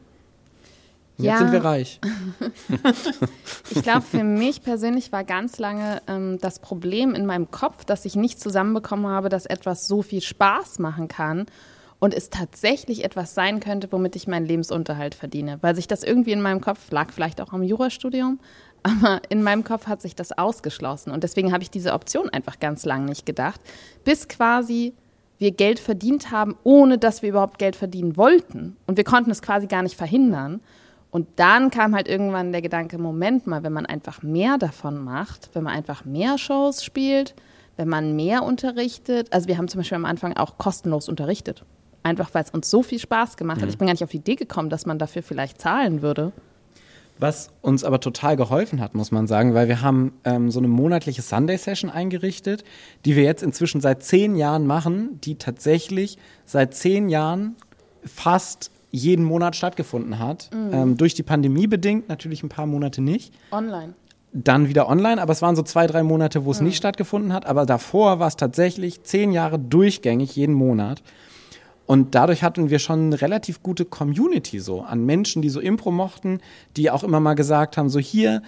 Und 1.18 1.26
Ja. 1.26 1.32
Jetzt 1.32 1.40
sind 1.40 1.52
wir 1.52 1.64
reich. 1.64 2.00
Ich 3.70 3.84
glaube, 3.84 4.02
für 4.02 4.24
mich 4.24 4.62
persönlich 4.62 5.12
war 5.12 5.24
ganz 5.24 5.58
lange 5.58 6.02
ähm, 6.08 6.38
das 6.40 6.60
Problem 6.60 7.16
in 7.16 7.26
meinem 7.26 7.52
Kopf, 7.52 7.86
dass 7.86 8.06
ich 8.06 8.16
nicht 8.16 8.40
zusammenbekommen 8.40 9.08
habe, 9.08 9.30
dass 9.30 9.46
etwas 9.46 9.88
so 9.88 10.02
viel 10.02 10.22
Spaß 10.22 10.80
machen 10.80 11.08
kann 11.08 11.46
und 12.00 12.14
es 12.14 12.30
tatsächlich 12.30 13.04
etwas 13.04 13.34
sein 13.34 13.60
könnte, 13.60 13.92
womit 13.92 14.16
ich 14.16 14.28
meinen 14.28 14.46
Lebensunterhalt 14.46 15.16
verdiene. 15.16 15.58
Weil 15.62 15.76
sich 15.76 15.88
das 15.88 16.04
irgendwie 16.04 16.32
in 16.32 16.42
meinem 16.42 16.62
Kopf 16.62 16.92
lag, 16.92 17.12
vielleicht 17.12 17.42
auch 17.42 17.54
am 17.54 17.64
Jurastudium, 17.64 18.40
aber 18.84 19.22
in 19.30 19.44
meinem 19.44 19.64
Kopf 19.64 19.88
hat 19.88 20.02
sich 20.02 20.16
das 20.16 20.38
ausgeschlossen. 20.38 21.12
Und 21.12 21.24
deswegen 21.24 21.52
habe 21.52 21.64
ich 21.64 21.72
diese 21.72 21.94
Option 21.94 22.30
einfach 22.30 22.60
ganz 22.60 22.86
lang 22.86 23.06
nicht 23.06 23.26
gedacht, 23.26 23.60
bis 24.04 24.28
quasi 24.28 24.94
wir 25.40 25.52
Geld 25.52 25.80
verdient 25.80 26.32
haben, 26.32 26.56
ohne 26.64 26.98
dass 26.98 27.22
wir 27.22 27.30
überhaupt 27.30 27.60
Geld 27.60 27.76
verdienen 27.76 28.18
wollten. 28.18 28.76
Und 28.88 28.98
wir 28.98 29.04
konnten 29.04 29.32
es 29.32 29.42
quasi 29.42 29.68
gar 29.68 29.84
nicht 29.84 29.96
verhindern. 29.96 30.62
Und 31.12 31.28
dann 31.38 31.70
kam 31.70 31.96
halt 31.96 32.08
irgendwann 32.08 32.52
der 32.52 32.62
Gedanke, 32.62 32.98
Moment 32.98 33.48
mal, 33.48 33.64
wenn 33.64 33.74
man 33.74 33.86
einfach 33.86 34.22
mehr 34.24 34.58
davon 34.58 35.04
macht, 35.04 35.50
wenn 35.54 35.64
man 35.64 35.74
einfach 35.74 36.06
mehr 36.06 36.38
Shows 36.38 36.84
spielt, 36.84 37.36
wenn 37.76 37.88
man 37.88 38.16
mehr 38.16 38.44
unterrichtet, 38.44 39.32
also 39.32 39.48
wir 39.48 39.58
haben 39.58 39.68
zum 39.68 39.80
Beispiel 39.80 39.96
am 39.96 40.06
Anfang 40.06 40.36
auch 40.36 40.58
kostenlos 40.58 41.08
unterrichtet. 41.08 41.64
Einfach 42.08 42.34
weil 42.34 42.44
es 42.44 42.52
uns 42.52 42.70
so 42.70 42.84
viel 42.84 43.00
Spaß 43.00 43.36
gemacht 43.36 43.62
hat. 43.62 43.68
Ich 43.68 43.78
bin 43.78 43.86
gar 43.86 43.94
nicht 43.94 44.04
auf 44.04 44.12
die 44.12 44.18
Idee 44.18 44.36
gekommen, 44.36 44.70
dass 44.70 44.86
man 44.86 44.98
dafür 44.98 45.24
vielleicht 45.24 45.60
zahlen 45.60 46.02
würde. 46.02 46.32
Was 47.20 47.50
uns 47.62 47.84
aber 47.84 48.00
total 48.00 48.38
geholfen 48.38 48.80
hat, 48.80 48.96
muss 48.96 49.12
man 49.12 49.28
sagen, 49.28 49.54
weil 49.54 49.68
wir 49.68 49.82
haben 49.82 50.14
ähm, 50.24 50.52
so 50.52 50.60
eine 50.60 50.70
monatliche 50.70 51.22
Sunday-Session 51.22 51.90
eingerichtet, 51.90 52.64
die 53.04 53.16
wir 53.18 53.24
jetzt 53.24 53.44
inzwischen 53.44 53.82
seit 53.82 54.04
zehn 54.04 54.36
Jahren 54.36 54.68
machen, 54.68 55.20
die 55.22 55.36
tatsächlich 55.36 56.18
seit 56.46 56.76
zehn 56.76 57.10
Jahren 57.10 57.56
fast 58.06 58.72
jeden 58.92 59.26
Monat 59.26 59.58
stattgefunden 59.58 60.18
hat. 60.20 60.50
Ähm, 60.54 60.96
durch 60.96 61.14
die 61.14 61.24
Pandemie 61.24 61.68
bedingt, 61.68 62.08
natürlich 62.08 62.42
ein 62.44 62.50
paar 62.50 62.68
Monate 62.68 63.02
nicht. 63.02 63.34
Online. 63.52 63.96
Dann 64.32 64.70
wieder 64.70 64.88
online, 64.88 65.22
aber 65.22 65.34
es 65.34 65.42
waren 65.42 65.56
so 65.56 65.64
zwei, 65.64 65.88
drei 65.88 66.04
Monate, 66.04 66.46
wo 66.46 66.52
es 66.52 66.62
nicht 66.62 66.78
stattgefunden 66.78 67.34
hat. 67.34 67.46
Aber 67.48 67.66
davor 67.66 68.20
war 68.20 68.28
es 68.28 68.38
tatsächlich 68.38 69.04
zehn 69.04 69.32
Jahre 69.32 69.60
durchgängig, 69.60 70.36
jeden 70.36 70.54
Monat. 70.54 71.02
Und 71.88 72.16
dadurch 72.16 72.44
hatten 72.44 72.70
wir 72.70 72.80
schon 72.80 73.08
eine 73.08 73.22
relativ 73.22 73.64
gute 73.64 73.86
Community 73.86 74.60
so 74.60 74.82
an 74.82 75.06
Menschen, 75.06 75.42
die 75.42 75.50
so 75.50 75.62
Impro 75.62 75.90
mochten, 75.90 76.42
die 76.76 76.92
auch 76.92 77.04
immer 77.04 77.22
mal 77.22 77.34
gesagt 77.34 77.78
haben, 77.78 77.90
so 77.90 77.98
hier, 77.98 78.44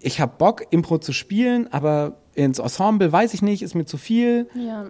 ich 0.00 0.18
habe 0.18 0.32
Bock, 0.38 0.64
Impro 0.70 0.96
zu 0.98 1.12
spielen, 1.12 1.70
aber 1.72 2.16
ins 2.34 2.58
Ensemble 2.58 3.12
weiß 3.12 3.34
ich 3.34 3.42
nicht, 3.42 3.60
ist 3.60 3.74
mir 3.74 3.84
zu 3.84 3.98
viel. 3.98 4.48
Ja. 4.54 4.86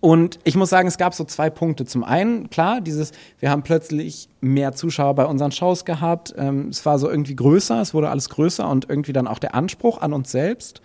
Und 0.00 0.40
ich 0.42 0.56
muss 0.56 0.68
sagen, 0.68 0.88
es 0.88 0.98
gab 0.98 1.14
so 1.14 1.22
zwei 1.22 1.50
Punkte. 1.50 1.84
Zum 1.84 2.02
einen, 2.02 2.50
klar, 2.50 2.80
dieses, 2.80 3.12
wir 3.38 3.50
haben 3.50 3.62
plötzlich 3.62 4.28
mehr 4.40 4.72
Zuschauer 4.72 5.14
bei 5.14 5.24
unseren 5.24 5.52
Shows 5.52 5.84
gehabt. 5.84 6.34
Ähm, 6.36 6.68
es 6.68 6.84
war 6.84 6.98
so 6.98 7.08
irgendwie 7.08 7.36
größer, 7.36 7.80
es 7.80 7.94
wurde 7.94 8.10
alles 8.10 8.28
größer 8.28 8.68
und 8.68 8.90
irgendwie 8.90 9.12
dann 9.12 9.28
auch 9.28 9.38
der 9.38 9.54
Anspruch 9.54 10.00
an 10.00 10.12
uns 10.12 10.32
selbst. 10.32 10.82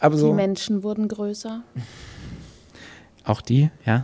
Aber 0.00 0.16
Die 0.16 0.20
so. 0.20 0.32
Menschen 0.32 0.82
wurden 0.82 1.06
größer. 1.06 1.62
Auch 3.24 3.40
die, 3.40 3.70
ja. 3.86 4.02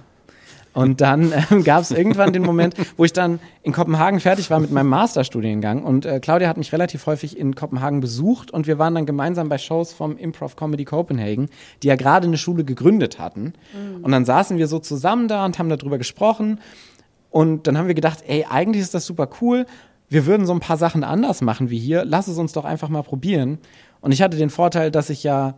Und 0.72 1.00
dann 1.00 1.33
ähm, 1.50 1.64
gab 1.64 1.83
es 1.83 1.90
irgendwann 1.90 2.33
den 2.33 2.42
Moment, 2.42 2.74
wo 2.96 3.04
ich 3.04 3.12
dann 3.12 3.40
in 3.62 3.72
Kopenhagen 3.72 4.20
fertig 4.20 4.50
war 4.50 4.61
mit 4.61 4.70
meinem 4.70 4.88
Masterstudiengang. 4.88 5.83
Und 5.83 6.06
äh, 6.06 6.20
Claudia 6.20 6.48
hat 6.48 6.56
mich 6.56 6.72
relativ 6.72 7.06
häufig 7.06 7.37
in 7.37 7.54
Kopenhagen 7.54 8.00
besucht 8.00 8.50
und 8.50 8.66
wir 8.66 8.78
waren 8.78 8.94
dann 8.94 9.06
gemeinsam 9.06 9.48
bei 9.48 9.59
Shows 9.59 9.92
vom 9.92 10.16
Improv 10.16 10.56
Comedy 10.56 10.85
Copenhagen, 10.85 11.48
die 11.83 11.88
ja 11.88 11.96
gerade 11.96 12.26
eine 12.26 12.38
Schule 12.38 12.64
gegründet 12.64 13.18
hatten. 13.18 13.54
Und 14.02 14.12
dann 14.12 14.24
saßen 14.24 14.59
wir 14.59 14.68
so 14.68 14.78
zusammen 14.78 15.28
da 15.28 15.44
und 15.44 15.59
haben 15.59 15.68
darüber 15.68 15.98
gesprochen. 15.98 16.61
Und 17.30 17.66
dann 17.66 17.78
haben 17.78 17.87
wir 17.87 17.94
gedacht, 17.94 18.24
ey, 18.26 18.46
eigentlich 18.48 18.83
ist 18.83 18.94
das 18.94 19.06
super 19.06 19.28
cool. 19.40 19.66
Wir 20.09 20.26
würden 20.26 20.46
so 20.46 20.52
ein 20.52 20.61
paar 20.61 20.76
Sachen 20.76 21.04
anders 21.04 21.40
machen 21.40 21.70
wie 21.70 21.78
hier. 21.78 22.04
Lass 22.04 22.26
es 22.28 22.38
uns 22.38 22.52
doch 22.52 22.64
einfach 22.64 22.88
mal 22.88 23.02
probieren. 23.02 23.59
Und 24.00 24.12
ich 24.12 24.22
hatte 24.22 24.37
den 24.37 24.50
Vorteil, 24.50 24.90
dass 24.90 25.11
ich 25.11 25.22
ja 25.22 25.54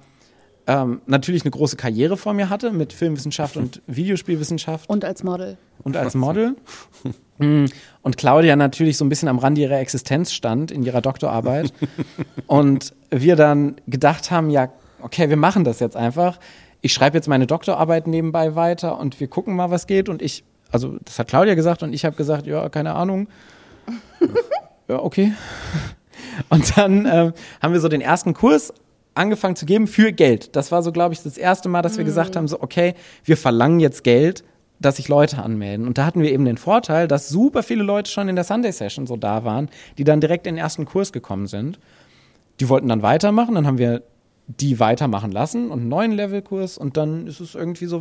ähm, 0.67 1.01
natürlich 1.07 1.43
eine 1.43 1.51
große 1.51 1.77
Karriere 1.77 2.17
vor 2.17 2.35
mir 2.35 2.49
hatte 2.49 2.71
mit 2.71 2.93
Filmwissenschaft 2.93 3.57
und 3.57 3.83
Videospielwissenschaft 3.87 4.89
Und 4.89 5.05
als 5.05 5.23
Model. 5.23 5.57
und 5.83 5.97
als 5.97 6.15
Model. 6.15 6.57
Mm, 7.39 7.67
Und 8.03 8.17
Claudia 8.17 8.57
natürlich 8.57 8.97
so 8.97 9.05
ein 9.05 9.09
bisschen 9.09 9.29
am 9.29 9.39
Rande 9.39 9.61
ihrer 9.61 9.79
Existenz 9.79 10.33
stand 10.33 10.71
in 10.71 10.83
ihrer 10.83 11.01
Doktorarbeit. 11.01 11.73
und 12.47 12.95
wir 13.11 13.37
dann 13.37 13.77
gedacht 13.87 14.31
haben, 14.31 14.51
ja, 14.51 14.73
okay, 15.01 15.29
wir 15.29 15.37
machen 15.37 15.65
das 15.65 15.81
jetzt 15.81 15.97
einfach. 15.97 16.39
Ich 16.81 16.93
schreibe 16.93 17.17
jetzt 17.17 17.29
meine 17.29 17.47
Doktorarbeit 17.47 18.07
nebenbei 18.07 18.55
weiter 18.55 18.99
und 18.99 19.21
wir 19.21 19.29
gucken 19.29 19.55
mal, 19.55 19.71
was 19.71 19.87
geht. 19.87 20.09
Und 20.09 20.23
ich, 20.23 20.45
also 20.71 20.97
das 21.05 21.19
hat 21.19 21.29
Claudia 21.29 21.55
gesagt 21.55 21.83
und 21.83 21.93
ich 21.93 22.05
habe 22.05 22.17
gesagt, 22.17 22.47
ja, 22.47 22.69
keine 22.69 22.95
Ahnung. 22.95 23.29
ja, 24.89 24.99
okay. 25.01 25.33
Und 26.49 26.77
dann 26.77 27.07
ähm, 27.07 27.33
haben 27.61 27.73
wir 27.73 27.81
so 27.81 27.89
den 27.89 28.01
ersten 28.01 28.35
Kurs 28.35 28.73
angefangen 29.15 29.57
zu 29.57 29.67
geben 29.67 29.87
für 29.87 30.13
Geld. 30.13 30.57
Das 30.57 30.73
war 30.73 30.83
so, 30.83 30.93
glaube 30.93 31.15
ich, 31.15 31.23
das 31.23 31.37
erste 31.37 31.69
Mal, 31.69 31.83
dass 31.83 31.99
wir 31.99 32.05
gesagt 32.05 32.37
haben, 32.37 32.49
so, 32.49 32.61
okay, 32.61 32.95
wir 33.25 33.37
verlangen 33.37 33.81
jetzt 33.81 34.05
Geld, 34.05 34.45
dass 34.81 34.97
sich 34.97 35.09
Leute 35.09 35.43
anmelden. 35.43 35.87
Und 35.87 35.99
da 35.99 36.07
hatten 36.07 36.23
wir 36.23 36.33
eben 36.33 36.45
den 36.45 36.57
Vorteil, 36.57 37.09
dass 37.09 37.29
super 37.29 37.63
viele 37.63 37.83
Leute 37.83 38.11
schon 38.11 38.29
in 38.29 38.35
der 38.35 38.45
Sunday 38.45 38.73
Session 38.73 39.07
so 39.07 39.17
da 39.17 39.45
waren, 39.45 39.69
die 39.99 40.05
dann 40.05 40.21
direkt 40.21 40.47
in 40.47 40.57
den 40.57 40.63
ersten 40.63 40.85
Kurs 40.85 41.13
gekommen 41.13 41.47
sind. 41.47 41.79
Die 42.61 42.69
wollten 42.69 42.89
dann 42.89 43.03
weitermachen, 43.03 43.55
dann 43.55 43.67
haben 43.67 43.79
wir 43.79 44.03
die 44.47 44.81
weitermachen 44.81 45.31
lassen 45.31 45.71
und 45.71 45.81
einen 45.81 45.89
neuen 45.89 46.13
Levelkurs 46.13 46.77
und 46.79 46.97
dann 46.97 47.27
ist 47.27 47.41
es 47.41 47.55
irgendwie 47.55 47.87
so 47.87 48.01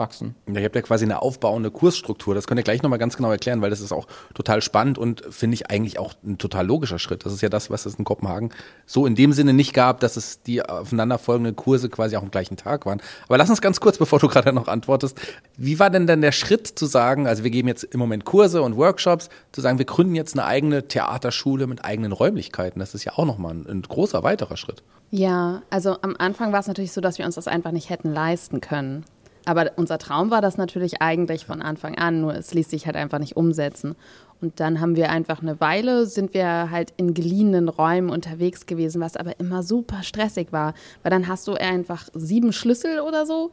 weitergewachsen. 0.00 0.34
Ja, 0.48 0.60
ihr 0.60 0.64
habt 0.64 0.74
ja 0.74 0.82
quasi 0.82 1.04
eine 1.04 1.22
aufbauende 1.22 1.70
Kursstruktur. 1.70 2.34
Das 2.34 2.46
könnt 2.46 2.58
ihr 2.58 2.64
gleich 2.64 2.82
nochmal 2.82 2.98
ganz 2.98 3.16
genau 3.16 3.30
erklären, 3.30 3.62
weil 3.62 3.70
das 3.70 3.80
ist 3.80 3.92
auch 3.92 4.06
total 4.34 4.62
spannend 4.62 4.98
und 4.98 5.22
finde 5.30 5.54
ich 5.54 5.70
eigentlich 5.70 5.98
auch 5.98 6.14
ein 6.24 6.38
total 6.38 6.66
logischer 6.66 6.98
Schritt. 6.98 7.24
Das 7.24 7.32
ist 7.32 7.42
ja 7.42 7.48
das, 7.48 7.70
was 7.70 7.86
es 7.86 7.94
in 7.94 8.04
Kopenhagen 8.04 8.50
so 8.86 9.06
in 9.06 9.14
dem 9.14 9.32
Sinne 9.32 9.52
nicht 9.52 9.74
gab, 9.74 10.00
dass 10.00 10.16
es 10.16 10.42
die 10.42 10.62
aufeinanderfolgenden 10.62 11.54
Kurse 11.56 11.88
quasi 11.88 12.16
auch 12.16 12.22
am 12.22 12.30
gleichen 12.30 12.56
Tag 12.56 12.86
waren. 12.86 13.00
Aber 13.26 13.38
lass 13.38 13.50
uns 13.50 13.60
ganz 13.60 13.80
kurz, 13.80 13.98
bevor 13.98 14.18
du 14.18 14.28
gerade 14.28 14.52
noch 14.52 14.68
antwortest, 14.68 15.20
wie 15.56 15.78
war 15.78 15.90
denn 15.90 16.06
dann 16.06 16.20
der 16.20 16.32
Schritt 16.32 16.66
zu 16.66 16.86
sagen, 16.86 17.26
also 17.26 17.44
wir 17.44 17.50
geben 17.50 17.68
jetzt 17.68 17.84
im 17.84 18.00
Moment 18.00 18.24
Kurse 18.24 18.62
und 18.62 18.76
Workshops, 18.76 19.28
zu 19.52 19.60
sagen, 19.60 19.78
wir 19.78 19.86
gründen 19.86 20.14
jetzt 20.14 20.34
eine 20.34 20.46
eigene 20.46 20.88
Theaterschule 20.88 21.66
mit 21.66 21.84
eigenen 21.84 22.12
Räumlichkeiten. 22.12 22.80
Das 22.80 22.94
ist 22.94 23.04
ja 23.04 23.12
auch 23.16 23.26
nochmal 23.26 23.54
ein, 23.54 23.66
ein 23.68 23.82
großer 23.82 24.22
weiterer 24.22 24.56
Schritt. 24.56 24.82
Ja, 25.10 25.62
also 25.70 25.96
am 26.02 26.14
Anfang 26.18 26.52
war 26.52 26.60
es 26.60 26.68
natürlich 26.68 26.92
so, 26.92 27.00
dass 27.00 27.18
wir 27.18 27.26
uns 27.26 27.34
das 27.34 27.48
einfach 27.48 27.72
nicht 27.72 27.90
hätten 27.90 28.12
leisten 28.12 28.60
können. 28.60 29.04
Aber 29.44 29.72
unser 29.76 29.98
Traum 29.98 30.30
war 30.30 30.42
das 30.42 30.58
natürlich 30.58 31.00
eigentlich 31.00 31.46
von 31.46 31.62
Anfang 31.62 31.96
an, 31.96 32.20
nur 32.20 32.34
es 32.34 32.52
ließ 32.52 32.68
sich 32.68 32.86
halt 32.86 32.96
einfach 32.96 33.18
nicht 33.18 33.36
umsetzen. 33.36 33.96
Und 34.40 34.58
dann 34.58 34.80
haben 34.80 34.96
wir 34.96 35.10
einfach 35.10 35.42
eine 35.42 35.60
Weile, 35.60 36.06
sind 36.06 36.32
wir 36.32 36.70
halt 36.70 36.94
in 36.96 37.12
geliehenen 37.12 37.68
Räumen 37.68 38.10
unterwegs 38.10 38.66
gewesen, 38.66 39.00
was 39.00 39.16
aber 39.16 39.38
immer 39.38 39.62
super 39.62 40.02
stressig 40.02 40.48
war. 40.50 40.74
Weil 41.02 41.10
dann 41.10 41.28
hast 41.28 41.46
du 41.46 41.54
einfach 41.54 42.08
sieben 42.14 42.52
Schlüssel 42.52 43.00
oder 43.00 43.26
so 43.26 43.50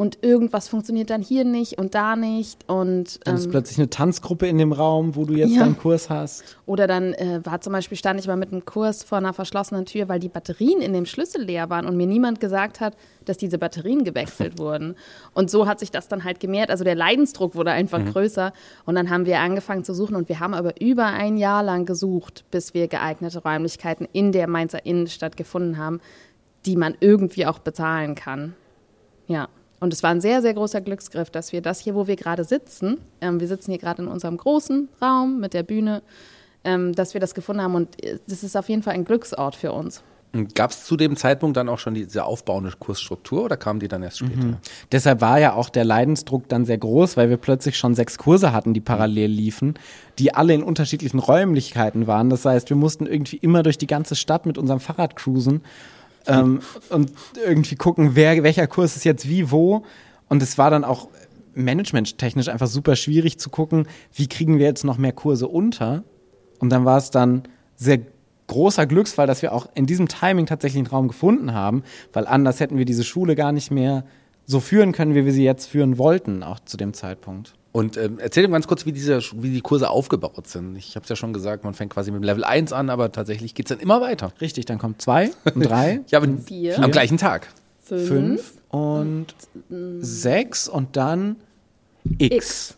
und 0.00 0.18
irgendwas 0.22 0.66
funktioniert 0.66 1.10
dann 1.10 1.20
hier 1.20 1.44
nicht 1.44 1.76
und 1.78 1.94
da 1.94 2.16
nicht. 2.16 2.66
Und, 2.70 3.20
Dann 3.26 3.36
ist 3.36 3.44
ähm, 3.44 3.50
plötzlich 3.50 3.76
eine 3.78 3.90
Tanzgruppe 3.90 4.46
in 4.46 4.56
dem 4.56 4.72
Raum, 4.72 5.14
wo 5.14 5.26
du 5.26 5.34
jetzt 5.34 5.52
Ja. 5.52 5.60
deinen 5.64 5.76
Kurs 5.76 6.08
hast. 6.08 6.56
Oder 6.64 6.86
dann 6.86 7.12
äh, 7.12 7.40
war 7.44 7.60
zum 7.60 7.74
Beispiel, 7.74 7.98
stand 7.98 8.18
ich 8.18 8.26
mal 8.26 8.38
mit 8.38 8.50
einem 8.50 8.64
Kurs 8.64 9.04
vor 9.04 9.18
einer 9.18 9.34
verschlossenen 9.34 9.84
Tür, 9.84 10.08
weil 10.08 10.18
die 10.18 10.30
Batterien 10.30 10.80
in 10.80 10.94
dem 10.94 11.04
Schlüssel 11.04 11.42
leer 11.42 11.68
waren 11.68 11.84
und 11.84 11.98
mir 11.98 12.06
niemand 12.06 12.40
gesagt 12.40 12.80
hat, 12.80 12.96
dass 13.26 13.36
diese 13.36 13.58
Batterien 13.58 14.02
gewechselt 14.02 14.58
wurden. 14.58 14.96
Und 15.34 15.50
so 15.50 15.66
hat 15.66 15.78
sich 15.80 15.90
das 15.90 16.08
dann 16.08 16.24
halt 16.24 16.40
gemehrt. 16.40 16.70
Also 16.70 16.82
der 16.82 16.94
Leidensdruck 16.94 17.54
wurde 17.54 17.72
einfach 17.72 18.02
größer. 18.02 18.54
Und 18.86 18.94
dann 18.94 19.10
haben 19.10 19.26
wir 19.26 19.38
angefangen 19.40 19.84
zu 19.84 19.92
suchen 19.92 20.16
und 20.16 20.30
wir 20.30 20.40
haben 20.40 20.54
aber 20.54 20.80
über 20.80 21.04
ein 21.08 21.36
Jahr 21.36 21.62
lang 21.62 21.84
gesucht, 21.84 22.46
bis 22.50 22.72
wir 22.72 22.88
geeignete 22.88 23.42
Räumlichkeiten 23.42 24.08
in 24.14 24.32
der 24.32 24.48
Mainzer 24.48 24.86
Innenstadt 24.86 25.36
gefunden 25.36 25.76
haben, 25.76 26.00
die 26.64 26.76
man 26.76 26.94
irgendwie 27.00 27.44
auch 27.44 27.58
bezahlen 27.58 28.14
kann. 28.14 28.54
Ja. 29.26 29.48
Und 29.80 29.92
es 29.94 30.02
war 30.02 30.10
ein 30.10 30.20
sehr, 30.20 30.42
sehr 30.42 30.54
großer 30.54 30.80
Glücksgriff, 30.82 31.30
dass 31.30 31.52
wir 31.52 31.62
das 31.62 31.80
hier, 31.80 31.94
wo 31.94 32.06
wir 32.06 32.16
gerade 32.16 32.44
sitzen, 32.44 32.98
ähm, 33.20 33.40
wir 33.40 33.48
sitzen 33.48 33.70
hier 33.70 33.80
gerade 33.80 34.02
in 34.02 34.08
unserem 34.08 34.36
großen 34.36 34.88
Raum 35.00 35.40
mit 35.40 35.54
der 35.54 35.62
Bühne, 35.62 36.02
ähm, 36.64 36.94
dass 36.94 37.14
wir 37.14 37.20
das 37.20 37.34
gefunden 37.34 37.62
haben. 37.62 37.74
Und 37.74 38.02
äh, 38.04 38.18
das 38.28 38.42
ist 38.42 38.56
auf 38.56 38.68
jeden 38.68 38.82
Fall 38.82 38.94
ein 38.94 39.04
Glücksort 39.04 39.56
für 39.56 39.72
uns. 39.72 40.02
Gab 40.54 40.70
es 40.70 40.84
zu 40.84 40.96
dem 40.96 41.16
Zeitpunkt 41.16 41.56
dann 41.56 41.68
auch 41.68 41.80
schon 41.80 41.94
diese 41.94 42.24
aufbauende 42.24 42.70
Kursstruktur 42.78 43.42
oder 43.42 43.56
kam 43.56 43.80
die 43.80 43.88
dann 43.88 44.04
erst 44.04 44.18
später? 44.18 44.60
Deshalb 44.92 45.20
war 45.20 45.40
ja 45.40 45.54
auch 45.54 45.70
der 45.70 45.84
Leidensdruck 45.84 46.48
dann 46.48 46.64
sehr 46.64 46.78
groß, 46.78 47.16
weil 47.16 47.30
wir 47.30 47.36
plötzlich 47.36 47.76
schon 47.76 47.96
sechs 47.96 48.16
Kurse 48.16 48.52
hatten, 48.52 48.72
die 48.72 48.80
parallel 48.80 49.28
liefen, 49.28 49.74
die 50.20 50.32
alle 50.32 50.54
in 50.54 50.62
unterschiedlichen 50.62 51.18
Räumlichkeiten 51.18 52.06
waren. 52.06 52.30
Das 52.30 52.44
heißt, 52.44 52.70
wir 52.70 52.76
mussten 52.76 53.06
irgendwie 53.06 53.38
immer 53.38 53.64
durch 53.64 53.76
die 53.76 53.88
ganze 53.88 54.14
Stadt 54.14 54.46
mit 54.46 54.56
unserem 54.56 54.78
Fahrrad 54.78 55.16
cruisen 55.16 55.62
ähm, 56.26 56.60
und 56.90 57.12
irgendwie 57.44 57.76
gucken, 57.76 58.10
wer, 58.14 58.42
welcher 58.42 58.66
Kurs 58.66 58.96
ist 58.96 59.04
jetzt 59.04 59.28
wie, 59.28 59.50
wo. 59.50 59.84
Und 60.28 60.42
es 60.42 60.58
war 60.58 60.70
dann 60.70 60.84
auch 60.84 61.08
managementtechnisch 61.54 62.48
einfach 62.48 62.68
super 62.68 62.96
schwierig 62.96 63.38
zu 63.38 63.50
gucken, 63.50 63.86
wie 64.14 64.28
kriegen 64.28 64.58
wir 64.58 64.66
jetzt 64.66 64.84
noch 64.84 64.98
mehr 64.98 65.12
Kurse 65.12 65.48
unter. 65.48 66.04
Und 66.58 66.70
dann 66.70 66.84
war 66.84 66.98
es 66.98 67.10
dann 67.10 67.42
sehr 67.76 68.00
großer 68.46 68.86
Glücksfall, 68.86 69.26
dass 69.26 69.42
wir 69.42 69.52
auch 69.52 69.68
in 69.74 69.86
diesem 69.86 70.08
Timing 70.08 70.46
tatsächlich 70.46 70.80
einen 70.80 70.88
Raum 70.88 71.08
gefunden 71.08 71.54
haben, 71.54 71.82
weil 72.12 72.26
anders 72.26 72.60
hätten 72.60 72.78
wir 72.78 72.84
diese 72.84 73.04
Schule 73.04 73.34
gar 73.36 73.52
nicht 73.52 73.70
mehr 73.70 74.04
so 74.44 74.60
führen 74.60 74.92
können, 74.92 75.14
wie 75.14 75.24
wir 75.24 75.32
sie 75.32 75.44
jetzt 75.44 75.66
führen 75.66 75.98
wollten, 75.98 76.42
auch 76.42 76.60
zu 76.60 76.76
dem 76.76 76.92
Zeitpunkt. 76.92 77.54
Und 77.72 77.96
ähm, 77.96 78.18
erzähl 78.18 78.46
mir 78.48 78.54
ganz 78.54 78.66
kurz, 78.66 78.84
wie, 78.84 78.92
diese, 78.92 79.20
wie 79.34 79.50
die 79.50 79.60
Kurse 79.60 79.90
aufgebaut 79.90 80.48
sind. 80.48 80.74
Ich 80.76 80.96
habe 80.96 81.04
es 81.04 81.08
ja 81.08 81.14
schon 81.14 81.32
gesagt, 81.32 81.62
man 81.62 81.74
fängt 81.74 81.92
quasi 81.92 82.10
mit 82.10 82.20
dem 82.20 82.24
Level 82.24 82.42
1 82.42 82.72
an, 82.72 82.90
aber 82.90 83.12
tatsächlich 83.12 83.54
geht's 83.54 83.68
dann 83.68 83.78
immer 83.78 84.00
weiter. 84.00 84.32
Richtig, 84.40 84.64
dann 84.66 84.78
kommt 84.78 85.00
zwei 85.00 85.30
und 85.54 85.64
drei, 85.64 86.00
Ja, 86.08 86.18
aber 86.18 86.28
Vier. 86.38 86.82
am 86.82 86.90
gleichen 86.90 87.16
Tag. 87.16 87.48
Fünf. 87.82 88.08
fünf 88.08 88.52
und 88.70 89.26
sechs 90.00 90.68
und 90.68 90.96
dann 90.96 91.36
X. 92.18 92.36
X. 92.36 92.76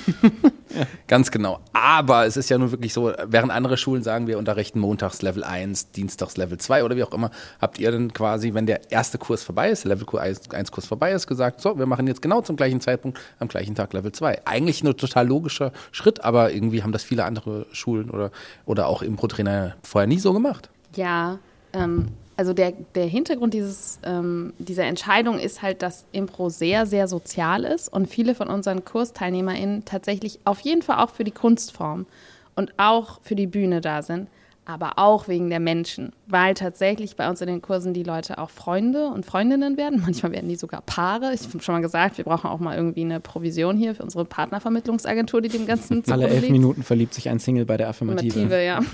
Ganz 1.06 1.30
genau. 1.30 1.60
Aber 1.72 2.26
es 2.26 2.36
ist 2.36 2.48
ja 2.48 2.58
nun 2.58 2.70
wirklich 2.70 2.92
so, 2.92 3.12
während 3.26 3.52
andere 3.52 3.76
Schulen 3.76 4.02
sagen, 4.02 4.26
wir 4.26 4.38
unterrichten 4.38 4.80
montags 4.80 5.22
Level 5.22 5.44
1, 5.44 5.92
dienstags 5.92 6.36
Level 6.36 6.58
2 6.58 6.84
oder 6.84 6.96
wie 6.96 7.04
auch 7.04 7.12
immer, 7.12 7.30
habt 7.60 7.78
ihr 7.78 7.90
dann 7.92 8.12
quasi, 8.12 8.54
wenn 8.54 8.66
der 8.66 8.90
erste 8.90 9.18
Kurs 9.18 9.42
vorbei 9.42 9.70
ist, 9.70 9.84
der 9.84 9.96
Level 9.96 10.18
1 10.18 10.72
Kurs 10.72 10.86
vorbei 10.86 11.12
ist, 11.12 11.26
gesagt, 11.26 11.60
so, 11.60 11.78
wir 11.78 11.86
machen 11.86 12.06
jetzt 12.06 12.22
genau 12.22 12.40
zum 12.40 12.56
gleichen 12.56 12.80
Zeitpunkt 12.80 13.18
am 13.38 13.48
gleichen 13.48 13.74
Tag 13.74 13.92
Level 13.92 14.12
2. 14.12 14.46
Eigentlich 14.46 14.82
ein 14.82 14.96
total 14.96 15.26
logischer 15.26 15.72
Schritt, 15.90 16.24
aber 16.24 16.52
irgendwie 16.52 16.82
haben 16.82 16.92
das 16.92 17.04
viele 17.04 17.24
andere 17.24 17.66
Schulen 17.72 18.10
oder, 18.10 18.30
oder 18.64 18.86
auch 18.86 19.02
Impro-Trainer 19.02 19.76
vorher 19.82 20.06
nie 20.06 20.18
so 20.18 20.32
gemacht. 20.32 20.70
Ja, 20.94 21.38
ähm, 21.72 22.08
also 22.42 22.54
der, 22.54 22.72
der 22.96 23.06
Hintergrund 23.06 23.54
dieses, 23.54 24.00
ähm, 24.02 24.52
dieser 24.58 24.82
Entscheidung 24.82 25.38
ist 25.38 25.62
halt, 25.62 25.80
dass 25.80 26.06
Impro 26.10 26.48
sehr, 26.48 26.86
sehr 26.86 27.06
sozial 27.06 27.62
ist 27.62 27.86
und 27.88 28.08
viele 28.08 28.34
von 28.34 28.48
unseren 28.48 28.84
KursteilnehmerInnen 28.84 29.84
tatsächlich 29.84 30.40
auf 30.44 30.58
jeden 30.58 30.82
Fall 30.82 30.98
auch 30.98 31.10
für 31.10 31.22
die 31.22 31.30
Kunstform 31.30 32.04
und 32.56 32.72
auch 32.78 33.20
für 33.22 33.36
die 33.36 33.46
Bühne 33.46 33.80
da 33.80 34.02
sind, 34.02 34.26
aber 34.64 34.98
auch 34.98 35.28
wegen 35.28 35.50
der 35.50 35.60
Menschen, 35.60 36.10
weil 36.26 36.54
tatsächlich 36.54 37.14
bei 37.14 37.30
uns 37.30 37.40
in 37.40 37.46
den 37.46 37.62
Kursen 37.62 37.94
die 37.94 38.02
Leute 38.02 38.38
auch 38.38 38.50
Freunde 38.50 39.06
und 39.06 39.24
Freundinnen 39.24 39.76
werden. 39.76 40.00
Manchmal 40.04 40.32
werden 40.32 40.48
die 40.48 40.56
sogar 40.56 40.82
Paare. 40.82 41.32
Ich 41.34 41.44
habe 41.44 41.62
schon 41.62 41.76
mal 41.76 41.80
gesagt, 41.80 42.18
wir 42.18 42.24
brauchen 42.24 42.50
auch 42.50 42.58
mal 42.58 42.76
irgendwie 42.76 43.02
eine 43.02 43.20
Provision 43.20 43.76
hier 43.76 43.94
für 43.94 44.02
unsere 44.02 44.24
Partnervermittlungsagentur, 44.24 45.42
die 45.42 45.48
dem 45.48 45.64
Ganzen 45.64 46.02
Alle 46.10 46.26
elf 46.26 46.40
liegt. 46.40 46.50
Minuten 46.50 46.82
verliebt 46.82 47.14
sich 47.14 47.28
ein 47.28 47.38
Single 47.38 47.66
bei 47.66 47.76
der 47.76 47.88
Affirmative. 47.88 48.30
Affirmative, 48.30 48.64
ja. 48.64 48.80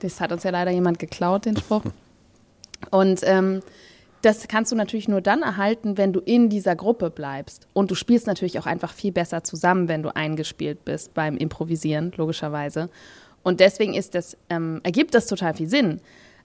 Das 0.00 0.18
hat 0.18 0.32
uns 0.32 0.44
ja 0.44 0.50
leider 0.50 0.70
jemand 0.70 0.98
geklaut, 0.98 1.44
den 1.44 1.58
Spruch. 1.58 1.82
Und 2.90 3.20
ähm, 3.24 3.60
das 4.22 4.46
kannst 4.46 4.70
du 4.70 4.76
natürlich 4.76 5.08
nur 5.08 5.20
dann 5.20 5.42
erhalten, 5.42 5.98
wenn 5.98 6.12
du 6.12 6.20
in 6.20 6.48
dieser 6.48 6.76
Gruppe 6.76 7.10
bleibst. 7.10 7.66
Und 7.72 7.90
du 7.90 7.94
spielst 7.94 8.26
natürlich 8.26 8.58
auch 8.58 8.66
einfach 8.66 8.92
viel 8.92 9.12
besser 9.12 9.42
zusammen, 9.42 9.88
wenn 9.88 10.02
du 10.02 10.14
eingespielt 10.14 10.84
bist 10.84 11.12
beim 11.12 11.36
Improvisieren, 11.36 12.12
logischerweise. 12.16 12.88
Und 13.42 13.58
deswegen 13.58 13.94
ist 13.94 14.14
das, 14.14 14.36
ähm, 14.48 14.80
ergibt 14.84 15.14
das 15.14 15.26
total 15.26 15.54
viel 15.54 15.68
Sinn. 15.68 16.00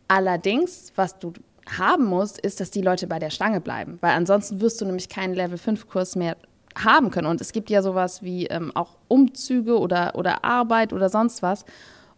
Allerdings, 0.07 0.91
was 0.95 1.19
du 1.19 1.33
haben 1.77 2.05
musst, 2.05 2.39
ist, 2.39 2.59
dass 2.59 2.71
die 2.71 2.81
Leute 2.81 3.07
bei 3.07 3.19
der 3.19 3.29
Stange 3.29 3.61
bleiben. 3.61 3.97
Weil 4.01 4.13
ansonsten 4.13 4.61
wirst 4.61 4.81
du 4.81 4.85
nämlich 4.85 5.09
keinen 5.09 5.35
Level-5-Kurs 5.35 6.15
mehr 6.15 6.37
haben 6.75 7.11
können. 7.11 7.27
Und 7.27 7.41
es 7.41 7.51
gibt 7.51 7.69
ja 7.69 7.81
sowas 7.81 8.23
wie 8.23 8.47
ähm, 8.47 8.71
auch 8.75 8.97
Umzüge 9.07 9.77
oder, 9.77 10.15
oder 10.15 10.43
Arbeit 10.43 10.93
oder 10.93 11.09
sonst 11.09 11.43
was. 11.43 11.65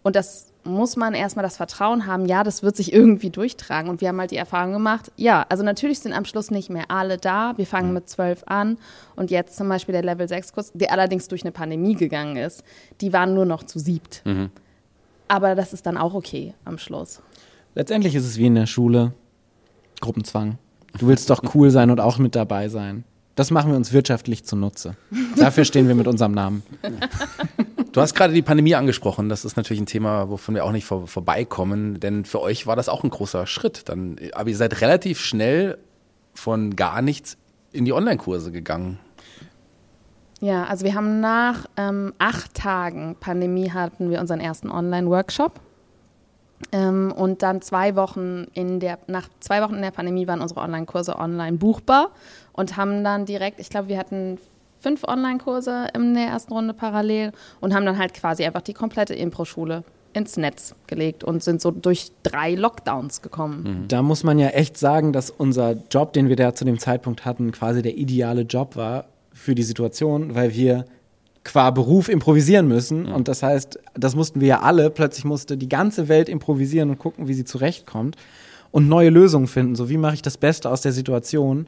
Und 0.03 0.15
das 0.15 0.48
muss 0.63 0.95
man 0.95 1.13
erstmal 1.13 1.43
das 1.43 1.57
Vertrauen 1.57 2.05
haben, 2.05 2.25
ja, 2.25 2.43
das 2.43 2.63
wird 2.63 2.75
sich 2.75 2.93
irgendwie 2.93 3.29
durchtragen. 3.29 3.89
Und 3.89 4.01
wir 4.01 4.09
haben 4.09 4.19
halt 4.19 4.31
die 4.31 4.37
Erfahrung 4.37 4.73
gemacht, 4.73 5.11
ja, 5.15 5.45
also 5.49 5.63
natürlich 5.63 5.99
sind 5.99 6.13
am 6.13 6.25
Schluss 6.25 6.51
nicht 6.51 6.69
mehr 6.69 6.85
alle 6.89 7.17
da. 7.17 7.53
Wir 7.57 7.65
fangen 7.65 7.93
mit 7.93 8.09
zwölf 8.09 8.43
an. 8.45 8.77
Und 9.15 9.31
jetzt 9.31 9.55
zum 9.55 9.69
Beispiel 9.69 9.93
der 9.93 10.03
Level 10.03 10.27
6-Kurs, 10.27 10.71
der 10.73 10.91
allerdings 10.91 11.27
durch 11.27 11.43
eine 11.43 11.51
Pandemie 11.51 11.95
gegangen 11.95 12.37
ist, 12.37 12.63
die 13.01 13.13
waren 13.13 13.33
nur 13.33 13.45
noch 13.45 13.63
zu 13.63 13.79
siebt. 13.79 14.23
Aber 15.27 15.55
das 15.55 15.73
ist 15.73 15.85
dann 15.85 15.97
auch 15.97 16.13
okay 16.13 16.53
am 16.65 16.77
Schluss. 16.77 17.21
Letztendlich 17.75 18.15
ist 18.15 18.25
es 18.25 18.37
wie 18.37 18.47
in 18.47 18.55
der 18.55 18.65
Schule. 18.65 19.13
Gruppenzwang. 20.01 20.57
Du 20.97 21.07
willst 21.07 21.29
doch 21.29 21.41
cool 21.53 21.69
sein 21.69 21.91
und 21.91 21.99
auch 21.99 22.17
mit 22.17 22.35
dabei 22.35 22.67
sein. 22.67 23.03
Das 23.39 23.51
machen 23.51 23.71
wir 23.71 23.77
uns 23.77 23.93
wirtschaftlich 23.93 24.43
zunutze. 24.43 24.97
Dafür 25.37 25.63
stehen 25.63 25.87
wir 25.87 25.95
mit 25.95 26.07
unserem 26.09 26.33
Namen. 26.33 26.61
Du 27.93 28.01
hast 28.01 28.13
gerade 28.13 28.33
die 28.33 28.41
Pandemie 28.41 28.75
angesprochen. 28.75 29.29
Das 29.29 29.45
ist 29.45 29.55
natürlich 29.55 29.81
ein 29.81 29.85
Thema, 29.85 30.29
wovon 30.29 30.55
wir 30.55 30.65
auch 30.65 30.73
nicht 30.73 30.83
vor, 30.83 31.07
vorbeikommen, 31.07 32.01
denn 32.01 32.25
für 32.25 32.41
euch 32.41 32.67
war 32.67 32.75
das 32.75 32.89
auch 32.89 33.01
ein 33.05 33.09
großer 33.09 33.47
Schritt. 33.47 33.87
Dann, 33.87 34.17
aber 34.33 34.49
ihr 34.49 34.57
seid 34.57 34.81
relativ 34.81 35.21
schnell 35.21 35.77
von 36.33 36.75
gar 36.75 37.01
nichts 37.01 37.37
in 37.71 37.85
die 37.85 37.93
Online-Kurse 37.93 38.51
gegangen. 38.51 38.99
Ja, 40.41 40.65
also 40.65 40.83
wir 40.83 40.93
haben 40.93 41.21
nach 41.21 41.65
ähm, 41.77 42.11
acht 42.17 42.55
Tagen 42.55 43.15
Pandemie 43.21 43.71
hatten 43.71 44.09
wir 44.09 44.19
unseren 44.19 44.41
ersten 44.41 44.69
Online-Workshop. 44.69 45.61
Ähm, 46.73 47.13
und 47.15 47.41
dann 47.41 47.61
zwei 47.61 47.95
Wochen 47.95 48.47
in 48.53 48.81
der, 48.81 48.99
nach 49.07 49.29
zwei 49.39 49.61
Wochen 49.61 49.75
in 49.75 49.81
der 49.81 49.91
Pandemie 49.91 50.27
waren 50.27 50.41
unsere 50.41 50.59
Online-Kurse 50.59 51.17
online 51.17 51.57
buchbar 51.57 52.11
und 52.53 52.77
haben 52.77 53.03
dann 53.03 53.25
direkt, 53.25 53.59
ich 53.59 53.69
glaube, 53.69 53.87
wir 53.89 53.97
hatten 53.97 54.37
fünf 54.79 55.03
Online-Kurse 55.03 55.87
in 55.93 56.13
der 56.13 56.27
ersten 56.27 56.53
Runde 56.53 56.73
parallel 56.73 57.31
und 57.59 57.73
haben 57.73 57.85
dann 57.85 57.97
halt 57.97 58.13
quasi 58.13 58.45
einfach 58.45 58.61
die 58.61 58.73
komplette 58.73 59.13
Impro-Schule 59.13 59.83
ins 60.13 60.37
Netz 60.37 60.73
gelegt 60.87 61.23
und 61.23 61.43
sind 61.43 61.61
so 61.61 61.71
durch 61.71 62.11
drei 62.23 62.55
Lockdowns 62.55 63.21
gekommen. 63.21 63.85
Da 63.87 64.01
muss 64.01 64.23
man 64.23 64.39
ja 64.39 64.49
echt 64.49 64.77
sagen, 64.77 65.13
dass 65.13 65.29
unser 65.29 65.75
Job, 65.91 66.13
den 66.13 66.29
wir 66.29 66.35
da 66.35 66.55
zu 66.55 66.65
dem 66.65 66.79
Zeitpunkt 66.79 67.25
hatten, 67.25 67.51
quasi 67.51 67.81
der 67.81 67.97
ideale 67.97 68.41
Job 68.41 68.75
war 68.75 69.05
für 69.33 69.53
die 69.53 69.63
Situation, 69.63 70.33
weil 70.33 70.55
wir 70.55 70.85
qua 71.43 71.71
Beruf 71.71 72.09
improvisieren 72.09 72.67
müssen. 72.67 73.05
Und 73.05 73.27
das 73.27 73.43
heißt, 73.43 73.79
das 73.93 74.15
mussten 74.15 74.41
wir 74.41 74.47
ja 74.47 74.59
alle. 74.61 74.89
Plötzlich 74.89 75.25
musste 75.25 75.57
die 75.57 75.69
ganze 75.69 76.07
Welt 76.07 76.27
improvisieren 76.27 76.89
und 76.89 76.99
gucken, 76.99 77.27
wie 77.27 77.33
sie 77.33 77.45
zurechtkommt 77.45 78.15
und 78.71 78.87
neue 78.87 79.09
Lösungen 79.09 79.47
finden. 79.47 79.75
So, 79.75 79.89
wie 79.89 79.97
mache 79.97 80.15
ich 80.15 80.21
das 80.21 80.37
Beste 80.37 80.69
aus 80.69 80.81
der 80.81 80.91
Situation? 80.91 81.67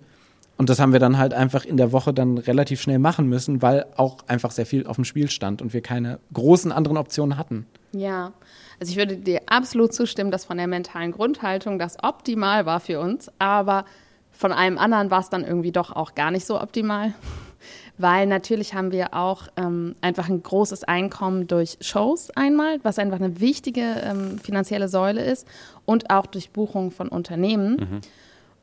Und 0.57 0.69
das 0.69 0.79
haben 0.79 0.93
wir 0.93 0.99
dann 0.99 1.17
halt 1.17 1.33
einfach 1.33 1.65
in 1.65 1.77
der 1.77 1.91
Woche 1.91 2.13
dann 2.13 2.37
relativ 2.37 2.81
schnell 2.81 2.99
machen 2.99 3.27
müssen, 3.27 3.61
weil 3.61 3.85
auch 3.95 4.17
einfach 4.27 4.51
sehr 4.51 4.65
viel 4.65 4.85
auf 4.85 4.95
dem 4.95 5.05
Spiel 5.05 5.29
stand 5.29 5.61
und 5.61 5.73
wir 5.73 5.81
keine 5.81 6.19
großen 6.33 6.71
anderen 6.71 6.97
Optionen 6.97 7.37
hatten. 7.37 7.65
Ja, 7.93 8.33
also 8.79 8.91
ich 8.91 8.97
würde 8.97 9.17
dir 9.17 9.41
absolut 9.47 9.93
zustimmen, 9.93 10.31
dass 10.31 10.45
von 10.45 10.57
der 10.57 10.67
mentalen 10.67 11.11
Grundhaltung 11.11 11.79
das 11.79 12.03
optimal 12.03 12.65
war 12.65 12.79
für 12.79 12.99
uns, 12.99 13.31
aber 13.39 13.85
von 14.31 14.51
allem 14.51 14.77
anderen 14.77 15.11
war 15.11 15.19
es 15.19 15.29
dann 15.29 15.43
irgendwie 15.43 15.71
doch 15.71 15.95
auch 15.95 16.15
gar 16.15 16.31
nicht 16.31 16.45
so 16.45 16.59
optimal, 16.59 17.13
weil 17.97 18.25
natürlich 18.25 18.73
haben 18.73 18.91
wir 18.91 19.13
auch 19.13 19.47
ähm, 19.57 19.95
einfach 20.01 20.29
ein 20.29 20.41
großes 20.41 20.83
Einkommen 20.83 21.47
durch 21.47 21.77
Shows 21.81 22.31
einmal, 22.31 22.79
was 22.83 22.97
einfach 22.97 23.19
eine 23.19 23.39
wichtige 23.39 23.81
ähm, 24.03 24.39
finanzielle 24.39 24.87
Säule 24.87 25.23
ist 25.23 25.47
und 25.85 26.09
auch 26.09 26.25
durch 26.25 26.51
Buchungen 26.51 26.91
von 26.91 27.07
Unternehmen. 27.07 28.01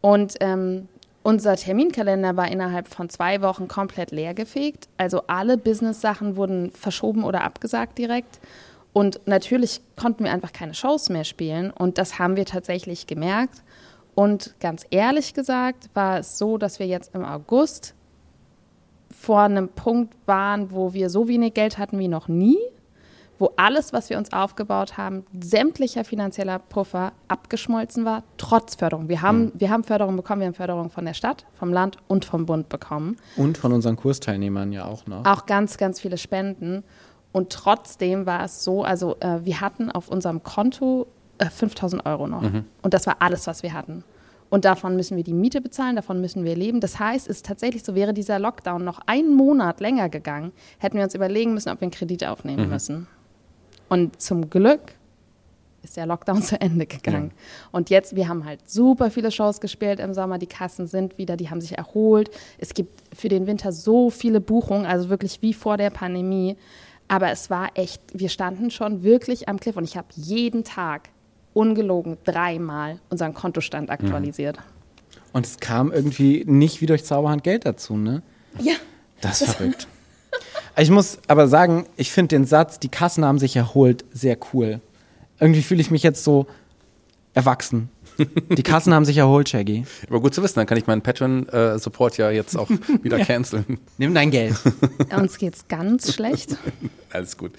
Und 0.01 0.37
ähm, 0.41 0.89
unser 1.29 1.57
Terminkalender 1.57 2.39
war 2.39 2.51
innerhalb 2.51 2.89
von 2.89 3.11
zwei 3.11 3.43
Wochen 3.43 3.69
komplett 3.69 4.13
leergefegt. 4.13 4.89
Also 4.97 5.25
alle 5.27 5.59
Business-Sachen 5.59 6.37
wurden 6.37 6.71
verschoben 6.71 7.23
oder 7.23 7.45
abgesagt 7.45 7.99
direkt. 7.99 8.41
Und 8.95 9.21
natürlich 9.27 9.83
konnten 9.95 10.25
wir 10.25 10.33
einfach 10.33 10.55
keine 10.55 10.73
Shows 10.73 11.11
mehr 11.11 11.25
spielen. 11.25 11.71
Und 11.71 11.99
das 11.99 12.19
haben 12.19 12.37
wir 12.37 12.47
tatsächlich 12.47 13.07
gemerkt. 13.07 13.63
Und 14.15 14.55
ganz 14.59 14.87
ehrlich 14.89 15.35
gesagt 15.35 15.91
war 15.93 16.21
es 16.21 16.39
so, 16.39 16.57
dass 16.57 16.79
wir 16.79 16.87
jetzt 16.87 17.15
im 17.15 17.27
August 17.27 17.93
vor 19.11 19.41
einem 19.41 19.69
Punkt 19.69 20.15
waren, 20.25 20.71
wo 20.71 20.95
wir 20.95 21.11
so 21.11 21.29
wenig 21.29 21.53
Geld 21.53 21.77
hatten 21.77 21.99
wie 21.99 22.09
noch 22.09 22.29
nie, 22.29 22.57
wo 23.39 23.53
alles, 23.57 23.93
was 23.93 24.11
wir 24.11 24.19
uns 24.19 24.33
aufgebaut 24.33 24.97
haben, 24.97 25.25
sämtlicher 25.39 26.05
finanzieller 26.05 26.59
Puffer 26.59 27.13
abgeschmolzen 27.29 28.05
war, 28.05 28.25
trotz 28.37 28.75
Förderung. 28.75 29.09
Wir 29.09 29.23
haben, 29.23 29.53
wir 29.55 29.71
haben 29.71 29.85
Förderung 29.85 30.17
bekommen, 30.17 30.41
wir 30.41 30.47
haben 30.49 30.55
Förderung 30.55 30.91
von 30.91 31.05
der 31.05 31.15
Stadt, 31.15 31.47
vom 31.55 31.73
Land 31.73 31.97
und 32.09 32.25
vom 32.25 32.47
Bund 32.47 32.69
bekommen. 32.69 33.17
Und 33.37 33.59
von 33.59 33.73
unseren 33.73 33.97
Kursteilnehmern 33.97 34.73
ja 34.73 34.85
auch 34.85 35.07
noch. 35.07 35.25
Auch 35.25 35.47
ganz, 35.47 35.77
ganz 35.77 36.01
viele 36.01 36.19
Spenden. 36.19 36.83
Und 37.33 37.51
trotzdem 37.51 38.27
war 38.27 38.45
es 38.45 38.65
so, 38.65 38.83
also 38.83 39.17
äh, 39.21 39.45
wir 39.45 39.61
hatten 39.61 39.91
auf 39.91 40.09
unserem 40.09 40.43
Konto 40.43 41.07
äh, 41.39 41.47
5000 41.47 42.05
Euro 42.07 42.27
noch. 42.27 42.43
Und 42.83 42.95
das 42.95 43.07
war 43.07 43.17
alles, 43.21 43.47
was 43.47 43.63
wir 43.63 43.73
hatten. 43.73 44.03
Und 44.51 44.65
davon 44.65 44.97
müssen 44.97 45.17
wir 45.17 45.25
die 45.25 45.35
Miete 45.35 45.61
bezahlen, 45.61 45.97
davon 45.97 46.21
müssen 46.21 46.45
wir 46.45 46.57
leben. 46.57 46.81
Das 46.81 46.99
heißt, 46.99 47.29
es 47.29 47.39
ist 47.39 47.47
tatsächlich 47.47 47.85
so, 47.85 47.95
wäre 47.95 48.15
dieser 48.15 48.39
Lockdown 48.39 48.83
noch 48.83 49.01
einen 49.07 49.35
Monat 49.35 49.81
länger 49.81 50.09
gegangen, 50.09 50.53
hätten 50.79 50.97
wir 50.97 51.05
uns 51.05 51.15
überlegen 51.15 51.53
müssen, 51.53 51.69
ob 51.69 51.81
wir 51.81 51.87
einen 51.87 51.93
Kredit 51.93 52.25
aufnehmen 52.25 52.69
müssen. 52.71 53.07
Und 53.89 54.21
zum 54.21 54.51
Glück 54.51 54.81
ist 55.83 55.97
der 55.97 56.07
Lockdown 56.07 56.43
zu 56.43 56.61
Ende 56.61 56.87
gegangen. 56.87 57.33
Und 57.73 57.91
jetzt, 57.91 58.15
wir 58.17 58.29
haben 58.29 58.45
halt 58.45 58.69
super 58.69 59.11
viele 59.11 59.31
Shows 59.31 59.61
gespielt 59.61 60.01
im 60.01 60.15
Sommer, 60.15 60.39
die 60.39 60.47
Kassen 60.47 60.87
sind 60.87 61.19
wieder, 61.19 61.37
die 61.37 61.51
haben 61.51 61.61
sich 61.61 61.77
erholt. 61.77 62.31
Es 62.59 62.75
gibt 62.75 63.03
für 63.17 63.29
den 63.29 63.47
Winter 63.47 63.73
so 63.73 64.11
viele 64.11 64.41
Buchungen, 64.41 64.87
also 64.87 65.09
wirklich 65.09 65.43
wie 65.43 65.55
vor 65.55 65.77
der 65.77 65.91
Pandemie. 65.91 66.57
Aber 67.09 67.31
es 67.31 67.49
war 67.49 67.71
echt, 67.75 68.03
wir 68.13 68.29
standen 68.29 68.71
schon 68.71 69.03
wirklich 69.03 69.49
am 69.49 69.59
Cliff 69.59 69.77
und 69.77 69.85
ich 69.85 69.97
habe 69.97 70.09
jeden 70.15 70.63
Tag 70.65 71.09
ungelogen 71.55 72.19
dreimal 72.25 73.01
unseren 73.09 73.33
Kontostand 73.33 73.91
aktualisiert. 73.91 74.59
Und 75.33 75.47
es 75.47 75.59
kam 75.59 75.91
irgendwie 75.91 76.45
nicht 76.47 76.81
wie 76.81 76.87
durch 76.87 77.05
Zauberhand 77.05 77.43
Geld 77.43 77.65
dazu, 77.65 77.97
ne? 77.97 78.23
Ja. 78.61 78.75
Das 79.21 79.43
ist 79.43 79.55
verrückt. 79.55 79.89
Ich 80.77 80.91
muss 80.91 81.19
aber 81.27 81.49
sagen, 81.49 81.87
ich 81.97 82.13
finde 82.13 82.37
den 82.37 82.45
Satz, 82.45 82.79
die 82.79 82.89
Kassen 82.89 83.25
haben 83.25 83.39
sich 83.39 83.57
erholt, 83.57 84.05
sehr 84.13 84.37
cool. 84.53 84.81
Irgendwie 85.41 85.63
fühle 85.63 85.81
ich 85.81 85.91
mich 85.91 86.03
jetzt 86.03 86.25
so 86.25 86.47
erwachsen. 87.35 87.91
Die 88.51 88.63
Kassen 88.63 88.93
haben 88.93 89.05
sich 89.05 89.17
erholt, 89.17 89.49
Shaggy. 89.49 89.85
Aber 90.09 90.21
gut 90.21 90.35
zu 90.35 90.43
wissen, 90.43 90.57
dann 90.57 90.67
kann 90.67 90.77
ich 90.77 90.87
meinen 90.87 91.03
Patreon-Support 91.03 92.17
ja 92.19 92.31
jetzt 92.31 92.57
auch 92.57 92.69
wieder 93.03 93.19
canceln. 93.21 93.79
Nimm 93.97 94.13
dein 94.13 94.31
Geld. 94.31 94.57
Uns 95.17 95.39
geht's 95.39 95.69
ganz 95.69 96.13
schlecht. 96.13 96.57
Alles 97.13 97.37
gut. 97.37 97.53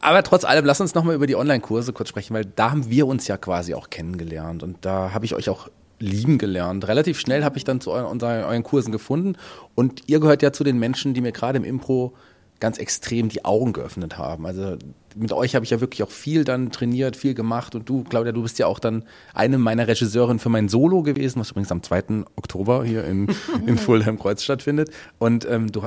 Aber 0.00 0.22
trotz 0.22 0.44
allem, 0.44 0.64
lass 0.64 0.80
uns 0.80 0.94
nochmal 0.94 1.14
über 1.14 1.26
die 1.26 1.36
Online-Kurse 1.36 1.92
kurz 1.92 2.08
sprechen, 2.08 2.34
weil 2.34 2.44
da 2.44 2.70
haben 2.70 2.90
wir 2.90 3.06
uns 3.06 3.28
ja 3.28 3.36
quasi 3.36 3.74
auch 3.74 3.90
kennengelernt 3.90 4.62
und 4.62 4.78
da 4.80 5.12
habe 5.12 5.26
ich 5.26 5.34
euch 5.34 5.48
auch 5.48 5.68
lieben 6.00 6.38
gelernt. 6.38 6.88
Relativ 6.88 7.20
schnell 7.20 7.44
habe 7.44 7.58
ich 7.58 7.64
dann 7.64 7.80
zu 7.80 7.92
euren, 7.92 8.20
euren 8.22 8.62
Kursen 8.62 8.90
gefunden 8.90 9.36
und 9.74 10.02
ihr 10.08 10.18
gehört 10.18 10.42
ja 10.42 10.52
zu 10.52 10.64
den 10.64 10.78
Menschen, 10.78 11.14
die 11.14 11.20
mir 11.20 11.32
gerade 11.32 11.58
im 11.58 11.64
Impro 11.64 12.14
ganz 12.58 12.78
extrem 12.78 13.28
die 13.28 13.44
Augen 13.44 13.72
geöffnet 13.72 14.18
haben. 14.18 14.46
Also 14.46 14.76
mit 15.16 15.32
euch 15.32 15.54
habe 15.54 15.64
ich 15.64 15.70
ja 15.70 15.80
wirklich 15.80 16.02
auch 16.02 16.10
viel 16.10 16.44
dann 16.44 16.70
trainiert, 16.70 17.16
viel 17.16 17.34
gemacht 17.34 17.74
und 17.74 17.88
du, 17.88 18.04
Claudia, 18.04 18.32
du 18.32 18.42
bist 18.42 18.58
ja 18.58 18.66
auch 18.66 18.78
dann 18.78 19.04
eine 19.34 19.58
meiner 19.58 19.88
Regisseurinnen 19.88 20.38
für 20.38 20.48
mein 20.48 20.68
Solo 20.68 21.02
gewesen, 21.02 21.40
was 21.40 21.50
übrigens 21.50 21.72
am 21.72 21.82
2. 21.82 22.24
Oktober 22.36 22.84
hier 22.84 23.04
in, 23.04 23.28
in 23.66 23.78
Fulham-Kreuz 23.78 24.42
stattfindet. 24.42 24.90
Und 25.18 25.46
ähm, 25.48 25.72
du, 25.72 25.82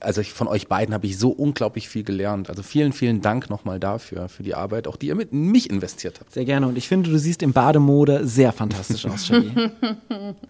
also 0.00 0.20
ich, 0.20 0.32
von 0.32 0.48
euch 0.48 0.68
beiden 0.68 0.94
habe 0.94 1.06
ich 1.06 1.18
so 1.18 1.30
unglaublich 1.30 1.88
viel 1.88 2.04
gelernt. 2.04 2.50
Also 2.50 2.62
vielen, 2.62 2.92
vielen 2.92 3.20
Dank 3.20 3.50
nochmal 3.50 3.80
dafür, 3.80 4.28
für 4.28 4.42
die 4.42 4.54
Arbeit, 4.54 4.86
auch 4.86 4.96
die 4.96 5.08
ihr 5.08 5.14
mit 5.14 5.32
in 5.32 5.50
mich 5.50 5.70
investiert 5.70 6.20
habt. 6.20 6.32
Sehr 6.32 6.44
gerne. 6.44 6.66
Und 6.66 6.76
ich 6.76 6.88
finde, 6.88 7.10
du 7.10 7.18
siehst 7.18 7.42
im 7.42 7.52
Bademode 7.52 8.26
sehr 8.26 8.52
fantastisch 8.52 9.06
aus, 9.06 9.26
Shaggy. 9.26 9.52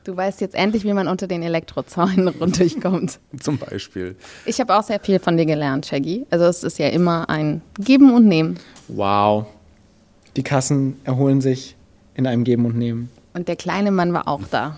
Du 0.04 0.16
weißt 0.16 0.40
jetzt 0.40 0.54
endlich, 0.54 0.84
wie 0.84 0.92
man 0.92 1.08
unter 1.08 1.26
den 1.26 1.42
Elektrozäunen 1.42 2.32
durchkommt. 2.38 3.18
Zum 3.40 3.58
Beispiel. 3.58 4.16
Ich 4.44 4.60
habe 4.60 4.76
auch 4.76 4.82
sehr 4.82 5.00
viel 5.00 5.18
von 5.18 5.36
dir 5.36 5.46
gelernt, 5.46 5.86
Shaggy. 5.86 6.26
Also 6.30 6.44
es 6.46 6.64
ist 6.64 6.78
ja 6.78 6.88
immer 6.88 7.28
ein 7.28 7.62
Geben 7.92 8.14
und 8.14 8.26
Nehmen. 8.26 8.58
wow. 8.88 9.44
Die 10.36 10.42
Kassen 10.42 10.98
erholen 11.04 11.42
sich 11.42 11.76
in 12.14 12.26
einem 12.26 12.42
Geben 12.42 12.64
und 12.64 12.74
Nehmen. 12.74 13.10
Und 13.34 13.48
der 13.48 13.56
kleine 13.56 13.90
Mann 13.90 14.14
war 14.14 14.28
auch 14.28 14.40
da. 14.50 14.76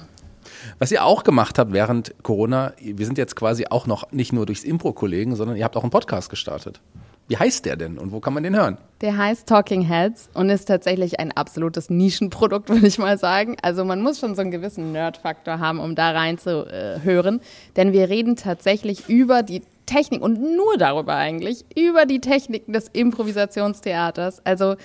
Was 0.81 0.91
ihr 0.91 1.05
auch 1.05 1.23
gemacht 1.23 1.57
habt 1.61 1.73
während 1.73 2.12
Corona, 2.25 2.73
wir 2.83 3.07
sind 3.07 3.17
jetzt 3.17 3.37
quasi 3.37 3.67
auch 3.71 3.87
noch 3.87 4.11
nicht 4.11 4.33
nur 4.33 4.47
durchs 4.47 4.65
Impro-Kollegen, 4.65 5.37
sondern 5.37 5.57
ihr 5.57 5.62
habt 5.62 5.77
auch 5.77 5.85
einen 5.85 5.93
Podcast 5.93 6.29
gestartet. 6.29 6.81
Wie 7.27 7.39
heißt 7.39 7.64
der 7.64 7.77
denn 7.77 7.99
und 7.99 8.12
wo 8.12 8.20
kann 8.20 8.35
man 8.35 8.43
den 8.43 8.55
hören? 8.55 8.77
Der 9.01 9.16
heißt 9.16 9.49
Talking 9.49 9.83
Heads 9.83 10.29
und 10.35 10.51
ist 10.51 10.66
tatsächlich 10.66 11.20
ein 11.20 11.33
absolutes 11.33 11.89
Nischenprodukt, 11.89 12.68
würde 12.70 12.87
ich 12.87 12.99
mal 12.99 13.18
sagen. 13.18 13.57
Also 13.62 13.85
man 13.85 14.03
muss 14.03 14.18
schon 14.18 14.35
so 14.35 14.43
einen 14.43 14.51
gewissen 14.51 14.93
Nerd-Faktor 14.93 15.59
haben, 15.59 15.81
um 15.81 15.95
da 15.95 16.11
reinzuhören. 16.11 17.41
Denn 17.77 17.93
wir 17.93 18.09
reden 18.11 18.37
tatsächlich 18.37 19.09
über 19.09 19.43
die 19.43 19.62
Technik 19.87 20.22
und 20.22 20.41
nur 20.41 20.77
darüber 20.79 21.16
eigentlich, 21.16 21.64
über 21.77 22.07
die 22.07 22.20
Techniken 22.20 22.72
des 22.72 22.89
Improvisationstheaters. 22.89 24.45
Also 24.45 24.77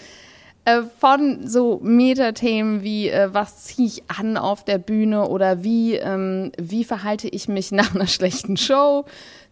äh, 0.66 0.82
von 1.00 1.48
so 1.48 1.80
Metathemen 1.82 2.84
wie, 2.84 3.10
äh, 3.10 3.34
was 3.34 3.64
ziehe 3.64 3.88
ich 3.88 4.04
an 4.10 4.38
auf 4.38 4.64
der 4.66 4.78
Bühne 4.78 5.28
oder 5.28 5.64
wie, 5.64 5.96
ähm, 5.96 6.52
wie 6.58 6.84
verhalte 6.84 7.28
ich 7.28 7.48
mich 7.48 7.72
nach 7.74 7.96
einer 7.96 8.08
schlechten 8.08 8.58
Show, 8.58 9.06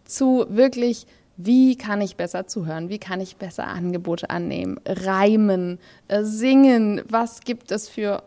zu 0.04 0.46
wirklich, 0.48 1.06
wie 1.38 1.76
kann 1.76 2.00
ich 2.00 2.16
besser 2.16 2.46
zuhören, 2.46 2.88
wie 2.90 2.98
kann 2.98 3.20
ich 3.20 3.36
besser 3.36 3.66
Angebote 3.68 4.28
annehmen, 4.28 4.78
reimen, 4.84 5.78
äh, 6.08 6.24
singen, 6.24 7.00
was 7.08 7.40
gibt 7.40 7.70
es 7.70 7.88
für 7.88 8.24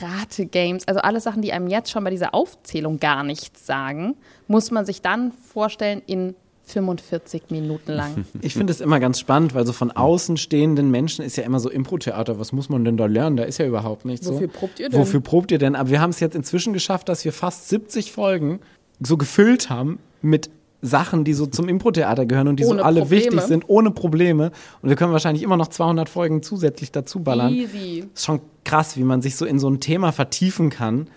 Rate-Games, 0.00 0.86
also 0.86 1.00
alle 1.00 1.20
Sachen, 1.20 1.40
die 1.40 1.52
einem 1.52 1.68
jetzt 1.68 1.90
schon 1.90 2.04
bei 2.04 2.10
dieser 2.10 2.34
Aufzählung 2.34 2.98
gar 2.98 3.22
nichts 3.22 3.64
sagen, 3.64 4.16
muss 4.48 4.70
man 4.70 4.84
sich 4.84 5.02
dann 5.02 5.32
vorstellen 5.32 6.02
in 6.06 6.34
45 6.64 7.44
Minuten 7.50 7.92
lang. 7.92 8.24
Ich 8.40 8.54
finde 8.54 8.72
es 8.72 8.80
immer 8.80 8.98
ganz 8.98 9.20
spannend, 9.20 9.54
weil 9.54 9.66
so 9.66 9.72
von 9.72 9.90
außen 9.90 10.36
stehenden 10.36 10.90
Menschen 10.90 11.24
ist 11.24 11.36
ja 11.36 11.44
immer 11.44 11.60
so 11.60 11.70
Impro-Theater. 11.70 12.38
Was 12.38 12.52
muss 12.52 12.68
man 12.68 12.84
denn 12.84 12.96
da 12.96 13.06
lernen? 13.06 13.36
Da 13.36 13.44
ist 13.44 13.58
ja 13.58 13.66
überhaupt 13.66 14.04
nichts 14.04 14.26
so. 14.26 14.34
Wofür 14.34 14.48
probt 14.48 14.80
ihr 14.80 14.88
denn? 14.88 14.98
Wofür 14.98 15.20
probt 15.20 15.50
ihr 15.50 15.58
denn? 15.58 15.74
Aber 15.74 15.90
wir 15.90 16.00
haben 16.00 16.10
es 16.10 16.20
jetzt 16.20 16.34
inzwischen 16.34 16.72
geschafft, 16.72 17.08
dass 17.08 17.24
wir 17.24 17.32
fast 17.32 17.68
70 17.68 18.12
Folgen 18.12 18.60
so 19.00 19.16
gefüllt 19.16 19.70
haben 19.70 19.98
mit 20.22 20.50
Sachen, 20.82 21.22
die 21.24 21.32
so 21.32 21.46
zum 21.46 21.68
Impro-Theater 21.68 22.26
gehören 22.26 22.48
und 22.48 22.56
die 22.58 22.64
Ohne 22.64 22.80
so 22.80 22.84
alle 22.84 23.00
Probleme. 23.00 23.24
wichtig 23.24 23.40
sind, 23.42 23.64
ohne 23.68 23.92
Probleme. 23.92 24.50
Und 24.82 24.88
wir 24.88 24.96
können 24.96 25.12
wahrscheinlich 25.12 25.44
immer 25.44 25.56
noch 25.56 25.68
200 25.68 26.08
Folgen 26.08 26.42
zusätzlich 26.42 26.90
dazu 26.90 27.20
ballern. 27.20 27.54
Easy. 27.54 28.04
ist 28.12 28.24
schon 28.24 28.40
krass, 28.64 28.96
wie 28.96 29.04
man 29.04 29.22
sich 29.22 29.36
so 29.36 29.46
in 29.46 29.60
so 29.60 29.70
ein 29.70 29.78
Thema 29.80 30.10
vertiefen 30.10 30.70
kann 30.70 31.08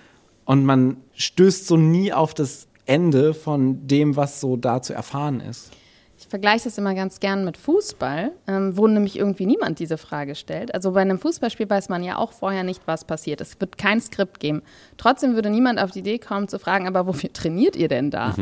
und 0.46 0.66
man 0.66 0.98
stößt 1.16 1.66
so 1.68 1.78
nie 1.78 2.14
auf 2.14 2.36
das 2.36 2.68
Ende 2.86 3.34
von 3.34 3.88
dem, 3.88 4.16
was 4.16 4.40
so 4.40 4.56
da 4.56 4.82
zu 4.84 4.94
erfahren 4.94 5.42
ist. 5.42 5.72
Ich 6.18 6.28
vergleiche 6.28 6.64
das 6.64 6.78
immer 6.78 6.96
ganz 6.96 7.20
gern 7.20 7.44
mit 7.44 7.58
Fußball, 7.58 8.32
ähm, 8.48 8.78
wo 8.78 8.88
nämlich 8.88 9.18
irgendwie 9.18 9.46
niemand 9.46 9.80
diese 9.80 9.98
Frage 9.98 10.36
stellt. 10.36 10.74
Also 10.74 10.92
bei 10.92 11.02
einem 11.02 11.20
Fußballspiel 11.20 11.70
weiß 11.70 11.90
man 11.90 12.04
ja 12.04 12.18
auch 12.18 12.32
vorher 12.32 12.64
nicht, 12.64 12.82
was 12.86 13.04
passiert. 13.04 13.42
Es 13.42 13.60
wird 13.60 13.78
kein 13.78 14.00
Skript 14.00 14.40
geben. 14.40 14.62
Trotzdem 14.98 15.36
würde 15.36 15.50
niemand 15.50 15.80
auf 15.80 15.92
die 15.92 16.00
Idee 16.00 16.20
kommen 16.20 16.48
zu 16.48 16.58
fragen, 16.58 16.88
aber 16.88 17.06
wofür 17.06 17.34
trainiert 17.34 17.76
ihr 17.76 17.90
denn 17.90 18.12
da? 18.12 18.34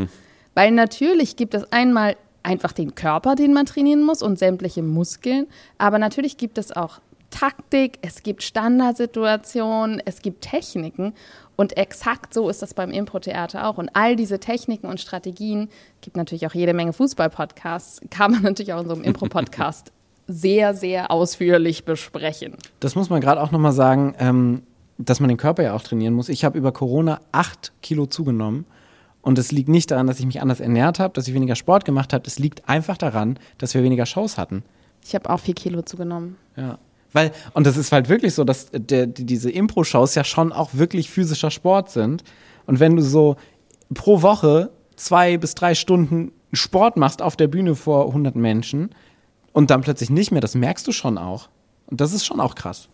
Weil 0.54 0.72
natürlich 0.72 1.36
gibt 1.36 1.54
es 1.54 1.72
einmal 1.72 2.16
einfach 2.44 2.74
den 2.74 2.96
Körper, 2.96 3.36
den 3.36 3.54
man 3.54 3.66
trainieren 3.66 4.04
muss 4.04 4.22
und 4.22 4.38
sämtliche 4.38 4.84
Muskeln, 4.84 5.48
aber 5.78 5.98
natürlich 5.98 6.38
gibt 6.38 6.58
es 6.58 6.72
auch 6.72 7.00
Taktik, 7.30 7.98
es 8.04 8.22
gibt 8.22 8.44
Standardsituationen, 8.44 10.00
es 10.06 10.22
gibt 10.22 10.42
Techniken 10.42 11.14
und 11.56 11.78
exakt 11.78 12.34
so 12.34 12.48
ist 12.48 12.62
das 12.62 12.74
beim 12.74 12.92
Impro-Theater 12.92 13.68
auch. 13.68 13.78
Und 13.78 13.90
all 13.94 14.16
diese 14.16 14.40
Techniken 14.40 14.88
und 14.88 15.00
Strategien, 15.00 15.70
gibt 16.02 16.16
natürlich 16.16 16.46
auch 16.46 16.54
jede 16.54 16.74
Menge 16.74 16.94
Fußball-Podcasts, 16.94 18.02
kann 18.12 18.32
man 18.32 18.44
natürlich 18.44 18.74
auch 18.74 18.82
in 18.82 18.88
so 18.88 18.94
einem 18.94 19.04
Impro-Podcast 19.04 19.92
sehr, 20.28 20.76
sehr 20.76 21.10
ausführlich 21.10 21.86
besprechen. 21.86 22.56
Das 22.80 22.96
muss 22.96 23.10
man 23.10 23.20
gerade 23.20 23.42
auch 23.42 23.52
nochmal 23.52 23.74
sagen, 23.74 24.16
ähm, 24.20 24.64
dass 24.98 25.20
man 25.20 25.28
den 25.28 25.38
Körper 25.38 25.64
ja 25.64 25.74
auch 25.74 25.82
trainieren 25.82 26.14
muss. 26.14 26.30
Ich 26.30 26.46
habe 26.46 26.58
über 26.58 26.72
Corona 26.72 27.20
acht 27.32 27.72
Kilo 27.82 28.06
zugenommen. 28.06 28.66
Und 29.24 29.40
es 29.40 29.52
liegt 29.52 29.70
nicht 29.70 29.90
daran, 29.90 30.06
dass 30.06 30.20
ich 30.20 30.26
mich 30.26 30.42
anders 30.42 30.60
ernährt 30.60 31.00
habe, 31.00 31.14
dass 31.14 31.28
ich 31.28 31.34
weniger 31.34 31.56
Sport 31.56 31.86
gemacht 31.86 32.14
habe. 32.14 32.28
Es 32.28 32.40
liegt 32.40 32.68
einfach 32.68 32.98
daran, 32.98 33.40
dass 33.58 33.74
wir 33.74 33.82
weniger 33.82 34.06
Shows 34.06 34.38
hatten. 34.38 34.64
Ich 35.04 35.16
habe 35.16 35.30
auch 35.30 35.40
vier 35.40 35.56
Kilo 35.56 35.82
zugenommen. 35.82 36.36
Ja. 36.58 36.78
Weil, 37.14 37.32
und 37.54 37.66
das 37.66 37.78
ist 37.78 37.92
halt 37.92 38.10
wirklich 38.10 38.34
so, 38.34 38.44
dass 38.44 38.70
der, 38.72 39.08
die, 39.08 39.26
diese 39.26 39.50
Impro-Shows 39.50 40.16
ja 40.16 40.26
schon 40.26 40.52
auch 40.52 40.72
wirklich 40.74 41.10
physischer 41.10 41.52
Sport 41.52 41.90
sind. 41.90 42.24
Und 42.66 42.80
wenn 42.82 42.98
du 42.98 43.02
so 43.02 43.38
pro 43.94 44.22
Woche 44.22 44.72
zwei 44.98 45.38
bis 45.38 45.56
drei 45.56 45.74
Stunden 45.74 46.34
Sport 46.52 46.98
machst 46.98 47.22
auf 47.22 47.38
der 47.38 47.48
Bühne 47.48 47.76
vor 47.76 48.08
100 48.08 48.36
Menschen 48.36 48.90
und 49.54 49.72
dann 49.72 49.82
plötzlich 49.82 50.10
nicht 50.10 50.32
mehr, 50.32 50.42
das 50.42 50.56
merkst 50.56 50.86
du 50.86 50.92
schon 50.92 51.18
auch. 51.18 51.50
Und 51.88 52.02
das 52.02 52.14
ist 52.14 52.26
schon 52.26 52.40
auch 52.40 52.56
krass. 52.56 52.90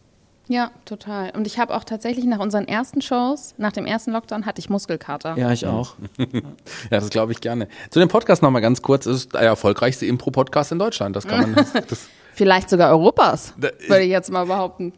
Ja, 0.50 0.72
total. 0.84 1.30
Und 1.36 1.45
ich 1.45 1.60
habe 1.60 1.76
auch 1.76 1.84
tatsächlich 1.84 2.26
nach 2.26 2.39
unseren 2.39 2.68
ersten 2.68 3.04
Shows, 3.04 3.54
nach 3.58 3.72
dem 3.72 3.86
ersten 3.86 4.12
Lockdown, 4.12 4.47
hatte 4.47 4.60
ich 4.60 4.68
Muskelkater. 4.68 5.38
Ja, 5.38 5.52
ich 5.52 5.68
auch. 5.68 5.93
Ja, 6.18 7.00
das 7.00 7.12
glaube 7.12 7.34
ich 7.34 7.39
gerne. 7.39 7.68
Zu 7.91 8.00
dem 8.00 8.10
Podcast 8.10 8.41
nochmal 8.41 8.64
ganz 8.64 8.82
kurz. 8.82 9.06
Es 9.06 9.18
ist 9.18 9.34
der 9.34 9.41
erfolgreichste 9.41 10.08
Impro-Podcast 10.08 10.72
in 10.72 10.80
Deutschland. 10.80 11.16
Das 11.16 11.28
kann 11.28 11.52
man. 11.52 11.66
Das, 11.88 12.08
Vielleicht 12.34 12.70
sogar 12.70 12.89
Europas, 12.91 13.54
würde 13.58 14.04
ich 14.04 14.10
jetzt 14.10 14.32
mal 14.32 14.45
behaupten. 14.45 14.93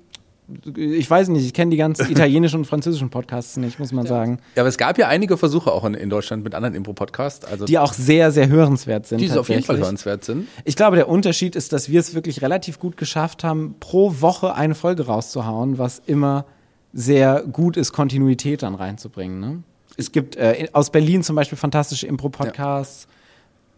Ich 0.75 1.09
weiß 1.09 1.29
nicht, 1.29 1.45
ich 1.45 1.53
kenne 1.53 1.71
die 1.71 1.77
ganzen 1.77 2.09
italienischen 2.11 2.59
und 2.59 2.65
französischen 2.65 3.09
Podcasts 3.09 3.57
nicht, 3.57 3.79
muss 3.79 3.91
man 3.91 4.05
sagen. 4.05 4.39
ja, 4.55 4.61
aber 4.61 4.69
es 4.69 4.77
gab 4.77 4.97
ja 4.97 5.07
einige 5.07 5.37
Versuche 5.37 5.71
auch 5.71 5.85
in, 5.85 5.93
in 5.93 6.09
Deutschland 6.09 6.43
mit 6.43 6.55
anderen 6.55 6.75
Impro-Podcasts. 6.75 7.45
Also 7.45 7.65
Die 7.65 7.77
auch 7.79 7.93
sehr, 7.93 8.31
sehr 8.31 8.47
hörenswert 8.49 9.07
sind. 9.07 9.21
die 9.21 9.31
auf 9.31 9.49
jeden 9.49 9.63
Fall 9.63 9.77
hörenswert 9.77 10.23
sind. 10.23 10.47
Ich 10.65 10.75
glaube, 10.75 10.95
der 10.95 11.09
Unterschied 11.09 11.55
ist, 11.55 11.73
dass 11.73 11.89
wir 11.89 11.99
es 11.99 12.13
wirklich 12.13 12.41
relativ 12.41 12.79
gut 12.79 12.97
geschafft 12.97 13.43
haben, 13.43 13.75
pro 13.79 14.21
Woche 14.21 14.55
eine 14.55 14.75
Folge 14.75 15.05
rauszuhauen, 15.05 15.77
was 15.77 16.01
immer 16.05 16.45
sehr 16.93 17.43
gut 17.43 17.77
ist, 17.77 17.93
Kontinuität 17.93 18.63
dann 18.63 18.75
reinzubringen. 18.75 19.39
Ne? 19.39 19.63
Es 19.97 20.11
gibt 20.11 20.35
äh, 20.35 20.67
aus 20.73 20.89
Berlin 20.89 21.23
zum 21.23 21.35
Beispiel 21.35 21.57
fantastische 21.57 22.07
Impro-Podcasts, 22.07 23.07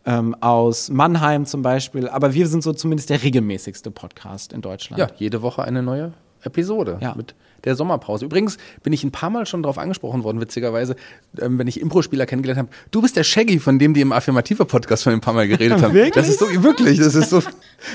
ähm, 0.06 0.36
aus 0.42 0.90
Mannheim 0.90 1.46
zum 1.46 1.62
Beispiel, 1.62 2.10
aber 2.10 2.34
wir 2.34 2.48
sind 2.48 2.64
so 2.64 2.74
zumindest 2.74 3.10
der 3.10 3.24
regelmäßigste 3.24 3.90
Podcast 3.92 4.52
in 4.52 4.62
Deutschland. 4.62 5.00
Ja, 5.00 5.08
jede 5.18 5.42
Woche 5.42 5.64
eine 5.64 5.82
neue 5.82 6.14
Episode 6.44 6.98
Ja. 7.02 7.14
mit 7.16 7.36
der 7.64 7.76
Sommerpause. 7.76 8.26
Übrigens 8.26 8.58
bin 8.84 8.92
ich 8.92 9.04
ein 9.06 9.12
paar 9.12 9.30
Mal 9.30 9.46
schon 9.46 9.64
darauf 9.64 9.78
angesprochen 9.78 10.24
worden, 10.26 10.42
witzigerweise, 10.42 10.96
ähm, 11.40 11.58
wenn 11.58 11.68
ich 11.68 11.80
Impro-Spieler 11.80 12.26
kennengelernt 12.26 12.60
habe. 12.60 12.70
Du 12.92 13.02
bist 13.02 13.16
der 13.16 13.24
Shaggy, 13.24 13.60
von 13.60 13.80
dem 13.80 13.94
die 13.94 14.02
im 14.02 14.12
Affirmative-Podcast 14.12 15.04
schon 15.04 15.14
ein 15.14 15.22
paar 15.22 15.34
Mal 15.34 15.48
geredet 15.48 15.82
haben. 15.82 15.94
Wirklich? 15.94 16.14
Das 16.14 16.28
ist 16.28 16.40
so, 16.40 16.48
wirklich, 16.64 17.00
das 17.00 17.16
ist 17.16 17.30
so, 17.30 17.42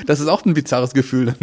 das 0.07 0.21
ist 0.21 0.29
auch 0.29 0.45
ein 0.47 0.55
bizarres 0.55 0.95
Gefühl. 0.95 1.35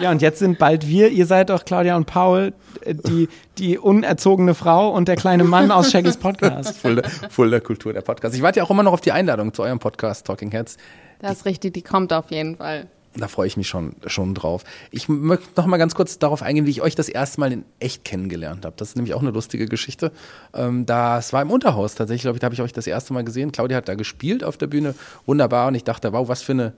Ja, 0.00 0.10
und 0.10 0.22
jetzt 0.22 0.38
sind 0.38 0.58
bald 0.58 0.86
wir, 0.88 1.10
ihr 1.10 1.26
seid 1.26 1.50
doch 1.50 1.64
Claudia 1.66 1.96
und 1.96 2.06
Paul, 2.06 2.54
äh, 2.80 2.94
die, 2.94 3.28
die 3.58 3.76
unerzogene 3.76 4.54
Frau 4.54 4.90
und 4.90 5.08
der 5.08 5.16
kleine 5.16 5.44
Mann 5.44 5.70
aus 5.70 5.90
Shaggys 5.90 6.16
Podcast. 6.16 6.78
Voll 6.78 6.96
der, 6.96 7.04
voll 7.28 7.50
der 7.50 7.60
Kultur 7.60 7.92
der 7.92 8.00
Podcast. 8.00 8.34
Ich 8.34 8.40
warte 8.42 8.60
ja 8.60 8.64
auch 8.64 8.70
immer 8.70 8.82
noch 8.82 8.92
auf 8.94 9.00
die 9.02 9.12
Einladung 9.12 9.52
zu 9.52 9.62
eurem 9.62 9.78
Podcast 9.78 10.26
Talking 10.26 10.50
Heads. 10.52 10.78
Das 11.20 11.38
ist 11.38 11.44
richtig, 11.44 11.74
die 11.74 11.82
kommt 11.82 12.12
auf 12.12 12.30
jeden 12.30 12.56
Fall. 12.56 12.86
Da 13.18 13.28
freue 13.28 13.46
ich 13.46 13.56
mich 13.56 13.68
schon, 13.68 13.96
schon 14.06 14.34
drauf. 14.34 14.64
Ich 14.90 15.08
möchte 15.08 15.48
noch 15.56 15.66
mal 15.66 15.76
ganz 15.76 15.94
kurz 15.94 16.18
darauf 16.18 16.42
eingehen, 16.42 16.66
wie 16.66 16.70
ich 16.70 16.82
euch 16.82 16.94
das 16.94 17.08
erste 17.08 17.40
Mal 17.40 17.52
in 17.52 17.64
echt 17.80 18.04
kennengelernt 18.04 18.64
habe. 18.64 18.76
Das 18.76 18.90
ist 18.90 18.96
nämlich 18.96 19.14
auch 19.14 19.22
eine 19.22 19.30
lustige 19.30 19.66
Geschichte. 19.66 20.12
Ähm, 20.54 20.86
das 20.86 21.32
war 21.32 21.42
im 21.42 21.50
Unterhaus 21.50 21.94
tatsächlich, 21.94 22.22
glaube 22.22 22.36
ich, 22.36 22.40
da 22.40 22.46
habe 22.46 22.54
ich 22.54 22.62
euch 22.62 22.72
das 22.72 22.86
erste 22.86 23.12
Mal 23.12 23.24
gesehen. 23.24 23.52
Claudia 23.52 23.78
hat 23.78 23.88
da 23.88 23.94
gespielt 23.94 24.44
auf 24.44 24.56
der 24.56 24.68
Bühne, 24.68 24.94
wunderbar. 25.26 25.68
Und 25.68 25.74
ich 25.74 25.84
dachte, 25.84 26.12
wow, 26.12 26.28
was 26.28 26.42
für 26.42 26.52
eine 26.52 26.72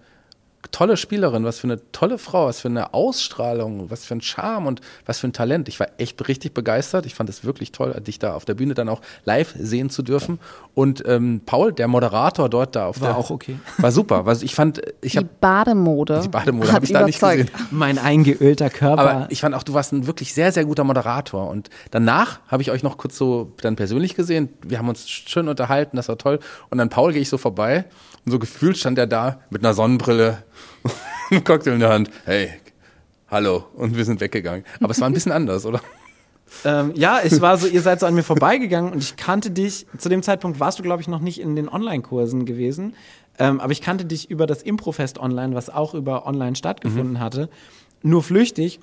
tolle 0.71 0.97
Spielerin, 0.97 1.45
was 1.45 1.59
für 1.59 1.67
eine 1.67 1.81
tolle 1.93 2.19
Frau, 2.19 2.47
was 2.47 2.61
für 2.61 2.69
eine 2.69 2.93
Ausstrahlung, 2.93 3.91
was 3.91 4.05
für 4.05 4.15
ein 4.15 4.21
Charme 4.21 4.67
und 4.67 4.81
was 5.07 5.19
für 5.19 5.27
ein 5.29 5.33
Talent. 5.33 5.69
Ich 5.69 5.81
war 5.81 5.89
echt 5.99 6.29
richtig 6.29 6.53
begeistert. 6.53 7.07
Ich 7.07 7.15
fand 7.15 7.31
es 7.31 7.45
wirklich 7.45 7.73
toll, 7.73 7.95
dich 8.07 8.19
da 8.19 8.35
auf 8.35 8.45
der 8.45 8.55
Bühne 8.55 8.75
dann 8.75 8.89
auch 8.89 9.01
live 9.25 9.55
sehen 9.59 9.91
zu 9.91 10.03
dürfen. 10.03 10.39
Und 10.75 11.03
ähm, 11.07 11.41
Paul, 11.47 11.73
der 11.73 11.89
Moderator 11.89 12.49
dort 12.49 12.77
da 12.77 12.87
auf 12.87 13.01
War 13.01 13.09
der, 13.09 13.17
auch 13.19 13.31
okay. 13.31 13.59
War 13.79 13.91
super. 13.91 14.27
Was 14.27 14.43
ich 14.43 14.55
fand, 14.55 14.83
ich 15.01 15.13
Die 15.13 15.19
habe 15.19 15.29
Bademode. 15.41 16.21
die 16.23 16.29
Bademode 16.29 16.73
habe 16.73 16.85
ich 16.85 16.93
da 16.93 17.05
nicht 17.05 17.21
gesehen. 17.21 17.51
Mein 17.71 17.99
eingeölter 17.99 18.71
Körper. 18.71 19.03
Aber 19.03 19.27
ich 19.31 19.41
fand 19.41 19.55
auch, 19.55 19.63
du 19.63 19.75
warst 19.75 19.93
ein 19.93 20.07
wirklich 20.07 20.35
sehr, 20.35 20.53
sehr 20.53 20.65
guter 20.65 20.85
Moderator. 20.85 21.49
Und 21.49 21.71
danach 21.91 22.41
habe 22.49 22.63
ich 22.63 22.71
euch 22.71 22.83
noch 22.83 22.99
kurz 22.99 23.17
so 23.17 23.53
dann 23.63 23.77
persönlich 23.77 24.15
gesehen. 24.15 24.51
Wir 24.67 24.79
haben 24.79 24.89
uns 24.89 25.09
schön 25.09 25.49
unterhalten, 25.49 25.97
das 25.97 26.09
war 26.09 26.19
toll. 26.19 26.39
Und 26.69 26.79
dann 26.79 26.91
Paul 26.91 27.13
gehe 27.13 27.23
ich 27.23 27.29
so 27.29 27.39
vorbei 27.39 27.87
und 28.25 28.33
so 28.33 28.39
gefühlt 28.39 28.79
stand 28.79 28.99
er 28.99 29.07
da 29.07 29.41
mit 29.51 29.65
einer 29.65 29.75
Sonnenbrille 29.75 30.45
Ein 31.31 31.45
Cocktail 31.45 31.75
in 31.75 31.81
der 31.81 31.91
Hand. 31.91 32.11
Hey, 32.25 32.51
hallo. 33.31 33.65
Und 33.75 33.97
wir 33.97 34.05
sind 34.05 34.21
weggegangen. 34.21 34.65
Aber 34.81 34.91
es 34.91 35.01
war 35.01 35.09
ein 35.09 35.13
bisschen 35.13 35.33
anders, 35.33 35.65
oder? 35.65 35.81
Ähm, 36.65 36.93
ja, 36.97 37.21
es 37.23 37.41
war 37.41 37.57
so, 37.57 37.69
ihr 37.69 37.81
seid 37.81 38.01
so 38.01 38.07
an 38.07 38.15
mir 38.15 38.25
vorbeigegangen 38.25 38.93
und 38.93 38.99
ich 38.99 39.17
kannte 39.17 39.53
dich, 39.53 39.87
zu 39.97 40.09
dem 40.09 40.25
Zeitpunkt 40.25 40.59
warst 40.59 40.81
du, 40.81 40.83
glaube 40.83 41.01
ich, 41.01 41.07
noch 41.07 41.21
nicht 41.21 41.41
in 41.41 41.55
den 41.55 41.69
Online-Kursen 41.69 42.45
gewesen, 42.45 42.97
ähm, 43.39 43.61
aber 43.61 43.71
ich 43.71 43.81
kannte 43.81 44.05
dich 44.05 44.29
über 44.29 44.49
das 44.49 44.63
Improfest 44.63 45.19
online, 45.19 45.55
was 45.55 45.71
auch 45.71 45.95
über 45.95 46.27
online 46.27 46.57
stattgefunden 46.57 47.21
hatte, 47.21 47.49
nur 48.03 48.25
flüchtig. 48.25 48.81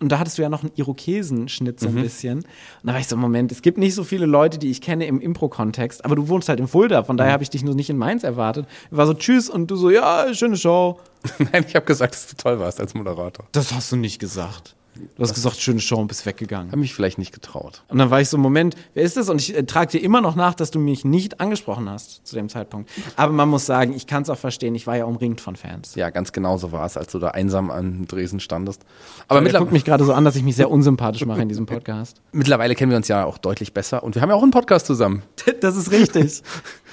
Und 0.00 0.12
da 0.12 0.18
hattest 0.18 0.38
du 0.38 0.42
ja 0.42 0.48
noch 0.48 0.62
einen 0.62 0.72
Irokesenschnitt 0.76 1.80
so 1.80 1.88
ein 1.88 1.96
bisschen. 1.96 2.38
Und 2.38 2.46
da 2.84 2.92
war 2.92 3.00
ich 3.00 3.08
so, 3.08 3.16
Moment, 3.16 3.50
es 3.50 3.62
gibt 3.62 3.78
nicht 3.78 3.94
so 3.94 4.04
viele 4.04 4.26
Leute, 4.26 4.58
die 4.58 4.70
ich 4.70 4.80
kenne 4.80 5.06
im 5.06 5.20
Impro-Kontext, 5.20 6.04
aber 6.04 6.14
du 6.14 6.28
wohnst 6.28 6.48
halt 6.48 6.60
in 6.60 6.68
Fulda, 6.68 7.02
von 7.02 7.16
daher 7.16 7.32
habe 7.32 7.42
ich 7.42 7.50
dich 7.50 7.64
nur 7.64 7.74
nicht 7.74 7.90
in 7.90 7.98
Mainz 7.98 8.22
erwartet. 8.22 8.66
Ich 8.90 8.96
war 8.96 9.06
so, 9.06 9.14
tschüss, 9.14 9.50
und 9.50 9.70
du 9.70 9.76
so, 9.76 9.90
ja, 9.90 10.32
schöne 10.34 10.56
Show. 10.56 11.00
Nein, 11.38 11.64
ich 11.66 11.74
habe 11.74 11.84
gesagt, 11.84 12.14
dass 12.14 12.28
du 12.28 12.36
toll 12.36 12.60
warst 12.60 12.80
als 12.80 12.94
Moderator. 12.94 13.46
Das 13.52 13.72
hast 13.72 13.90
du 13.90 13.96
nicht 13.96 14.20
gesagt. 14.20 14.76
Du 15.16 15.22
hast 15.22 15.34
gesagt, 15.34 15.56
schöne 15.60 15.80
Show 15.80 15.96
und 15.96 16.08
bist 16.08 16.26
weggegangen. 16.26 16.68
Habe 16.70 16.80
mich 16.80 16.94
vielleicht 16.94 17.18
nicht 17.18 17.32
getraut. 17.32 17.82
Und 17.88 17.98
dann 17.98 18.10
war 18.10 18.20
ich 18.20 18.28
so, 18.28 18.38
Moment, 18.38 18.76
wer 18.94 19.02
ist 19.02 19.16
das? 19.16 19.28
Und 19.28 19.40
ich 19.40 19.56
äh, 19.56 19.64
trage 19.64 19.92
dir 19.92 20.02
immer 20.02 20.20
noch 20.20 20.36
nach, 20.36 20.54
dass 20.54 20.70
du 20.70 20.78
mich 20.78 21.04
nicht 21.04 21.40
angesprochen 21.40 21.88
hast 21.88 22.26
zu 22.26 22.34
dem 22.36 22.48
Zeitpunkt. 22.48 22.90
Aber 23.16 23.32
man 23.32 23.48
muss 23.48 23.66
sagen, 23.66 23.92
ich 23.94 24.06
kann 24.06 24.22
es 24.22 24.30
auch 24.30 24.38
verstehen, 24.38 24.74
ich 24.74 24.86
war 24.86 24.96
ja 24.96 25.04
umringt 25.04 25.40
von 25.40 25.56
Fans. 25.56 25.94
Ja, 25.94 26.10
ganz 26.10 26.32
genau 26.32 26.56
so 26.58 26.72
war 26.72 26.86
es, 26.86 26.96
als 26.96 27.12
du 27.12 27.18
da 27.18 27.28
einsam 27.28 27.70
an 27.70 28.06
Dresden 28.06 28.40
standest. 28.40 28.82
Aber 28.82 29.38
Aber 29.38 29.40
er 29.40 29.42
mittler- 29.42 29.58
guckt 29.60 29.72
mich 29.72 29.84
gerade 29.84 30.04
so 30.04 30.12
an, 30.12 30.24
dass 30.24 30.36
ich 30.36 30.42
mich 30.42 30.56
sehr 30.56 30.70
unsympathisch 30.70 31.24
mache 31.26 31.42
in 31.42 31.48
diesem 31.48 31.66
Podcast. 31.66 32.20
mittlerweile 32.32 32.74
kennen 32.74 32.90
wir 32.90 32.96
uns 32.96 33.08
ja 33.08 33.24
auch 33.24 33.38
deutlich 33.38 33.72
besser 33.74 34.02
und 34.02 34.14
wir 34.14 34.22
haben 34.22 34.28
ja 34.30 34.34
auch 34.36 34.42
einen 34.42 34.50
Podcast 34.52 34.86
zusammen. 34.86 35.22
Das 35.60 35.76
ist 35.76 35.90
richtig. 35.90 36.42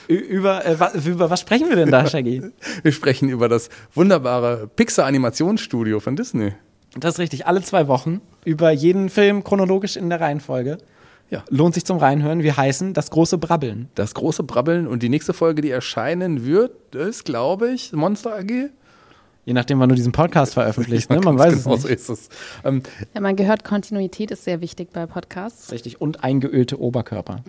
Über, 0.08 0.66
äh, 0.66 0.80
wa- 0.80 0.92
über 0.94 1.30
was 1.30 1.42
sprechen 1.42 1.70
wir 1.70 1.76
denn 1.76 1.92
da, 1.92 2.06
Shaggy? 2.08 2.42
Wir 2.84 2.92
sprechen 2.92 3.30
über 3.30 3.48
das 3.50 3.70
wunderbare 3.94 4.68
Pixar-Animationsstudio 4.76 6.00
von 6.00 6.16
Disney. 6.16 6.54
Das 6.98 7.16
ist 7.16 7.20
richtig. 7.20 7.46
Alle 7.48 7.62
zwei 7.62 7.88
Wochen 7.88 8.22
über 8.46 8.72
jeden 8.72 9.10
Film 9.10 9.44
chronologisch 9.44 9.96
in 9.98 10.10
der 10.10 10.22
Reihenfolge. 10.22 10.78
Ja. 11.30 11.44
Lohnt 11.50 11.74
sich 11.74 11.84
zum 11.86 11.98
Reinhören. 11.98 12.44
Wir 12.44 12.56
heißen 12.56 12.94
Das 12.94 13.10
große 13.10 13.38
Brabbeln. 13.38 13.90
Das 13.96 14.14
große 14.14 14.44
Brabbeln 14.44 14.88
und 14.88 15.02
die 15.04 15.10
nächste 15.10 15.34
Folge, 15.34 15.62
die 15.62 15.72
erscheinen 15.72 16.46
wird, 16.46 16.94
ist, 16.96 17.26
glaube 17.26 17.72
ich, 17.72 17.92
Monster 17.94 18.36
AG. 18.38 18.70
Je 19.44 19.54
nachdem, 19.54 19.80
wann 19.80 19.90
du 19.90 19.96
diesen 19.96 20.12
Podcast 20.12 20.54
veröffentlichst. 20.54 21.10
Ne? 21.12 21.20
Man 21.20 21.38
weiß 21.38 21.64
genau 21.64 21.76
es 21.76 21.82
so 21.84 21.88
nicht. 21.88 21.98
ist 22.00 22.10
es. 22.10 22.30
Ähm, 22.64 22.82
Ja, 23.14 23.22
man 23.22 23.36
gehört, 23.36 23.64
Kontinuität 23.64 24.32
ist 24.32 24.44
sehr 24.44 24.62
wichtig 24.62 24.90
bei 24.94 25.06
Podcasts. 25.06 25.72
Richtig. 25.72 26.00
Und 26.02 26.24
eingeölte 26.24 26.80
Oberkörper. 26.80 27.44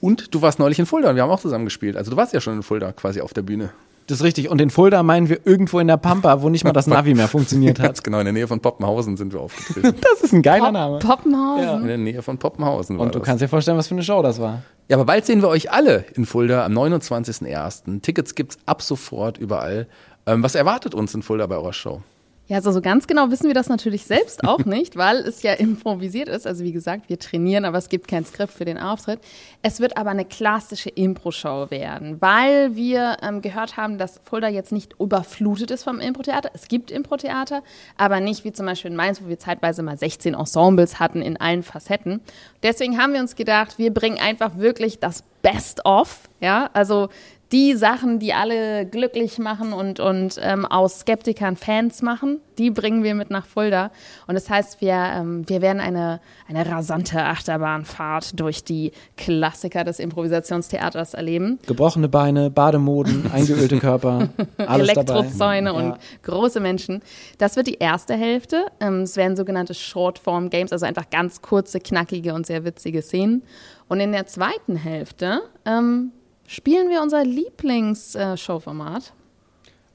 und 0.00 0.34
du 0.34 0.40
warst 0.42 0.58
neulich 0.58 0.78
in 0.78 0.86
Fulda 0.86 1.10
und 1.10 1.16
wir 1.16 1.22
haben 1.22 1.30
auch 1.30 1.40
zusammen 1.40 1.64
gespielt. 1.64 1.96
Also 1.96 2.10
du 2.10 2.16
warst 2.16 2.32
ja 2.32 2.40
schon 2.40 2.54
in 2.56 2.62
Fulda 2.62 2.92
quasi 2.92 3.20
auf 3.20 3.32
der 3.34 3.42
Bühne. 3.42 3.70
Das 4.06 4.18
ist 4.18 4.24
richtig. 4.24 4.50
Und 4.50 4.60
in 4.60 4.68
Fulda 4.70 5.02
meinen 5.02 5.28
wir 5.30 5.38
irgendwo 5.46 5.78
in 5.80 5.86
der 5.86 5.96
Pampa, 5.96 6.42
wo 6.42 6.48
nicht 6.50 6.64
mal 6.64 6.72
das 6.72 6.86
Navi 6.88 7.14
mehr 7.14 7.28
funktioniert 7.28 7.78
hat. 7.78 7.86
Ganz 7.86 8.02
genau, 8.02 8.18
in 8.18 8.24
der 8.26 8.32
Nähe 8.34 8.46
von 8.46 8.60
Poppenhausen 8.60 9.16
sind 9.16 9.32
wir 9.32 9.40
aufgetreten. 9.40 9.94
Das 10.12 10.22
ist 10.22 10.32
ein 10.32 10.42
geiler 10.42 10.64
Pop 10.66 10.72
Name. 10.72 10.98
Poppenhausen. 10.98 11.80
in 11.82 11.86
der 11.88 11.98
Nähe 11.98 12.22
von 12.22 12.38
Poppenhausen 12.38 12.98
war 12.98 13.06
Und 13.06 13.14
du 13.14 13.18
das. 13.18 13.26
kannst 13.26 13.42
dir 13.42 13.48
vorstellen, 13.48 13.78
was 13.78 13.88
für 13.88 13.94
eine 13.94 14.02
Show 14.02 14.22
das 14.22 14.40
war. 14.40 14.62
Ja, 14.88 14.96
aber 14.96 15.06
bald 15.06 15.24
sehen 15.24 15.40
wir 15.42 15.48
euch 15.48 15.72
alle 15.72 16.04
in 16.14 16.26
Fulda 16.26 16.64
am 16.66 16.72
29.01. 16.76 18.02
Tickets 18.02 18.34
gibt's 18.34 18.58
ab 18.66 18.82
sofort 18.82 19.38
überall. 19.38 19.86
Ähm, 20.26 20.42
was 20.42 20.54
erwartet 20.54 20.94
uns 20.94 21.14
in 21.14 21.22
Fulda 21.22 21.46
bei 21.46 21.56
eurer 21.56 21.72
Show? 21.72 22.02
Ja, 22.46 22.58
also 22.58 22.72
so 22.72 22.82
ganz 22.82 23.06
genau 23.06 23.30
wissen 23.30 23.46
wir 23.46 23.54
das 23.54 23.70
natürlich 23.70 24.04
selbst 24.04 24.44
auch 24.44 24.58
nicht, 24.66 24.96
weil 24.96 25.16
es 25.16 25.42
ja 25.42 25.54
improvisiert 25.54 26.28
ist. 26.28 26.46
Also 26.46 26.62
wie 26.62 26.72
gesagt, 26.72 27.08
wir 27.08 27.18
trainieren, 27.18 27.64
aber 27.64 27.78
es 27.78 27.88
gibt 27.88 28.06
kein 28.06 28.26
Skript 28.26 28.52
für 28.52 28.66
den 28.66 28.76
Auftritt. 28.76 29.20
Es 29.62 29.80
wird 29.80 29.96
aber 29.96 30.10
eine 30.10 30.26
klassische 30.26 30.90
Impro-Show 30.90 31.70
werden, 31.70 32.20
weil 32.20 32.76
wir 32.76 33.16
ähm, 33.22 33.40
gehört 33.40 33.78
haben, 33.78 33.96
dass 33.96 34.20
Fulda 34.24 34.48
jetzt 34.48 34.72
nicht 34.72 34.94
überflutet 35.00 35.70
ist 35.70 35.84
vom 35.84 36.00
Impro-Theater. 36.00 36.50
Es 36.52 36.68
gibt 36.68 36.90
Impro-Theater, 36.90 37.62
aber 37.96 38.20
nicht 38.20 38.44
wie 38.44 38.52
zum 38.52 38.66
Beispiel 38.66 38.90
in 38.90 38.96
Mainz, 38.96 39.22
wo 39.22 39.28
wir 39.28 39.38
zeitweise 39.38 39.82
mal 39.82 39.96
16 39.96 40.34
Ensembles 40.34 41.00
hatten 41.00 41.22
in 41.22 41.38
allen 41.38 41.62
Facetten. 41.62 42.20
Deswegen 42.62 42.98
haben 42.98 43.14
wir 43.14 43.20
uns 43.20 43.36
gedacht, 43.36 43.78
wir 43.78 43.92
bringen 43.92 44.18
einfach 44.18 44.58
wirklich 44.58 44.98
das 44.98 45.24
Best-of, 45.40 46.30
ja, 46.40 46.70
also 46.72 47.10
die 47.52 47.74
Sachen, 47.74 48.18
die 48.18 48.32
alle 48.34 48.86
glücklich 48.86 49.38
machen 49.38 49.72
und, 49.72 50.00
und 50.00 50.38
ähm, 50.42 50.64
aus 50.64 51.00
Skeptikern 51.00 51.56
Fans 51.56 52.02
machen, 52.02 52.40
die 52.58 52.70
bringen 52.70 53.04
wir 53.04 53.14
mit 53.14 53.30
nach 53.30 53.46
Fulda. 53.46 53.90
Und 54.26 54.34
das 54.34 54.48
heißt, 54.48 54.80
wir, 54.80 54.92
ähm, 54.94 55.48
wir 55.48 55.60
werden 55.62 55.80
eine, 55.80 56.20
eine 56.48 56.68
rasante 56.68 57.22
Achterbahnfahrt 57.22 58.38
durch 58.40 58.64
die 58.64 58.92
Klassiker 59.16 59.84
des 59.84 59.98
Improvisationstheaters 59.98 61.14
erleben. 61.14 61.58
Gebrochene 61.66 62.08
Beine, 62.08 62.50
Bademoden, 62.50 63.30
eingeölte 63.32 63.78
Körper, 63.78 64.30
alles 64.56 64.88
Elektrozäune 64.88 65.70
dabei. 65.70 65.78
und 65.78 65.88
Ja. 65.90 65.98
große 66.22 66.60
Menschen. 66.60 67.02
Das 67.38 67.56
wird 67.56 67.66
die 67.66 67.74
erste 67.78 68.14
Hälfte. 68.14 68.66
Ähm, 68.80 69.02
es 69.02 69.16
werden 69.16 69.36
sogenannte 69.36 69.74
Short-Form-Games, 69.74 70.72
also 70.72 70.86
einfach 70.86 71.10
ganz 71.10 71.42
kurze, 71.42 71.78
knackige 71.78 72.34
und 72.34 72.46
sehr 72.46 72.64
witzige 72.64 73.02
Szenen. 73.02 73.42
Und 73.86 74.00
in 74.00 74.12
der 74.12 74.26
zweiten 74.26 74.76
Hälfte 74.76 75.42
ähm, 75.66 76.12
spielen 76.46 76.90
wir 76.90 77.02
unser 77.02 77.24
Lieblings-Showformat. 77.24 79.12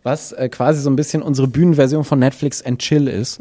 Was 0.03 0.31
äh, 0.31 0.47
quasi 0.49 0.81
so 0.81 0.89
ein 0.89 0.95
bisschen 0.95 1.21
unsere 1.21 1.47
Bühnenversion 1.47 2.03
von 2.03 2.19
Netflix 2.19 2.63
and 2.63 2.79
Chill 2.79 3.07
ist. 3.07 3.39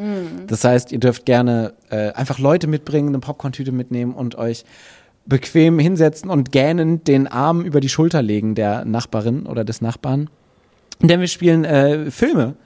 Das 0.48 0.64
heißt, 0.64 0.90
ihr 0.90 0.98
dürft 0.98 1.24
gerne 1.24 1.74
äh, 1.90 2.10
einfach 2.12 2.38
Leute 2.38 2.66
mitbringen, 2.66 3.08
eine 3.08 3.20
Popcorn-Tüte 3.20 3.70
mitnehmen 3.70 4.12
und 4.12 4.36
euch 4.36 4.64
bequem 5.24 5.78
hinsetzen 5.78 6.30
und 6.30 6.52
gähnend 6.52 7.06
den 7.06 7.26
Arm 7.26 7.60
über 7.60 7.80
die 7.80 7.88
Schulter 7.88 8.22
legen 8.22 8.54
der 8.54 8.84
Nachbarin 8.84 9.46
oder 9.46 9.62
des 9.64 9.80
Nachbarn. 9.80 10.30
Denn 11.00 11.20
wir 11.20 11.28
spielen 11.28 11.64
äh, 11.64 12.10
Filme. 12.10 12.56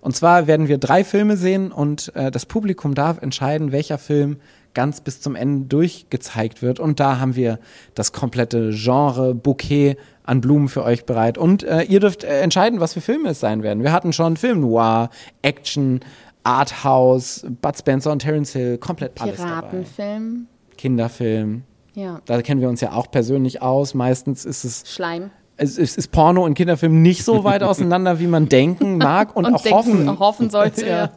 Und 0.00 0.16
zwar 0.16 0.46
werden 0.46 0.68
wir 0.68 0.78
drei 0.78 1.04
Filme 1.04 1.36
sehen 1.36 1.70
und 1.70 2.14
äh, 2.16 2.30
das 2.30 2.46
Publikum 2.46 2.94
darf 2.94 3.20
entscheiden, 3.20 3.70
welcher 3.70 3.98
Film 3.98 4.36
ganz 4.74 5.00
bis 5.00 5.20
zum 5.20 5.34
Ende 5.36 5.66
durchgezeigt 5.66 6.62
wird. 6.62 6.80
Und 6.80 7.00
da 7.00 7.18
haben 7.18 7.36
wir 7.36 7.58
das 7.94 8.12
komplette 8.12 8.70
Genre, 8.72 9.34
Bouquet 9.34 9.96
an 10.24 10.40
Blumen 10.40 10.68
für 10.68 10.84
euch 10.84 11.04
bereit. 11.04 11.36
Und 11.38 11.62
äh, 11.64 11.82
ihr 11.82 12.00
dürft 12.00 12.24
äh, 12.24 12.40
entscheiden, 12.40 12.80
was 12.80 12.94
für 12.94 13.00
Filme 13.00 13.30
es 13.30 13.40
sein 13.40 13.62
werden. 13.62 13.82
Wir 13.82 13.92
hatten 13.92 14.12
schon 14.12 14.36
Film 14.36 14.60
Noir, 14.60 15.10
Action, 15.42 16.00
Arthouse, 16.44 17.44
Bud 17.60 17.76
Spencer 17.78 18.12
und 18.12 18.20
Terence 18.20 18.52
Hill, 18.52 18.78
komplett 18.78 19.20
alles 19.20 19.36
dabei. 19.38 19.50
Piratenfilm. 19.60 20.46
Kinderfilm. 20.76 21.62
Ja. 21.94 22.20
Da 22.24 22.40
kennen 22.42 22.60
wir 22.60 22.68
uns 22.68 22.80
ja 22.80 22.92
auch 22.92 23.10
persönlich 23.10 23.62
aus. 23.62 23.94
Meistens 23.94 24.44
ist 24.44 24.64
es 24.64 24.84
Schleim. 24.86 25.30
es, 25.56 25.76
es 25.78 25.96
ist 25.96 26.08
Porno 26.10 26.44
und 26.44 26.54
Kinderfilm 26.54 27.02
nicht 27.02 27.24
so 27.24 27.44
weit 27.44 27.62
auseinander, 27.64 28.18
wie 28.18 28.26
man 28.26 28.48
denken 28.48 28.98
mag 28.98 29.36
und, 29.36 29.46
auch 29.46 29.60
denken- 29.62 29.76
hoffen. 30.08 30.18
hoffen 30.18 30.50
sollte. 30.50 30.86
Ja. 30.86 31.10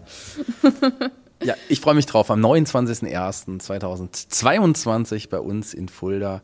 ja. 1.43 1.55
Ich 1.69 1.79
freue 1.79 1.95
mich 1.95 2.05
drauf 2.05 2.29
am 2.31 2.43
29.01.2022 2.43 5.29
bei 5.29 5.39
uns 5.39 5.73
in 5.73 5.87
Fulda. 5.89 6.41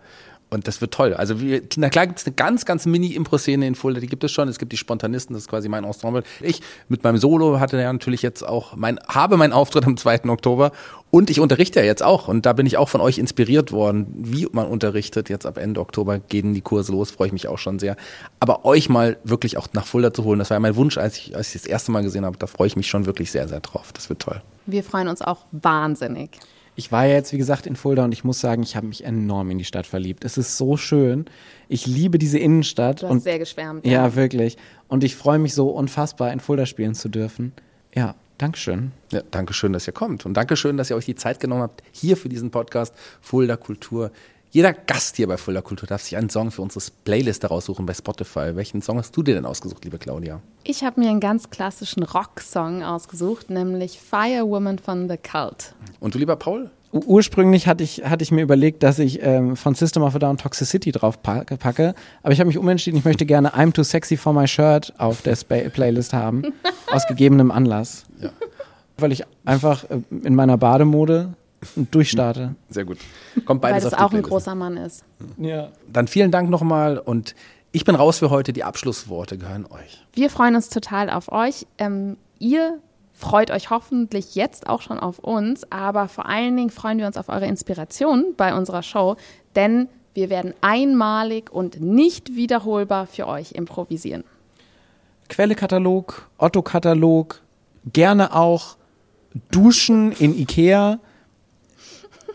Und 0.53 0.67
das 0.67 0.81
wird 0.81 0.93
toll. 0.93 1.13
Also 1.13 1.39
wir, 1.39 1.61
na 1.77 1.89
klar 1.89 2.07
gibt 2.07 2.19
es 2.19 2.25
eine 2.25 2.35
ganz, 2.35 2.65
ganz 2.65 2.85
Mini-Impro-Szene 2.85 3.65
in 3.65 3.73
Fulda, 3.73 4.01
die 4.01 4.07
gibt 4.07 4.25
es 4.25 4.33
schon. 4.33 4.49
Es 4.49 4.59
gibt 4.59 4.73
die 4.73 4.77
Spontanisten, 4.77 5.33
das 5.33 5.43
ist 5.43 5.49
quasi 5.49 5.69
mein 5.69 5.85
Ensemble. 5.85 6.23
Ich 6.41 6.61
mit 6.89 7.05
meinem 7.05 7.15
Solo 7.15 7.61
hatte 7.61 7.79
ja 7.79 7.91
natürlich 7.91 8.21
jetzt 8.21 8.45
auch 8.45 8.75
mein, 8.75 8.99
habe 9.07 9.37
meinen 9.37 9.53
Auftritt 9.53 9.85
am 9.85 9.95
2. 9.95 10.25
Oktober 10.25 10.73
und 11.09 11.29
ich 11.29 11.39
unterrichte 11.39 11.79
ja 11.79 11.85
jetzt 11.85 12.03
auch. 12.03 12.27
Und 12.27 12.45
da 12.45 12.51
bin 12.51 12.65
ich 12.65 12.75
auch 12.75 12.89
von 12.89 12.99
euch 12.99 13.17
inspiriert 13.17 13.71
worden, 13.71 14.07
wie 14.13 14.45
man 14.51 14.67
unterrichtet. 14.67 15.29
Jetzt 15.29 15.45
ab 15.45 15.57
Ende 15.57 15.79
Oktober 15.79 16.19
gehen 16.19 16.53
die 16.53 16.59
Kurse 16.59 16.91
los, 16.91 17.11
freue 17.11 17.27
ich 17.27 17.33
mich 17.33 17.47
auch 17.47 17.57
schon 17.57 17.79
sehr. 17.79 17.95
Aber 18.41 18.65
euch 18.65 18.89
mal 18.89 19.15
wirklich 19.23 19.57
auch 19.57 19.69
nach 19.71 19.85
Fulda 19.85 20.13
zu 20.13 20.25
holen, 20.25 20.39
das 20.39 20.49
war 20.49 20.55
ja 20.55 20.59
mein 20.59 20.75
Wunsch, 20.75 20.97
als 20.97 21.15
ich, 21.15 21.33
als 21.33 21.55
ich 21.55 21.61
das 21.61 21.65
erste 21.65 21.93
Mal 21.93 22.03
gesehen 22.03 22.25
habe. 22.25 22.37
Da 22.37 22.47
freue 22.47 22.67
ich 22.67 22.75
mich 22.75 22.87
schon 22.87 23.05
wirklich 23.05 23.31
sehr, 23.31 23.47
sehr 23.47 23.61
drauf. 23.61 23.93
Das 23.93 24.09
wird 24.09 24.19
toll. 24.19 24.41
Wir 24.65 24.83
freuen 24.83 25.07
uns 25.07 25.21
auch 25.21 25.45
wahnsinnig. 25.51 26.31
Ich 26.75 26.91
war 26.91 27.05
ja 27.05 27.15
jetzt, 27.15 27.33
wie 27.33 27.37
gesagt, 27.37 27.67
in 27.67 27.75
Fulda 27.75 28.05
und 28.05 28.13
ich 28.13 28.23
muss 28.23 28.39
sagen, 28.39 28.63
ich 28.63 28.75
habe 28.75 28.87
mich 28.87 29.03
enorm 29.03 29.51
in 29.51 29.57
die 29.57 29.65
Stadt 29.65 29.85
verliebt. 29.85 30.23
Es 30.23 30.37
ist 30.37 30.57
so 30.57 30.77
schön. 30.77 31.25
Ich 31.67 31.85
liebe 31.85 32.17
diese 32.17 32.39
Innenstadt. 32.39 33.01
Du 33.01 33.07
hast 33.07 33.11
und 33.11 33.23
sehr 33.23 33.39
geschwärmt. 33.39 33.85
ja, 33.85 34.15
wirklich. 34.15 34.57
Und 34.87 35.03
ich 35.03 35.15
freue 35.15 35.37
mich 35.37 35.53
so 35.53 35.69
unfassbar, 35.69 36.31
in 36.31 36.39
Fulda 36.39 36.65
spielen 36.65 36.95
zu 36.95 37.09
dürfen. 37.09 37.51
Ja, 37.93 38.15
Dankeschön. 38.41 38.91
Ja, 39.11 39.21
danke 39.29 39.53
schön, 39.53 39.71
dass 39.71 39.85
ihr 39.85 39.93
kommt. 39.93 40.25
Und 40.25 40.33
danke 40.33 40.55
schön, 40.57 40.75
dass 40.75 40.89
ihr 40.89 40.95
euch 40.95 41.05
die 41.05 41.13
Zeit 41.13 41.39
genommen 41.39 41.61
habt, 41.61 41.83
hier 41.91 42.17
für 42.17 42.27
diesen 42.27 42.49
Podcast 42.49 42.91
Fulda 43.21 43.55
Kultur. 43.55 44.11
Jeder 44.53 44.73
Gast 44.73 45.15
hier 45.15 45.29
bei 45.29 45.37
Fulda 45.37 45.61
Kultur 45.61 45.87
darf 45.87 46.01
sich 46.01 46.17
einen 46.17 46.29
Song 46.29 46.51
für 46.51 46.61
unsere 46.61 46.83
Playlist 47.05 47.49
raussuchen 47.49 47.85
bei 47.85 47.93
Spotify. 47.93 48.53
Welchen 48.53 48.81
Song 48.81 48.97
hast 48.97 49.15
du 49.15 49.23
dir 49.23 49.33
denn 49.33 49.45
ausgesucht, 49.45 49.85
liebe 49.85 49.97
Claudia? 49.97 50.41
Ich 50.65 50.83
habe 50.83 50.99
mir 50.99 51.09
einen 51.09 51.21
ganz 51.21 51.49
klassischen 51.49 52.03
Rock-Song 52.03 52.83
ausgesucht, 52.83 53.49
nämlich 53.49 53.97
Firewoman 53.97 54.77
von 54.77 55.07
The 55.07 55.15
Cult. 55.15 55.73
Und 56.01 56.15
du, 56.15 56.19
lieber 56.19 56.35
Paul? 56.35 56.69
Ursprünglich 56.91 57.67
hatte 57.67 57.85
ich, 57.85 58.03
hatte 58.03 58.23
ich 58.23 58.31
mir 58.31 58.41
überlegt, 58.41 58.83
dass 58.83 58.99
ich 58.99 59.23
ähm, 59.23 59.55
von 59.55 59.73
System 59.73 60.03
of 60.03 60.15
a 60.15 60.19
Down 60.19 60.35
Toxicity 60.35 60.91
drauf 60.91 61.23
packe, 61.23 61.55
packe 61.55 61.95
aber 62.21 62.33
ich 62.33 62.41
habe 62.41 62.49
mich 62.49 62.57
umentschieden, 62.57 62.99
ich 62.99 63.05
möchte 63.05 63.25
gerne 63.25 63.53
I'm 63.55 63.71
Too 63.71 63.83
Sexy 63.83 64.17
for 64.17 64.33
My 64.33 64.49
Shirt 64.49 64.91
auf 64.97 65.21
der 65.21 65.37
Spa 65.37 65.69
Playlist 65.69 66.11
haben, 66.11 66.43
aus 66.91 67.07
gegebenem 67.07 67.51
Anlass. 67.51 68.03
Ja. 68.19 68.31
Weil 68.97 69.13
ich 69.13 69.23
einfach 69.45 69.85
äh, 69.85 70.01
in 70.25 70.35
meiner 70.35 70.57
Bademode 70.57 71.35
durchstarte. 71.75 72.55
Sehr 72.69 72.85
gut. 72.85 72.97
Kommt 73.45 73.61
Weil 73.63 73.73
beides 73.73 73.83
das 73.85 73.93
auf 73.93 73.99
die 73.99 74.03
auch 74.03 74.07
ein 74.07 74.09
Playlist. 74.11 74.29
großer 74.29 74.55
Mann 74.55 74.77
ist. 74.77 75.03
Ja. 75.37 75.69
Dann 75.91 76.07
vielen 76.07 76.31
Dank 76.31 76.49
nochmal 76.49 76.97
und 76.97 77.35
ich 77.71 77.85
bin 77.85 77.95
raus 77.95 78.19
für 78.19 78.29
heute. 78.29 78.53
Die 78.53 78.63
Abschlussworte 78.63 79.37
gehören 79.37 79.65
euch. 79.65 80.05
Wir 80.13 80.29
freuen 80.29 80.55
uns 80.55 80.69
total 80.69 81.09
auf 81.09 81.31
euch. 81.31 81.65
Ähm, 81.77 82.17
ihr 82.39 82.79
freut 83.13 83.51
euch 83.51 83.69
hoffentlich 83.69 84.35
jetzt 84.35 84.67
auch 84.67 84.81
schon 84.81 84.99
auf 84.99 85.19
uns, 85.19 85.71
aber 85.71 86.07
vor 86.07 86.25
allen 86.25 86.57
Dingen 86.57 86.69
freuen 86.69 86.97
wir 86.97 87.07
uns 87.07 87.17
auf 87.17 87.29
eure 87.29 87.45
Inspiration 87.45 88.33
bei 88.35 88.53
unserer 88.53 88.83
Show, 88.83 89.15
denn 89.55 89.87
wir 90.13 90.29
werden 90.29 90.53
einmalig 90.61 91.51
und 91.51 91.79
nicht 91.79 92.35
wiederholbar 92.35 93.07
für 93.07 93.27
euch 93.27 93.53
improvisieren. 93.53 94.23
Quellekatalog, 95.29 96.29
Otto-Katalog, 96.37 97.41
gerne 97.93 98.35
auch 98.35 98.75
Duschen 99.51 100.11
in 100.11 100.37
Ikea. 100.37 100.99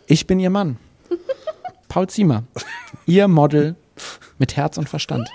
Ich 0.09 0.27
bin 0.29 0.39
Ihr 0.39 0.51
Mann. 0.51 0.77
Paul 1.89 2.09
Ziemer. 2.09 2.45
Ihr 3.07 3.27
Model 3.27 3.75
mit 4.39 4.57
Herz 4.57 4.79
und 4.79 4.89
Verstand. 4.89 5.29